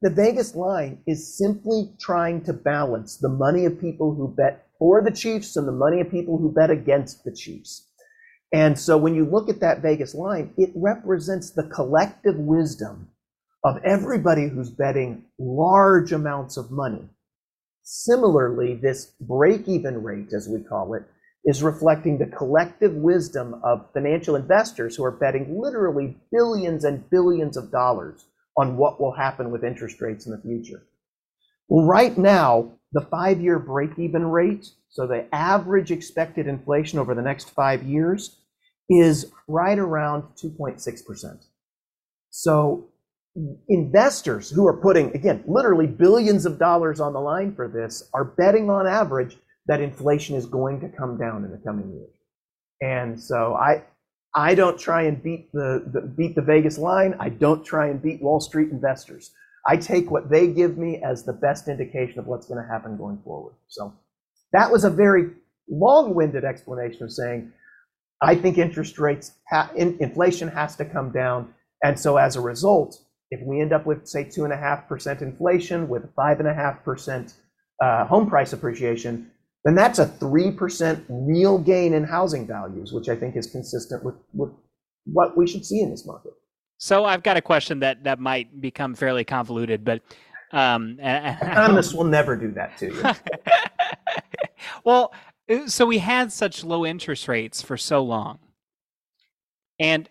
The 0.01 0.09
Vegas 0.09 0.55
line 0.55 1.01
is 1.07 1.37
simply 1.37 1.93
trying 1.99 2.43
to 2.43 2.53
balance 2.53 3.17
the 3.17 3.29
money 3.29 3.65
of 3.65 3.79
people 3.79 4.13
who 4.13 4.35
bet 4.35 4.67
for 4.77 5.01
the 5.01 5.11
Chiefs 5.11 5.55
and 5.55 5.67
the 5.67 5.71
money 5.71 6.01
of 6.01 6.11
people 6.11 6.37
who 6.37 6.51
bet 6.51 6.69
against 6.69 7.23
the 7.23 7.31
Chiefs. 7.31 7.89
And 8.51 8.77
so 8.77 8.97
when 8.97 9.15
you 9.15 9.25
look 9.25 9.49
at 9.49 9.61
that 9.61 9.81
Vegas 9.81 10.13
line, 10.13 10.53
it 10.57 10.71
represents 10.75 11.51
the 11.51 11.67
collective 11.67 12.35
wisdom 12.35 13.09
of 13.63 13.79
everybody 13.83 14.47
who's 14.47 14.69
betting 14.69 15.25
large 15.39 16.11
amounts 16.11 16.57
of 16.57 16.71
money 16.71 17.09
Similarly, 17.85 18.73
this 18.73 19.13
break 19.21 19.67
even 19.67 20.01
rate, 20.01 20.33
as 20.33 20.49
we 20.49 20.63
call 20.63 20.95
it, 20.95 21.03
is 21.45 21.61
reflecting 21.61 22.17
the 22.17 22.35
collective 22.35 22.95
wisdom 22.95 23.61
of 23.63 23.93
financial 23.93 24.35
investors 24.35 24.95
who 24.95 25.03
are 25.03 25.11
betting 25.11 25.61
literally 25.61 26.17
billions 26.31 26.83
and 26.83 27.07
billions 27.11 27.55
of 27.55 27.71
dollars 27.71 28.25
on 28.57 28.75
what 28.75 28.99
will 28.99 29.13
happen 29.13 29.51
with 29.51 29.63
interest 29.63 30.01
rates 30.01 30.25
in 30.25 30.31
the 30.31 30.41
future. 30.41 30.87
Well, 31.67 31.85
right 31.85 32.17
now, 32.17 32.71
the 32.91 33.05
five 33.11 33.39
year 33.39 33.59
break 33.59 33.99
even 33.99 34.25
rate, 34.25 34.67
so 34.89 35.05
the 35.05 35.27
average 35.31 35.91
expected 35.91 36.47
inflation 36.47 36.97
over 36.97 37.13
the 37.13 37.21
next 37.21 37.51
five 37.51 37.83
years, 37.83 38.41
is 38.89 39.31
right 39.47 39.77
around 39.77 40.23
2.6%. 40.43 41.43
So 42.31 42.89
investors 43.67 44.49
who 44.49 44.65
are 44.65 44.77
putting, 44.77 45.13
again, 45.15 45.43
literally 45.47 45.87
billions 45.87 46.45
of 46.45 46.57
dollars 46.57 46.99
on 46.99 47.13
the 47.13 47.19
line 47.19 47.53
for 47.53 47.67
this 47.67 48.09
are 48.13 48.23
betting 48.23 48.69
on 48.69 48.87
average 48.87 49.37
that 49.67 49.81
inflation 49.81 50.35
is 50.35 50.45
going 50.45 50.79
to 50.79 50.89
come 50.89 51.17
down 51.17 51.43
in 51.43 51.51
the 51.51 51.57
coming 51.57 51.91
years. 51.91 52.15
And 52.81 53.19
so 53.19 53.55
I, 53.55 53.83
I 54.35 54.55
don't 54.55 54.79
try 54.79 55.03
and 55.03 55.21
beat 55.21 55.51
the, 55.51 55.83
the, 55.91 56.01
beat 56.01 56.35
the 56.35 56.41
Vegas 56.41 56.77
line. 56.77 57.15
I 57.19 57.29
don't 57.29 57.65
try 57.65 57.87
and 57.87 58.01
beat 58.01 58.21
Wall 58.21 58.39
Street 58.39 58.69
investors. 58.69 59.31
I 59.67 59.77
take 59.77 60.11
what 60.11 60.29
they 60.29 60.47
give 60.47 60.77
me 60.77 61.01
as 61.03 61.23
the 61.23 61.33
best 61.33 61.67
indication 61.67 62.19
of 62.19 62.27
what's 62.27 62.47
going 62.47 62.63
to 62.63 62.69
happen 62.71 62.97
going 62.97 63.19
forward. 63.23 63.55
So 63.67 63.93
that 64.53 64.71
was 64.71 64.83
a 64.83 64.89
very 64.89 65.31
long-winded 65.67 66.45
explanation 66.45 67.03
of 67.03 67.11
saying 67.11 67.51
I 68.21 68.35
think 68.35 68.57
interest 68.57 68.97
rates, 68.97 69.33
ha- 69.49 69.71
in, 69.75 69.97
inflation 69.99 70.47
has 70.47 70.75
to 70.77 70.85
come 70.85 71.11
down, 71.11 71.53
and 71.83 71.99
so 71.99 72.17
as 72.17 72.35
a 72.35 72.41
result, 72.41 73.01
if 73.31 73.41
we 73.45 73.61
end 73.61 73.73
up 73.73 73.85
with, 73.85 74.07
say, 74.07 74.25
2.5% 74.25 75.21
inflation 75.21 75.87
with 75.87 76.13
5.5% 76.15 77.33
uh, 77.81 78.05
home 78.05 78.29
price 78.29 78.53
appreciation, 78.53 79.31
then 79.63 79.75
that's 79.75 79.99
a 79.99 80.05
3% 80.05 81.05
real 81.09 81.57
gain 81.57 81.93
in 81.93 82.03
housing 82.03 82.45
values, 82.45 82.93
which 82.93 83.09
I 83.09 83.15
think 83.15 83.35
is 83.35 83.47
consistent 83.47 84.03
with, 84.03 84.15
with 84.33 84.51
what 85.05 85.35
we 85.35 85.47
should 85.47 85.65
see 85.65 85.81
in 85.81 85.89
this 85.89 86.05
market. 86.05 86.33
So 86.77 87.05
I've 87.05 87.23
got 87.23 87.37
a 87.37 87.41
question 87.41 87.79
that, 87.79 88.03
that 88.03 88.19
might 88.19 88.61
become 88.61 88.93
fairly 88.93 89.23
convoluted, 89.23 89.83
but 89.83 90.01
um, 90.51 90.97
economists 91.01 91.93
will 91.93 92.03
never 92.03 92.35
do 92.35 92.51
that 92.51 92.77
to 92.77 92.85
you. 92.87 93.03
well, 94.83 95.13
so 95.67 95.85
we 95.85 95.97
had 95.97 96.31
such 96.31 96.63
low 96.63 96.85
interest 96.85 97.27
rates 97.27 97.61
for 97.61 97.77
so 97.77 98.03
long, 98.03 98.39
and 99.79 100.09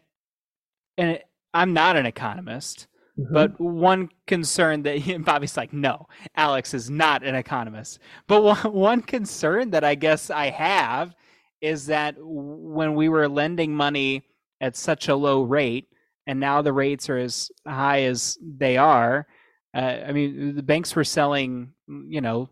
and 0.96 1.18
I'm 1.52 1.72
not 1.72 1.96
an 1.96 2.06
economist, 2.06 2.86
mm-hmm. 3.18 3.32
but 3.32 3.58
one 3.60 4.08
concern 4.26 4.82
that 4.82 4.98
Bobbi's 5.24 5.56
like, 5.56 5.72
no, 5.72 6.06
Alex 6.36 6.74
is 6.74 6.90
not 6.90 7.24
an 7.24 7.34
economist. 7.34 7.98
But 8.26 8.42
one, 8.64 8.72
one 8.72 9.02
concern 9.02 9.70
that 9.70 9.84
I 9.84 9.94
guess 9.94 10.30
I 10.30 10.50
have 10.50 11.14
is 11.60 11.86
that 11.86 12.16
when 12.18 12.94
we 12.94 13.08
were 13.08 13.28
lending 13.28 13.74
money 13.74 14.22
at 14.60 14.76
such 14.76 15.08
a 15.08 15.16
low 15.16 15.42
rate, 15.42 15.88
and 16.26 16.40
now 16.40 16.62
the 16.62 16.72
rates 16.72 17.10
are 17.10 17.18
as 17.18 17.50
high 17.66 18.02
as 18.02 18.38
they 18.42 18.76
are, 18.76 19.26
uh, 19.74 19.98
I 20.06 20.12
mean, 20.12 20.54
the 20.54 20.62
banks 20.62 20.94
were 20.94 21.04
selling, 21.04 21.72
you 21.86 22.20
know, 22.20 22.48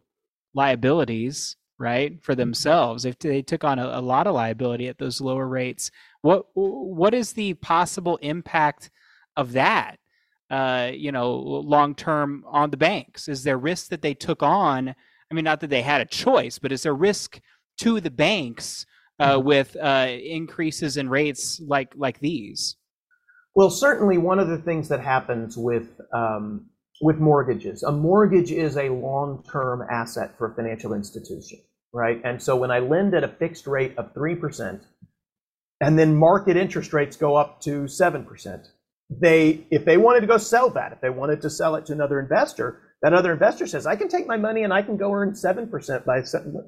liabilities 0.54 1.56
right 1.78 2.22
for 2.22 2.32
mm-hmm. 2.32 2.40
themselves 2.40 3.04
if 3.04 3.18
they 3.18 3.42
took 3.42 3.64
on 3.64 3.78
a, 3.78 3.86
a, 3.98 4.00
lot 4.00 4.26
of 4.26 4.34
liability 4.34 4.88
at 4.88 4.98
those 4.98 5.20
lower 5.20 5.48
rates 5.48 5.90
what 6.20 6.46
what 6.54 7.14
is 7.14 7.32
the 7.32 7.54
possible 7.54 8.18
impact 8.18 8.90
of 9.36 9.52
that 9.52 9.96
uh, 10.52 10.90
you 10.94 11.10
know 11.10 11.32
long 11.34 11.94
term 11.94 12.44
on 12.46 12.70
the 12.70 12.76
banks 12.76 13.26
is 13.26 13.42
there 13.42 13.58
risk 13.58 13.88
that 13.88 14.02
they 14.02 14.14
took 14.14 14.42
on 14.42 14.88
i 14.88 15.34
mean 15.34 15.44
not 15.44 15.60
that 15.60 15.70
they 15.70 15.82
had 15.82 16.00
a 16.00 16.06
choice 16.06 16.58
but 16.58 16.70
is 16.70 16.82
there 16.82 16.94
risk 16.94 17.40
to 17.78 18.00
the 18.00 18.10
banks 18.10 18.86
uh, 19.18 19.32
mm-hmm. 19.36 19.46
with 19.46 19.76
uh, 19.80 20.08
increases 20.08 20.96
in 20.96 21.08
rates 21.08 21.60
like 21.66 21.92
like 21.96 22.20
these 22.20 22.76
well 23.54 23.70
certainly 23.70 24.18
one 24.18 24.38
of 24.38 24.48
the 24.48 24.58
things 24.58 24.88
that 24.88 25.00
happens 25.00 25.56
with 25.56 26.00
um, 26.12 26.66
with 27.02 27.18
mortgages. 27.18 27.82
A 27.82 27.90
mortgage 27.90 28.52
is 28.52 28.76
a 28.76 28.88
long-term 28.88 29.82
asset 29.90 30.38
for 30.38 30.52
a 30.52 30.54
financial 30.54 30.94
institution, 30.94 31.58
right? 31.92 32.20
And 32.24 32.40
so 32.40 32.56
when 32.56 32.70
I 32.70 32.78
lend 32.78 33.12
at 33.14 33.24
a 33.24 33.28
fixed 33.28 33.66
rate 33.66 33.98
of 33.98 34.14
3%, 34.14 34.80
and 35.80 35.98
then 35.98 36.14
market 36.14 36.56
interest 36.56 36.92
rates 36.92 37.16
go 37.16 37.34
up 37.34 37.60
to 37.62 37.82
7%, 37.82 38.68
they 39.10 39.66
if 39.70 39.84
they 39.84 39.96
wanted 39.96 40.20
to 40.20 40.26
go 40.26 40.38
sell 40.38 40.70
that, 40.70 40.92
if 40.92 41.00
they 41.00 41.10
wanted 41.10 41.42
to 41.42 41.50
sell 41.50 41.74
it 41.74 41.86
to 41.86 41.92
another 41.92 42.20
investor, 42.20 42.80
that 43.02 43.12
other 43.12 43.32
investor 43.32 43.66
says, 43.66 43.86
I 43.86 43.96
can 43.96 44.08
take 44.08 44.26
my 44.26 44.36
money 44.36 44.62
and 44.62 44.72
I 44.72 44.82
can 44.82 44.96
go 44.96 45.12
earn 45.12 45.32
7% 45.32 46.04
by 46.04 46.22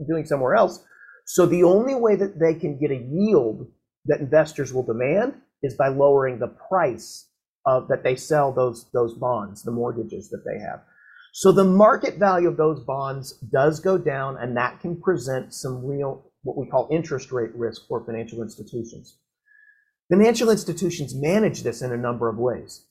doing 0.07 0.27
somewhere 0.27 0.55
else. 0.55 0.85
So 1.27 1.47
the 1.47 1.63
only 1.63 1.95
way 1.95 2.17
that 2.17 2.39
they 2.39 2.55
can 2.55 2.79
get 2.79 2.91
a 2.91 2.97
yield 2.97 3.67
that 4.07 4.21
investors 4.21 4.73
will 4.73 4.83
demand 4.83 5.35
is 5.63 5.75
by 5.75 5.89
lowering 5.89 6.39
the 6.39 6.55
price 6.69 7.31
of 7.67 7.89
that 7.89 8.03
they 8.03 8.17
sell 8.17 8.53
those 8.53 8.91
those 8.93 9.15
bonds, 9.15 9.63
the 9.63 9.71
mortgages 9.71 10.29
that 10.31 10.43
they 10.45 10.61
have. 10.61 10.83
So 11.33 11.51
the 11.51 11.65
market 11.65 12.19
value 12.19 12.49
of 12.49 12.57
those 12.57 12.81
bonds 12.85 13.33
does 13.53 13.81
go 13.81 13.97
down, 13.97 14.37
and 14.39 14.57
that 14.57 14.81
can 14.81 15.01
present 15.01 15.55
some 15.55 15.85
real 15.85 16.31
what 16.43 16.59
we 16.59 16.67
call 16.67 16.89
interest 16.93 17.33
rate 17.33 17.55
risk 17.55 17.83
for 17.89 18.05
financial 18.05 18.43
institutions. 18.43 19.19
Financial 20.13 20.51
institutions 20.51 21.15
manage 21.15 21.63
this 21.63 21.83
in 21.83 21.93
a 21.93 21.97
number 21.97 22.29
of 22.29 22.37
ways. 22.37 22.87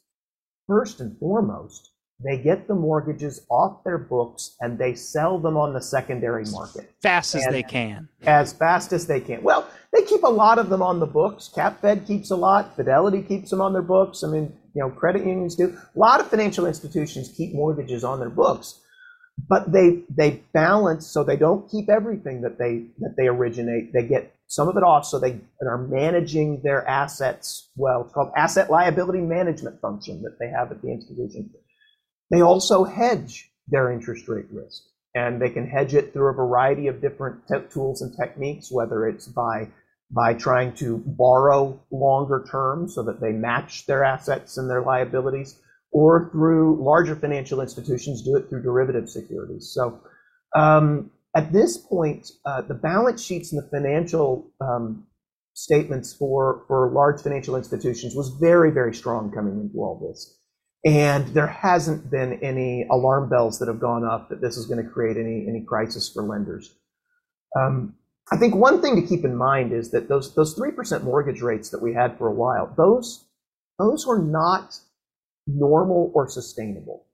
First 0.68 1.00
and 1.00 1.18
foremost, 1.20 1.92
they 2.24 2.38
get 2.38 2.68
the 2.68 2.76
mortgages 2.76 3.46
off 3.50 3.84
their 3.84 3.98
books 3.98 4.56
and 4.62 4.78
they 4.78 4.96
sell 4.96 5.40
them 5.40 5.58
on 5.58 5.74
the 5.74 5.82
secondary 5.82 6.46
market. 6.46 6.92
Fast 7.02 7.36
as 7.36 7.46
and 7.46 7.54
they 7.54 7.64
can. 7.64 8.08
As 8.24 8.54
fast 8.54 8.94
as 8.94 9.08
they 9.08 9.20
can. 9.20 9.44
Well, 9.44 9.68
they 9.92 10.04
keep 10.04 10.24
a 10.24 10.30
lot 10.30 10.58
of 10.58 10.70
them 10.70 10.82
on 10.82 11.00
the 11.00 11.06
books. 11.06 11.52
CapFed 11.54 12.08
keeps 12.08 12.32
a 12.32 12.36
lot. 12.36 12.76
Fidelity 12.76 13.22
keeps 13.22 13.50
them 13.50 13.62
on 13.62 13.74
their 13.74 13.82
books. 13.82 14.24
I 14.24 14.28
mean, 14.28 14.54
you 14.74 14.82
know, 14.82 14.90
credit 14.90 15.26
unions 15.26 15.56
do. 15.56 15.78
A 15.96 16.00
lot 16.00 16.20
of 16.20 16.30
financial 16.30 16.66
institutions 16.66 17.30
keep 17.36 17.54
mortgages 17.54 18.04
on 18.04 18.20
their 18.20 18.30
books, 18.30 18.80
but 19.48 19.72
they 19.72 20.04
they 20.10 20.44
balance 20.54 21.06
so 21.08 21.24
they 21.24 21.38
don't 21.38 21.70
keep 21.70 21.90
everything 21.90 22.42
that 22.42 22.58
they 22.58 22.88
that 23.00 23.16
they 23.18 23.28
originate. 23.28 23.94
They 23.94 24.08
get 24.08 24.34
some 24.54 24.68
of 24.68 24.78
it 24.78 24.84
off 24.84 25.04
so 25.04 25.18
they 25.18 25.42
are 25.64 25.80
managing 25.80 26.62
their 26.64 26.88
assets 26.88 27.72
well. 27.76 28.04
It's 28.04 28.14
called 28.14 28.32
asset 28.38 28.70
liability 28.70 29.22
management 29.22 29.82
function 29.82 30.22
that 30.22 30.38
they 30.40 30.48
have 30.48 30.72
at 30.72 30.80
the 30.84 30.92
institution. 30.92 31.50
They 32.30 32.42
also 32.42 32.84
hedge 32.84 33.50
their 33.68 33.92
interest 33.92 34.28
rate 34.28 34.46
risk, 34.52 34.84
and 35.16 35.42
they 35.42 35.50
can 35.50 35.68
hedge 35.68 35.96
it 35.96 36.14
through 36.14 36.30
a 36.30 36.36
variety 36.36 36.86
of 36.86 37.02
different 37.02 37.48
te- 37.48 37.68
tools 37.72 38.04
and 38.04 38.16
techniques, 38.16 38.72
whether 38.72 39.08
it's 39.08 39.28
by 39.28 39.70
by 40.12 40.36
trying 40.36 40.72
to 40.76 41.02
borrow 41.08 41.82
longer 41.90 42.46
term 42.52 42.88
so 42.88 43.02
that 43.02 43.20
they 43.20 43.32
match 43.32 43.88
their 43.88 44.04
assets 44.04 44.58
and 44.60 44.70
their 44.70 44.84
liabilities, 44.84 45.60
or 45.92 46.30
through 46.32 46.78
larger 46.80 47.16
financial 47.16 47.60
institutions 47.60 48.22
do 48.22 48.36
it 48.36 48.48
through 48.50 48.62
derivative 48.62 49.10
securities. 49.10 49.72
So 49.74 50.00
um, 50.56 51.10
at 51.36 51.52
this 51.52 51.78
point, 51.78 52.32
uh, 52.46 52.62
the 52.62 52.74
balance 52.74 53.24
sheets 53.24 53.52
and 53.52 53.62
the 53.62 53.70
financial 53.70 54.52
um, 54.62 55.06
statements 55.54 56.14
for, 56.14 56.64
for 56.68 56.92
large 56.92 57.22
financial 57.22 57.56
institutions 57.56 58.16
was 58.16 58.30
very, 58.40 58.72
very 58.72 58.94
strong 58.94 59.32
coming 59.32 59.60
into 59.60 59.78
all 59.80 60.00
this. 60.08 60.38
And 60.86 61.28
there 61.30 61.48
hasn't 61.48 62.12
been 62.12 62.40
any 62.44 62.86
alarm 62.92 63.30
bells 63.30 63.58
that 63.60 63.68
have 63.68 63.80
gone 63.80 64.04
up 64.04 64.30
that 64.30 64.42
this 64.42 64.58
is 64.58 64.66
going 64.66 64.84
to 64.84 64.90
create 64.90 65.18
any, 65.18 65.46
any 65.48 65.64
crisis 65.68 66.12
for 66.14 66.24
lenders. 66.24 66.76
Um, 67.58 67.96
I 68.32 68.38
think 68.38 68.56
one 68.56 68.82
thing 68.82 68.96
to 69.02 69.08
keep 69.08 69.26
in 69.26 69.36
mind 69.36 69.74
is 69.74 69.92
that 69.92 70.08
those 70.10 70.34
those 70.34 70.54
three 70.54 70.72
percent 70.72 71.04
mortgage 71.04 71.42
rates 71.42 71.70
that 71.70 71.82
we 71.82 71.94
had 71.94 72.18
for 72.18 72.28
a 72.28 72.34
while, 72.34 72.74
those 72.78 73.26
those 73.78 74.08
were 74.08 74.20
not 74.20 74.80
normal 75.46 76.12
or 76.16 76.28
sustainable. 76.28 77.06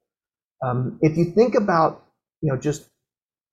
Um, 0.64 1.00
if 1.02 1.18
you 1.18 1.26
think 1.26 1.56
about 1.56 2.06
you 2.42 2.52
know 2.52 2.60
just 2.60 2.90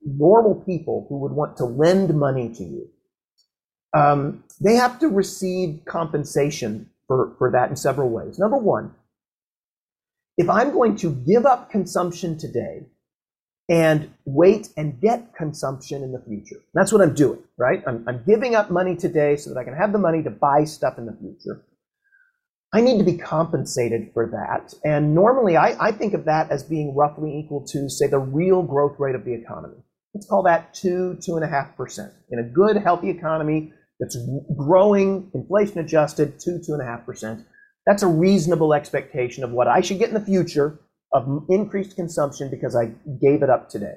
normal 0.06 0.54
people 0.54 1.06
who 1.08 1.18
would 1.18 1.32
want 1.32 1.56
to 1.58 1.64
lend 1.64 2.18
money 2.18 2.48
to 2.54 2.62
you, 2.62 2.88
um, 3.94 4.44
they 4.60 4.74
have 4.74 4.98
to 5.00 5.08
receive 5.08 5.80
compensation 5.84 6.90
for, 7.06 7.34
for 7.38 7.50
that 7.50 7.70
in 7.70 7.76
several 7.76 8.08
ways. 8.08 8.38
Number 8.38 8.56
one, 8.56 8.94
if 10.36 10.48
I'm 10.48 10.72
going 10.72 10.96
to 10.96 11.10
give 11.26 11.46
up 11.46 11.70
consumption 11.70 12.38
today 12.38 12.86
and 13.68 14.10
wait 14.24 14.68
and 14.76 15.00
get 15.00 15.34
consumption 15.34 16.02
in 16.02 16.12
the 16.12 16.22
future. 16.26 16.60
That's 16.74 16.92
what 16.92 17.02
I'm 17.02 17.14
doing, 17.14 17.42
right? 17.58 17.82
I'm, 17.86 18.04
I'm, 18.06 18.22
giving 18.24 18.54
up 18.54 18.70
money 18.70 18.94
today 18.94 19.36
so 19.36 19.52
that 19.52 19.58
I 19.58 19.64
can 19.64 19.74
have 19.74 19.92
the 19.92 19.98
money 19.98 20.22
to 20.22 20.30
buy 20.30 20.64
stuff 20.64 20.98
in 20.98 21.06
the 21.06 21.16
future. 21.20 21.64
I 22.72 22.80
need 22.80 22.98
to 22.98 23.04
be 23.04 23.16
compensated 23.16 24.10
for 24.12 24.26
that. 24.26 24.74
And 24.84 25.14
normally 25.14 25.56
I, 25.56 25.76
I 25.80 25.92
think 25.92 26.14
of 26.14 26.26
that 26.26 26.50
as 26.50 26.62
being 26.62 26.94
roughly 26.94 27.36
equal 27.38 27.66
to, 27.68 27.88
say, 27.88 28.06
the 28.06 28.18
real 28.18 28.62
growth 28.62 28.96
rate 28.98 29.14
of 29.14 29.24
the 29.24 29.34
economy. 29.34 29.78
Let's 30.16 30.28
call 30.28 30.44
that 30.44 30.72
two, 30.72 31.18
two 31.22 31.34
and 31.36 31.44
a 31.44 31.46
half 31.46 31.76
percent. 31.76 32.10
In 32.30 32.38
a 32.38 32.42
good, 32.42 32.78
healthy 32.78 33.10
economy 33.10 33.74
that's 34.00 34.16
growing, 34.56 35.30
inflation 35.34 35.78
adjusted, 35.78 36.40
two, 36.40 36.58
two 36.66 36.72
and 36.72 36.80
a 36.80 36.86
half 36.86 37.04
percent. 37.04 37.44
That's 37.84 38.02
a 38.02 38.06
reasonable 38.06 38.72
expectation 38.72 39.44
of 39.44 39.50
what 39.50 39.68
I 39.68 39.82
should 39.82 39.98
get 39.98 40.08
in 40.08 40.14
the 40.14 40.24
future 40.24 40.80
of 41.12 41.44
increased 41.50 41.96
consumption 41.96 42.48
because 42.50 42.74
I 42.74 42.86
gave 43.20 43.42
it 43.42 43.50
up 43.50 43.68
today. 43.68 43.96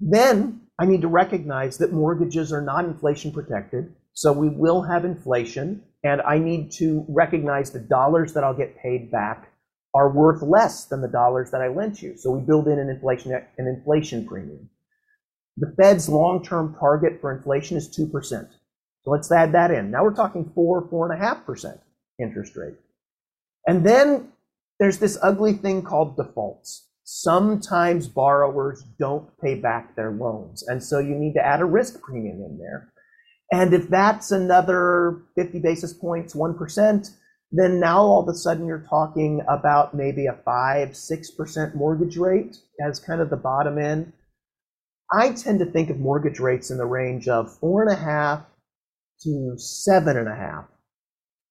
Then 0.00 0.62
I 0.80 0.86
need 0.86 1.02
to 1.02 1.08
recognize 1.08 1.78
that 1.78 1.92
mortgages 1.92 2.52
are 2.52 2.60
not 2.60 2.86
inflation 2.86 3.30
protected, 3.30 3.94
so 4.14 4.32
we 4.32 4.48
will 4.48 4.82
have 4.82 5.04
inflation, 5.04 5.84
and 6.02 6.20
I 6.22 6.38
need 6.38 6.72
to 6.78 7.06
recognize 7.08 7.70
the 7.70 7.78
dollars 7.78 8.32
that 8.32 8.42
I'll 8.42 8.52
get 8.52 8.76
paid 8.78 9.12
back 9.12 9.52
are 9.94 10.10
worth 10.10 10.42
less 10.42 10.86
than 10.86 11.00
the 11.00 11.08
dollars 11.08 11.50
that 11.52 11.62
I 11.62 11.68
lent 11.68 12.02
you. 12.02 12.16
So 12.16 12.30
we 12.32 12.44
build 12.44 12.66
in 12.66 12.78
an 12.78 12.88
inflation 12.88 13.32
an 13.32 13.66
inflation 13.66 14.26
premium. 14.26 14.68
The 15.56 15.72
Fed's 15.80 16.08
long-term 16.08 16.76
target 16.80 17.20
for 17.20 17.32
inflation 17.32 17.76
is 17.76 17.96
2%. 17.96 18.10
So 19.04 19.10
let's 19.10 19.30
add 19.30 19.52
that 19.52 19.70
in. 19.70 19.90
Now 19.90 20.02
we're 20.02 20.14
talking 20.14 20.50
four, 20.54 20.88
four 20.88 21.10
and 21.10 21.22
a 21.22 21.24
half 21.24 21.46
percent 21.46 21.78
interest 22.18 22.56
rate. 22.56 22.74
And 23.66 23.86
then 23.86 24.32
there's 24.80 24.98
this 24.98 25.18
ugly 25.22 25.52
thing 25.52 25.82
called 25.82 26.16
defaults. 26.16 26.88
Sometimes 27.04 28.08
borrowers 28.08 28.82
don't 28.98 29.28
pay 29.40 29.54
back 29.54 29.94
their 29.94 30.10
loans. 30.10 30.66
And 30.66 30.82
so 30.82 30.98
you 30.98 31.14
need 31.14 31.34
to 31.34 31.46
add 31.46 31.60
a 31.60 31.66
risk 31.66 32.00
premium 32.00 32.42
in 32.42 32.58
there. 32.58 32.90
And 33.52 33.74
if 33.74 33.88
that's 33.88 34.32
another 34.32 35.22
50 35.36 35.60
basis 35.60 35.92
points, 35.92 36.34
1%, 36.34 37.10
then 37.52 37.80
now 37.80 38.00
all 38.00 38.22
of 38.22 38.28
a 38.28 38.34
sudden 38.36 38.66
you're 38.66 38.86
talking 38.88 39.42
about 39.48 39.94
maybe 39.94 40.26
a 40.26 40.38
5 40.44 40.88
6% 40.90 41.74
mortgage 41.74 42.16
rate 42.16 42.56
as 42.84 42.98
kind 43.00 43.20
of 43.20 43.30
the 43.30 43.36
bottom 43.36 43.78
end. 43.78 44.12
I 45.12 45.32
tend 45.32 45.60
to 45.60 45.66
think 45.66 45.90
of 45.90 45.98
mortgage 45.98 46.40
rates 46.40 46.70
in 46.70 46.78
the 46.78 46.86
range 46.86 47.28
of 47.28 47.58
4.5 47.60 48.44
to 49.22 49.56
7.5 49.58 50.64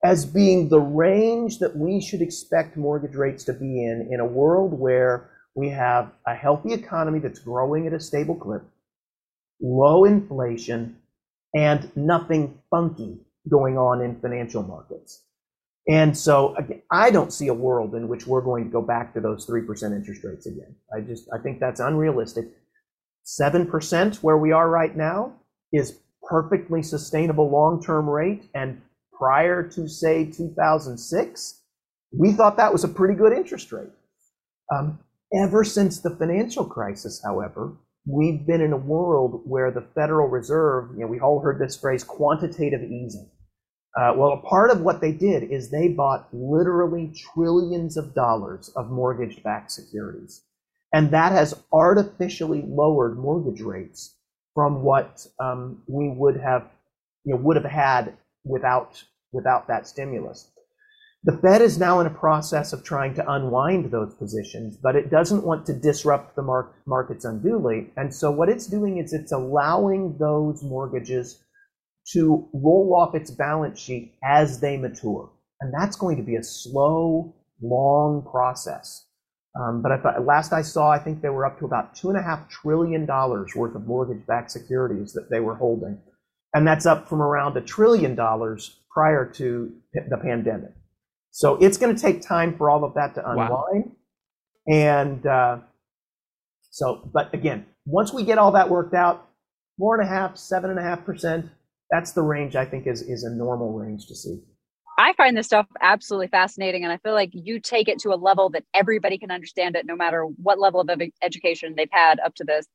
as 0.04 0.26
being 0.26 0.68
the 0.68 0.82
range 0.82 1.60
that 1.60 1.78
we 1.78 2.02
should 2.02 2.22
expect 2.22 2.76
mortgage 2.76 3.16
rates 3.16 3.46
to 3.46 3.54
be 3.54 3.84
in 3.86 4.10
in 4.12 4.20
a 4.20 4.26
world 4.26 4.78
where 4.78 5.30
we 5.56 5.70
have 5.70 6.12
a 6.28 6.36
healthy 6.36 6.74
economy 6.74 7.20
that's 7.20 7.39
growing 7.39 7.88
at 7.88 7.94
a 7.94 8.00
stable 8.00 8.36
clip, 8.36 8.64
low 9.62 10.04
inflation, 10.04 10.98
and 11.54 11.89
nothing 11.96 12.58
funky 12.70 13.20
going 13.50 13.78
on 13.78 14.02
in 14.02 14.20
financial 14.20 14.64
markets. 14.64 15.24
And 15.88 16.17
so 16.17 16.55
again, 16.55 16.81
I 16.91 17.11
don't 17.11 17.34
see 17.34 17.47
a 17.47 17.53
world 17.53 17.93
in 17.95 18.07
which 18.07 18.25
we're 18.25 18.41
going 18.41 18.65
to 18.65 18.69
go 18.69 18.81
back 18.81 19.13
to 19.13 19.19
those 19.19 19.45
3% 19.45 19.67
interest 19.95 20.23
rates 20.23 20.45
again. 20.45 20.75
I 20.95 21.01
just 21.01 21.27
I 21.34 21.41
think 21.41 21.59
that's 21.59 21.79
unrealistic. 21.79 22.45
7% 23.25 24.23
where 24.23 24.38
we 24.38 24.51
are 24.51 24.69
right 24.69 24.95
now 24.95 25.34
is 25.71 25.99
perfectly 26.29 26.84
sustainable 26.84 27.49
long-term 27.49 28.09
rate 28.09 28.49
and 28.53 28.81
prior 29.17 29.63
to 29.63 29.88
say 29.88 30.25
2006, 30.25 31.61
we 32.17 32.31
thought 32.31 32.57
that 32.57 32.71
was 32.71 32.84
a 32.84 32.88
pretty 32.89 33.15
good 33.15 33.34
interest 33.34 33.71
rate. 33.71 33.89
Um, 34.73 34.99
ever 35.34 35.63
since 35.63 35.99
the 35.99 36.15
financial 36.15 36.65
crisis, 36.65 37.21
however, 37.23 37.73
we've 38.05 38.45
been 38.45 38.61
in 38.61 38.73
a 38.73 38.77
world 38.77 39.41
where 39.45 39.71
the 39.71 39.86
Federal 39.95 40.27
Reserve, 40.27 40.91
you 40.93 41.01
know, 41.01 41.07
we 41.07 41.19
all 41.19 41.39
heard 41.39 41.59
this 41.59 41.77
phrase 41.77 42.03
quantitative 42.03 42.84
easing. 42.84 43.29
Uh, 43.96 44.14
well, 44.16 44.34
a 44.34 44.48
part 44.48 44.72
of 44.72 44.82
what 44.82 45.02
they 45.02 45.12
did 45.12 45.44
is 45.44 45.70
they 45.70 45.88
bought 45.88 46.28
literally 46.34 47.14
trillions 47.34 47.96
of 47.96 48.16
dollars 48.16 48.70
of 48.76 48.89
mortgage 48.89 49.44
backed 49.44 49.72
securities. 49.72 50.41
And 50.94 51.12
that 51.12 51.32
has 51.32 51.62
artificially 51.72 52.64
lowered 52.68 53.18
mortgage 53.18 53.62
rates 53.62 54.16
from 54.56 54.84
what 54.84 55.26
um, 55.39 55.82
we 55.88 56.10
would 56.10 56.38
have, 56.38 56.68
you 57.24 57.34
know, 57.34 57.41
would 57.41 57.56
have 57.56 57.66
had 57.66 58.14
without, 58.44 59.04
without 59.32 59.68
that 59.68 59.88
stimulus. 59.88 60.50
The 61.24 61.38
Fed 61.38 61.62
is 61.62 61.80
now 61.80 62.00
in 62.00 62.08
a 62.08 62.12
process 62.12 62.74
of 62.74 62.84
trying 62.84 63.14
to 63.16 63.32
unwind 63.32 63.91
those 63.91 64.14
positions, 64.16 64.76
but 64.76 64.96
it 64.96 65.10
doesn't 65.10 65.46
want 65.46 65.66
to 65.68 65.74
disrupt 65.74 66.36
the 66.36 66.41
mar- 66.41 66.74
markets 66.86 67.26
unduly. 67.26 67.91
And 67.96 68.14
so 68.14 68.30
what 68.30 68.50
it's 68.50 68.68
doing 68.68 68.98
is 68.98 69.14
it's 69.14 69.32
allowing 69.32 70.18
those 70.18 70.64
mortgages 70.64 71.43
to 72.12 72.47
roll 72.54 72.95
off 72.95 73.16
its 73.16 73.32
balance 73.32 73.80
sheet 73.80 74.16
as 74.24 74.60
they 74.60 74.78
mature. 74.78 75.30
And 75.62 75.74
that's 75.74 75.95
going 75.95 76.18
to 76.18 76.24
be 76.24 76.36
a 76.36 76.43
slow, 76.43 77.34
long 77.62 78.28
process. 78.30 79.06
Um, 79.56 79.82
but 79.82 79.91
I 79.91 80.20
last 80.20 80.51
I 80.51 80.64
saw, 80.64 80.89
I 80.89 80.97
think 80.97 81.22
they 81.22 81.30
were 81.30 81.45
up 81.45 81.60
to 81.60 81.66
about 81.66 81.95
two 81.95 82.10
and 82.10 82.18
a 82.18 82.24
half 82.24 82.49
trillion 82.49 83.06
dollars 83.06 83.56
worth 83.56 83.76
of 83.76 83.86
mortgage-backed 83.86 84.49
securities 84.49 85.14
that 85.14 85.30
they 85.30 85.39
were 85.39 85.56
holding, 85.56 85.99
and 86.56 86.66
that's 86.66 86.88
up 86.88 87.08
from 87.08 87.22
around 87.22 87.56
a 87.56 87.62
trillion 87.62 88.16
dollars 88.16 88.80
prior 88.91 89.26
to 89.26 89.72
the 89.93 90.18
pandemic. 90.18 90.74
So 91.30 91.56
it's 91.58 91.78
going 91.78 91.95
to 91.95 92.01
take 92.01 92.22
time 92.22 92.58
for 92.58 92.70
all 92.70 92.84
of 92.84 92.95
that 92.95 93.14
to 93.16 93.30
unwind. 93.30 93.51
Wow. 93.51 93.91
And 94.68 95.26
uh, 95.26 95.58
so, 96.72 97.08
but 97.14 97.34
again, 97.34 97.66
once 97.86 98.12
we 98.12 98.24
get 98.24 98.39
all 98.39 98.54
that 98.54 98.70
worked 98.70 98.95
out, 98.95 99.30
four 99.78 99.99
and 99.99 100.08
a 100.08 100.12
half, 100.12 100.36
seven 100.36 100.72
and 100.72 100.80
a 100.80 100.84
half 100.84 101.06
percent, 101.06 101.45
that's 101.91 102.11
the 102.11 102.21
range 102.21 102.55
I 102.55 102.65
think 102.65 102.88
is 102.88 103.01
is 103.01 103.23
a 103.23 103.29
normal 103.29 103.73
range 103.73 104.07
to 104.07 104.15
see. 104.15 104.39
I 104.97 105.13
find 105.13 105.36
this 105.36 105.47
stuff 105.47 105.67
absolutely 105.81 106.27
fascinating, 106.27 106.84
and 106.84 106.93
I 106.93 106.97
feel 106.97 107.13
like 107.13 107.31
you 107.34 107.59
take 107.59 107.88
it 107.88 107.99
to 107.99 108.13
a 108.13 108.15
level 108.15 108.49
that 108.51 108.63
everybody 108.73 109.17
can 109.17 109.31
understand 109.31 109.75
it, 109.75 109.86
no 109.86 109.95
matter 109.95 110.25
what 110.25 110.59
level 110.59 110.81
of 110.81 111.01
education 111.21 111.73
they've 111.75 111.89
had 111.91 112.19
up 112.19 112.36
to 112.36 112.43
this. 112.43 112.67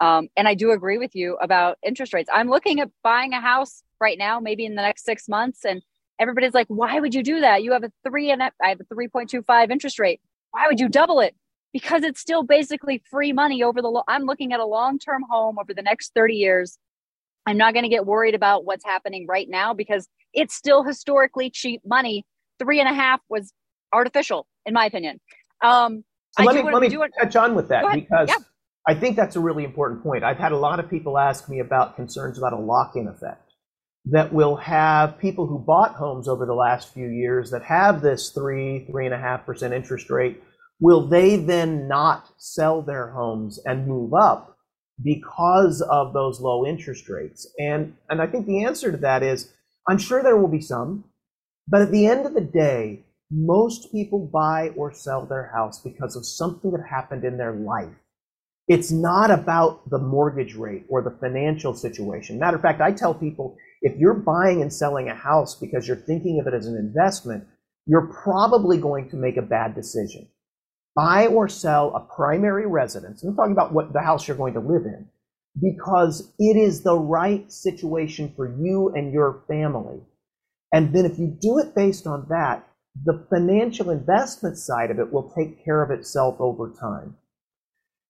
Um, 0.00 0.28
and 0.36 0.46
I 0.46 0.54
do 0.54 0.70
agree 0.70 0.98
with 0.98 1.14
you 1.14 1.36
about 1.40 1.78
interest 1.84 2.14
rates. 2.14 2.30
I'm 2.32 2.48
looking 2.48 2.80
at 2.80 2.90
buying 3.02 3.32
a 3.32 3.40
house 3.40 3.82
right 4.00 4.18
now, 4.18 4.38
maybe 4.38 4.64
in 4.64 4.74
the 4.74 4.82
next 4.82 5.04
six 5.04 5.28
months, 5.28 5.64
and 5.64 5.82
everybody's 6.18 6.54
like, 6.54 6.66
why 6.68 7.00
would 7.00 7.14
you 7.14 7.22
do 7.22 7.40
that? 7.40 7.62
You 7.62 7.72
have 7.72 7.84
a 7.84 7.92
three 8.06 8.30
and 8.30 8.42
I 8.42 8.50
have 8.60 8.80
a 8.80 8.94
3.25 8.94 9.70
interest 9.70 9.98
rate. 9.98 10.20
Why 10.50 10.66
would 10.68 10.80
you 10.80 10.88
double 10.88 11.20
it? 11.20 11.34
Because 11.72 12.04
it's 12.04 12.20
still 12.20 12.44
basically 12.44 13.02
free 13.10 13.32
money 13.32 13.62
over 13.62 13.82
the, 13.82 13.88
lo- 13.88 14.04
I'm 14.06 14.24
looking 14.24 14.52
at 14.52 14.60
a 14.60 14.64
long-term 14.64 15.24
home 15.28 15.58
over 15.58 15.74
the 15.74 15.82
next 15.82 16.12
30 16.14 16.34
years. 16.34 16.78
I'm 17.46 17.56
not 17.56 17.74
going 17.74 17.84
to 17.84 17.88
get 17.88 18.06
worried 18.06 18.34
about 18.34 18.64
what's 18.64 18.84
happening 18.84 19.26
right 19.28 19.48
now 19.48 19.74
because 19.74 20.08
it's 20.32 20.54
still 20.54 20.82
historically 20.82 21.50
cheap 21.50 21.82
money. 21.84 22.24
Three 22.58 22.80
and 22.80 22.88
a 22.88 22.94
half 22.94 23.20
was 23.28 23.52
artificial, 23.92 24.46
in 24.64 24.74
my 24.74 24.86
opinion. 24.86 25.20
Um, 25.62 26.04
so 26.32 26.44
let 26.44 26.54
me, 26.56 26.62
let 26.62 26.82
me 26.82 26.96
touch 27.20 27.36
on 27.36 27.54
with 27.54 27.68
that 27.68 27.84
because 27.94 28.28
yeah. 28.28 28.36
I 28.86 28.94
think 28.94 29.16
that's 29.16 29.36
a 29.36 29.40
really 29.40 29.64
important 29.64 30.02
point. 30.02 30.24
I've 30.24 30.38
had 30.38 30.52
a 30.52 30.56
lot 30.56 30.80
of 30.80 30.90
people 30.90 31.18
ask 31.18 31.48
me 31.48 31.60
about 31.60 31.96
concerns 31.96 32.38
about 32.38 32.52
a 32.52 32.58
lock-in 32.58 33.08
effect 33.08 33.52
that 34.06 34.32
will 34.32 34.56
have 34.56 35.18
people 35.18 35.46
who 35.46 35.58
bought 35.58 35.94
homes 35.94 36.28
over 36.28 36.44
the 36.44 36.54
last 36.54 36.92
few 36.92 37.08
years 37.08 37.50
that 37.50 37.62
have 37.62 38.02
this 38.02 38.30
three, 38.30 38.84
three 38.90 39.06
and 39.06 39.14
a 39.14 39.18
half 39.18 39.46
percent 39.46 39.72
interest 39.72 40.10
rate, 40.10 40.42
will 40.80 41.06
they 41.06 41.36
then 41.36 41.88
not 41.88 42.28
sell 42.36 42.82
their 42.82 43.10
homes 43.12 43.58
and 43.64 43.86
move 43.86 44.12
up 44.12 44.53
because 45.02 45.80
of 45.82 46.12
those 46.12 46.40
low 46.40 46.66
interest 46.66 47.08
rates? 47.08 47.46
And 47.58 47.96
and 48.08 48.20
I 48.20 48.26
think 48.26 48.46
the 48.46 48.64
answer 48.64 48.90
to 48.90 48.98
that 48.98 49.22
is 49.22 49.52
I'm 49.88 49.98
sure 49.98 50.22
there 50.22 50.36
will 50.36 50.48
be 50.48 50.60
some, 50.60 51.04
but 51.68 51.82
at 51.82 51.90
the 51.90 52.06
end 52.06 52.26
of 52.26 52.34
the 52.34 52.40
day, 52.40 53.04
most 53.30 53.90
people 53.90 54.30
buy 54.32 54.70
or 54.76 54.92
sell 54.92 55.26
their 55.26 55.50
house 55.54 55.80
because 55.80 56.16
of 56.16 56.26
something 56.26 56.70
that 56.70 56.86
happened 56.88 57.24
in 57.24 57.36
their 57.36 57.52
life. 57.52 57.94
It's 58.66 58.90
not 58.90 59.30
about 59.30 59.90
the 59.90 59.98
mortgage 59.98 60.54
rate 60.54 60.86
or 60.88 61.02
the 61.02 61.16
financial 61.20 61.74
situation. 61.74 62.38
Matter 62.38 62.56
of 62.56 62.62
fact, 62.62 62.80
I 62.80 62.92
tell 62.92 63.12
people 63.12 63.56
if 63.82 63.98
you're 63.98 64.14
buying 64.14 64.62
and 64.62 64.72
selling 64.72 65.08
a 65.08 65.14
house 65.14 65.54
because 65.54 65.86
you're 65.86 65.96
thinking 65.96 66.40
of 66.40 66.46
it 66.46 66.54
as 66.54 66.66
an 66.66 66.76
investment, 66.76 67.44
you're 67.86 68.06
probably 68.22 68.78
going 68.78 69.10
to 69.10 69.16
make 69.16 69.36
a 69.36 69.42
bad 69.42 69.74
decision. 69.74 70.26
Buy 70.94 71.26
or 71.26 71.48
sell 71.48 71.94
a 71.94 72.00
primary 72.14 72.66
residence. 72.66 73.22
I'm 73.22 73.34
talking 73.34 73.52
about 73.52 73.72
what 73.72 73.92
the 73.92 74.00
house 74.00 74.28
you're 74.28 74.36
going 74.36 74.54
to 74.54 74.60
live 74.60 74.84
in 74.86 75.08
because 75.60 76.32
it 76.38 76.56
is 76.56 76.82
the 76.82 76.98
right 76.98 77.50
situation 77.52 78.32
for 78.36 78.48
you 78.48 78.92
and 78.94 79.12
your 79.12 79.42
family. 79.48 80.00
And 80.72 80.92
then 80.94 81.04
if 81.04 81.18
you 81.18 81.36
do 81.40 81.58
it 81.58 81.74
based 81.74 82.06
on 82.06 82.26
that, 82.28 82.66
the 83.04 83.26
financial 83.30 83.90
investment 83.90 84.58
side 84.58 84.90
of 84.90 84.98
it 84.98 85.12
will 85.12 85.32
take 85.36 85.64
care 85.64 85.82
of 85.82 85.90
itself 85.90 86.36
over 86.40 86.72
time. 86.80 87.16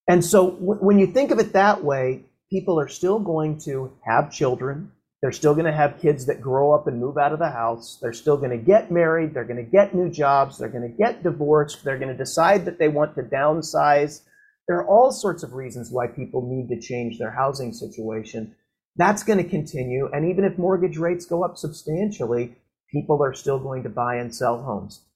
And 0.08 0.24
so 0.24 0.50
w- 0.52 0.80
when 0.80 0.98
you 0.98 1.06
think 1.06 1.30
of 1.30 1.38
it 1.38 1.52
that 1.52 1.82
way, 1.82 2.24
people 2.50 2.78
are 2.78 2.88
still 2.88 3.18
going 3.18 3.58
to 3.60 3.92
have 4.06 4.32
children. 4.32 4.92
They're 5.24 5.32
still 5.32 5.54
going 5.54 5.64
to 5.64 5.72
have 5.72 6.02
kids 6.02 6.26
that 6.26 6.42
grow 6.42 6.74
up 6.74 6.86
and 6.86 7.00
move 7.00 7.16
out 7.16 7.32
of 7.32 7.38
the 7.38 7.48
house. 7.48 7.96
They're 8.02 8.12
still 8.12 8.36
going 8.36 8.50
to 8.50 8.58
get 8.58 8.90
married. 8.90 9.32
They're 9.32 9.46
going 9.46 9.56
to 9.56 9.62
get 9.62 9.94
new 9.94 10.10
jobs. 10.10 10.58
They're 10.58 10.68
going 10.68 10.86
to 10.86 10.98
get 10.98 11.22
divorced. 11.22 11.82
They're 11.82 11.96
going 11.96 12.10
to 12.10 12.14
decide 12.14 12.66
that 12.66 12.78
they 12.78 12.88
want 12.88 13.14
to 13.14 13.22
downsize. 13.22 14.20
There 14.68 14.76
are 14.76 14.86
all 14.86 15.10
sorts 15.10 15.42
of 15.42 15.54
reasons 15.54 15.90
why 15.90 16.08
people 16.08 16.46
need 16.46 16.68
to 16.68 16.78
change 16.78 17.18
their 17.18 17.30
housing 17.30 17.72
situation. 17.72 18.54
That's 18.96 19.22
going 19.22 19.42
to 19.42 19.48
continue. 19.48 20.10
And 20.12 20.30
even 20.30 20.44
if 20.44 20.58
mortgage 20.58 20.98
rates 20.98 21.24
go 21.24 21.42
up 21.42 21.56
substantially, 21.56 22.56
people 22.92 23.22
are 23.22 23.32
still 23.32 23.58
going 23.58 23.82
to 23.84 23.88
buy 23.88 24.16
and 24.16 24.34
sell 24.34 24.62
homes. 24.62 25.06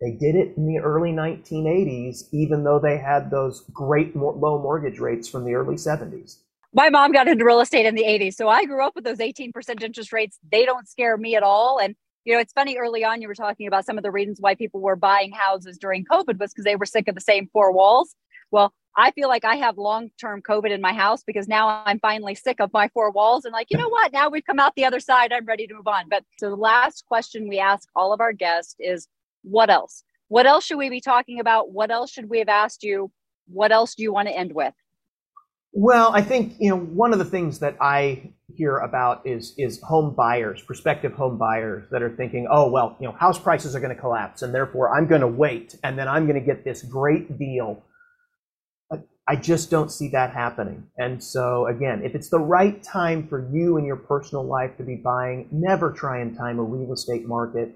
They 0.00 0.12
did 0.12 0.34
it 0.34 0.56
in 0.56 0.66
the 0.66 0.78
early 0.78 1.10
1980s, 1.10 2.20
even 2.32 2.64
though 2.64 2.80
they 2.82 2.96
had 2.96 3.30
those 3.30 3.66
great 3.70 4.16
low 4.16 4.62
mortgage 4.62 4.98
rates 4.98 5.28
from 5.28 5.44
the 5.44 5.52
early 5.52 5.74
70s 5.74 6.38
my 6.72 6.90
mom 6.90 7.12
got 7.12 7.28
into 7.28 7.44
real 7.44 7.60
estate 7.60 7.86
in 7.86 7.94
the 7.94 8.04
80s. 8.04 8.34
So 8.34 8.48
I 8.48 8.64
grew 8.64 8.84
up 8.84 8.94
with 8.94 9.04
those 9.04 9.18
18% 9.18 9.82
interest 9.82 10.12
rates. 10.12 10.38
They 10.50 10.64
don't 10.64 10.88
scare 10.88 11.16
me 11.16 11.34
at 11.34 11.42
all. 11.42 11.78
And, 11.78 11.94
you 12.24 12.34
know, 12.34 12.40
it's 12.40 12.52
funny 12.52 12.76
early 12.76 13.04
on, 13.04 13.22
you 13.22 13.28
were 13.28 13.34
talking 13.34 13.66
about 13.66 13.86
some 13.86 13.96
of 13.96 14.04
the 14.04 14.10
reasons 14.10 14.38
why 14.40 14.54
people 14.54 14.80
were 14.80 14.96
buying 14.96 15.32
houses 15.32 15.78
during 15.78 16.04
COVID 16.04 16.38
was 16.38 16.52
because 16.52 16.64
they 16.64 16.76
were 16.76 16.86
sick 16.86 17.08
of 17.08 17.14
the 17.14 17.20
same 17.20 17.48
four 17.52 17.72
walls. 17.72 18.14
Well, 18.50 18.72
I 18.96 19.12
feel 19.12 19.28
like 19.28 19.44
I 19.44 19.54
have 19.56 19.78
long 19.78 20.10
term 20.20 20.42
COVID 20.42 20.70
in 20.70 20.80
my 20.80 20.92
house 20.92 21.22
because 21.24 21.46
now 21.46 21.82
I'm 21.86 22.00
finally 22.00 22.34
sick 22.34 22.60
of 22.60 22.72
my 22.72 22.88
four 22.88 23.10
walls 23.12 23.44
and 23.44 23.52
like, 23.52 23.68
you 23.70 23.78
know 23.78 23.88
what? 23.88 24.12
Now 24.12 24.28
we've 24.28 24.44
come 24.44 24.58
out 24.58 24.74
the 24.74 24.84
other 24.84 25.00
side. 25.00 25.32
I'm 25.32 25.44
ready 25.46 25.66
to 25.68 25.74
move 25.74 25.86
on. 25.86 26.08
But 26.08 26.24
so 26.38 26.50
the 26.50 26.56
last 26.56 27.04
question 27.06 27.48
we 27.48 27.60
ask 27.60 27.88
all 27.94 28.12
of 28.12 28.20
our 28.20 28.32
guests 28.32 28.74
is 28.78 29.06
what 29.42 29.70
else? 29.70 30.02
What 30.28 30.46
else 30.46 30.64
should 30.64 30.78
we 30.78 30.90
be 30.90 31.00
talking 31.00 31.40
about? 31.40 31.70
What 31.70 31.90
else 31.90 32.10
should 32.10 32.28
we 32.28 32.40
have 32.40 32.48
asked 32.48 32.82
you? 32.82 33.10
What 33.46 33.72
else 33.72 33.94
do 33.94 34.02
you 34.02 34.12
want 34.12 34.28
to 34.28 34.36
end 34.36 34.52
with? 34.52 34.74
Well, 35.80 36.10
I 36.12 36.22
think 36.22 36.56
you 36.58 36.70
know 36.70 36.76
one 36.76 37.12
of 37.12 37.20
the 37.20 37.24
things 37.24 37.60
that 37.60 37.76
I 37.80 38.32
hear 38.56 38.78
about 38.78 39.24
is 39.24 39.54
is 39.56 39.80
home 39.80 40.12
buyers, 40.12 40.60
prospective 40.60 41.12
home 41.12 41.38
buyers 41.38 41.84
that 41.92 42.02
are 42.02 42.10
thinking, 42.10 42.48
oh 42.50 42.68
well, 42.68 42.96
you 42.98 43.06
know, 43.06 43.12
house 43.12 43.38
prices 43.38 43.76
are 43.76 43.80
going 43.80 43.94
to 43.94 44.00
collapse, 44.00 44.42
and 44.42 44.52
therefore 44.52 44.92
I'm 44.92 45.06
going 45.06 45.20
to 45.20 45.28
wait, 45.28 45.76
and 45.84 45.96
then 45.96 46.08
I'm 46.08 46.26
going 46.26 46.40
to 46.40 46.44
get 46.44 46.64
this 46.64 46.82
great 46.82 47.38
deal. 47.38 47.80
I 49.28 49.36
just 49.36 49.70
don't 49.70 49.92
see 49.92 50.08
that 50.08 50.32
happening. 50.32 50.82
And 50.96 51.22
so 51.22 51.68
again, 51.68 52.02
if 52.02 52.16
it's 52.16 52.28
the 52.28 52.40
right 52.40 52.82
time 52.82 53.28
for 53.28 53.48
you 53.52 53.76
in 53.76 53.84
your 53.84 53.98
personal 53.98 54.42
life 54.42 54.76
to 54.78 54.82
be 54.82 54.96
buying, 54.96 55.46
never 55.52 55.92
try 55.92 56.18
and 56.18 56.36
time 56.36 56.58
a 56.58 56.62
real 56.64 56.92
estate 56.92 57.28
market. 57.28 57.72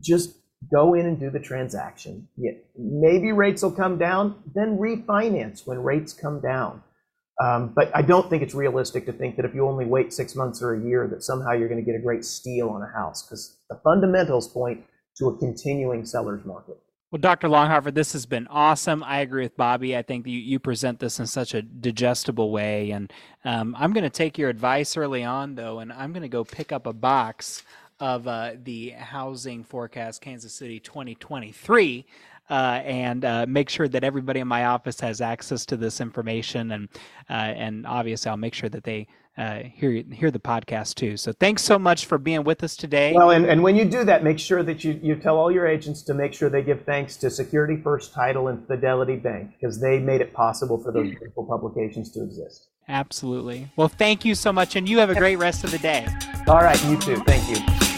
Just 0.00 0.36
go 0.72 0.94
in 0.94 1.04
and 1.04 1.20
do 1.20 1.28
the 1.28 1.40
transaction. 1.40 2.28
Yeah, 2.38 2.52
maybe 2.78 3.30
rates 3.30 3.62
will 3.62 3.72
come 3.72 3.98
down, 3.98 4.36
then 4.54 4.78
refinance 4.78 5.66
when 5.66 5.82
rates 5.82 6.14
come 6.14 6.40
down 6.40 6.82
but 7.38 7.90
I 7.94 8.02
don't 8.02 8.28
think 8.28 8.42
it's 8.42 8.54
realistic 8.54 9.06
to 9.06 9.12
think 9.12 9.36
that 9.36 9.44
if 9.44 9.54
you 9.54 9.66
only 9.66 9.84
wait 9.84 10.12
six 10.12 10.34
months 10.34 10.62
or 10.62 10.74
a 10.74 10.84
year, 10.84 11.08
that 11.08 11.22
somehow 11.22 11.52
you're 11.52 11.68
going 11.68 11.84
to 11.84 11.90
get 11.90 11.98
a 11.98 12.02
great 12.02 12.24
steal 12.24 12.68
on 12.68 12.82
a 12.82 12.92
house 12.92 13.22
because 13.22 13.58
the 13.68 13.80
fundamentals 13.82 14.48
point 14.48 14.84
to 15.18 15.28
a 15.28 15.38
continuing 15.38 16.04
seller's 16.04 16.44
market. 16.44 16.78
Well, 17.10 17.20
Dr. 17.20 17.48
Longhofer, 17.48 17.92
this 17.92 18.14
has 18.14 18.24
been 18.24 18.46
awesome. 18.46 19.02
I 19.04 19.20
agree 19.20 19.42
with 19.42 19.54
Bobbi. 19.54 19.94
I 19.94 20.00
think 20.00 20.26
you, 20.26 20.38
you 20.38 20.58
present 20.58 20.98
this 20.98 21.20
in 21.20 21.26
such 21.26 21.52
a 21.52 21.60
digestible 21.60 22.50
way. 22.50 22.90
And 22.90 23.12
um, 23.44 23.76
I'm 23.78 23.92
going 23.92 24.04
to 24.04 24.10
take 24.10 24.38
your 24.38 24.48
advice 24.48 24.96
early 24.96 25.22
on, 25.22 25.54
though, 25.54 25.80
and 25.80 25.92
I'm 25.92 26.12
going 26.12 26.22
to 26.22 26.28
go 26.28 26.42
pick 26.42 26.72
up 26.72 26.86
a 26.86 26.92
box 26.94 27.64
of 28.00 28.26
uh, 28.26 28.52
the 28.64 28.90
Housing 28.90 29.62
Forecast 29.62 30.22
Kansas 30.22 30.54
City 30.54 30.80
2023 30.80 32.00
uh, 32.00 32.31
and 32.52 33.24
uh, 33.24 33.46
make 33.48 33.68
sure 33.68 33.88
that 33.88 34.04
everybody 34.04 34.40
in 34.40 34.48
my 34.48 34.66
office 34.66 35.00
has 35.00 35.20
access 35.20 35.64
to 35.66 35.76
this 35.76 36.00
information. 36.00 36.72
And, 36.72 36.88
uh, 37.30 37.32
and 37.32 37.86
obviously, 37.86 38.30
I'll 38.30 38.36
make 38.36 38.54
sure 38.54 38.68
that 38.68 38.84
they 38.84 39.06
uh, 39.38 39.60
hear 39.62 40.02
hear 40.12 40.30
the 40.30 40.38
podcast 40.38 40.94
too. 40.94 41.16
So 41.16 41.32
thanks 41.32 41.62
so 41.62 41.78
much 41.78 42.04
for 42.04 42.18
being 42.18 42.44
with 42.44 42.62
us 42.62 42.76
today. 42.76 43.14
Well, 43.14 43.30
and, 43.30 43.46
and 43.46 43.62
when 43.62 43.76
you 43.76 43.86
do 43.86 44.04
that, 44.04 44.22
make 44.22 44.38
sure 44.38 44.62
that 44.62 44.84
you, 44.84 45.00
you 45.02 45.16
tell 45.16 45.38
all 45.38 45.50
your 45.50 45.66
agents 45.66 46.02
to 46.02 46.14
make 46.14 46.34
sure 46.34 46.50
they 46.50 46.62
give 46.62 46.84
thanks 46.84 47.16
to 47.18 47.30
Security 47.30 47.80
First 47.82 48.12
Title 48.12 48.48
and 48.48 48.66
Fidelity 48.66 49.16
Bank 49.16 49.52
because 49.58 49.80
they 49.80 49.98
made 49.98 50.20
it 50.20 50.34
possible 50.34 50.82
for 50.82 50.92
those 50.92 51.08
beautiful 51.08 51.46
publications 51.46 52.12
to 52.12 52.22
exist. 52.22 52.68
Absolutely. 52.88 53.70
Well, 53.76 53.88
thank 53.88 54.24
you 54.24 54.34
so 54.34 54.52
much, 54.52 54.76
and 54.76 54.88
you 54.88 54.98
have 54.98 55.08
a 55.08 55.14
great 55.14 55.36
rest 55.36 55.64
of 55.64 55.70
the 55.70 55.78
day. 55.78 56.06
All 56.46 56.56
right, 56.56 56.82
you 56.84 56.98
too. 56.98 57.16
Thank 57.24 57.48
you. 57.48 57.91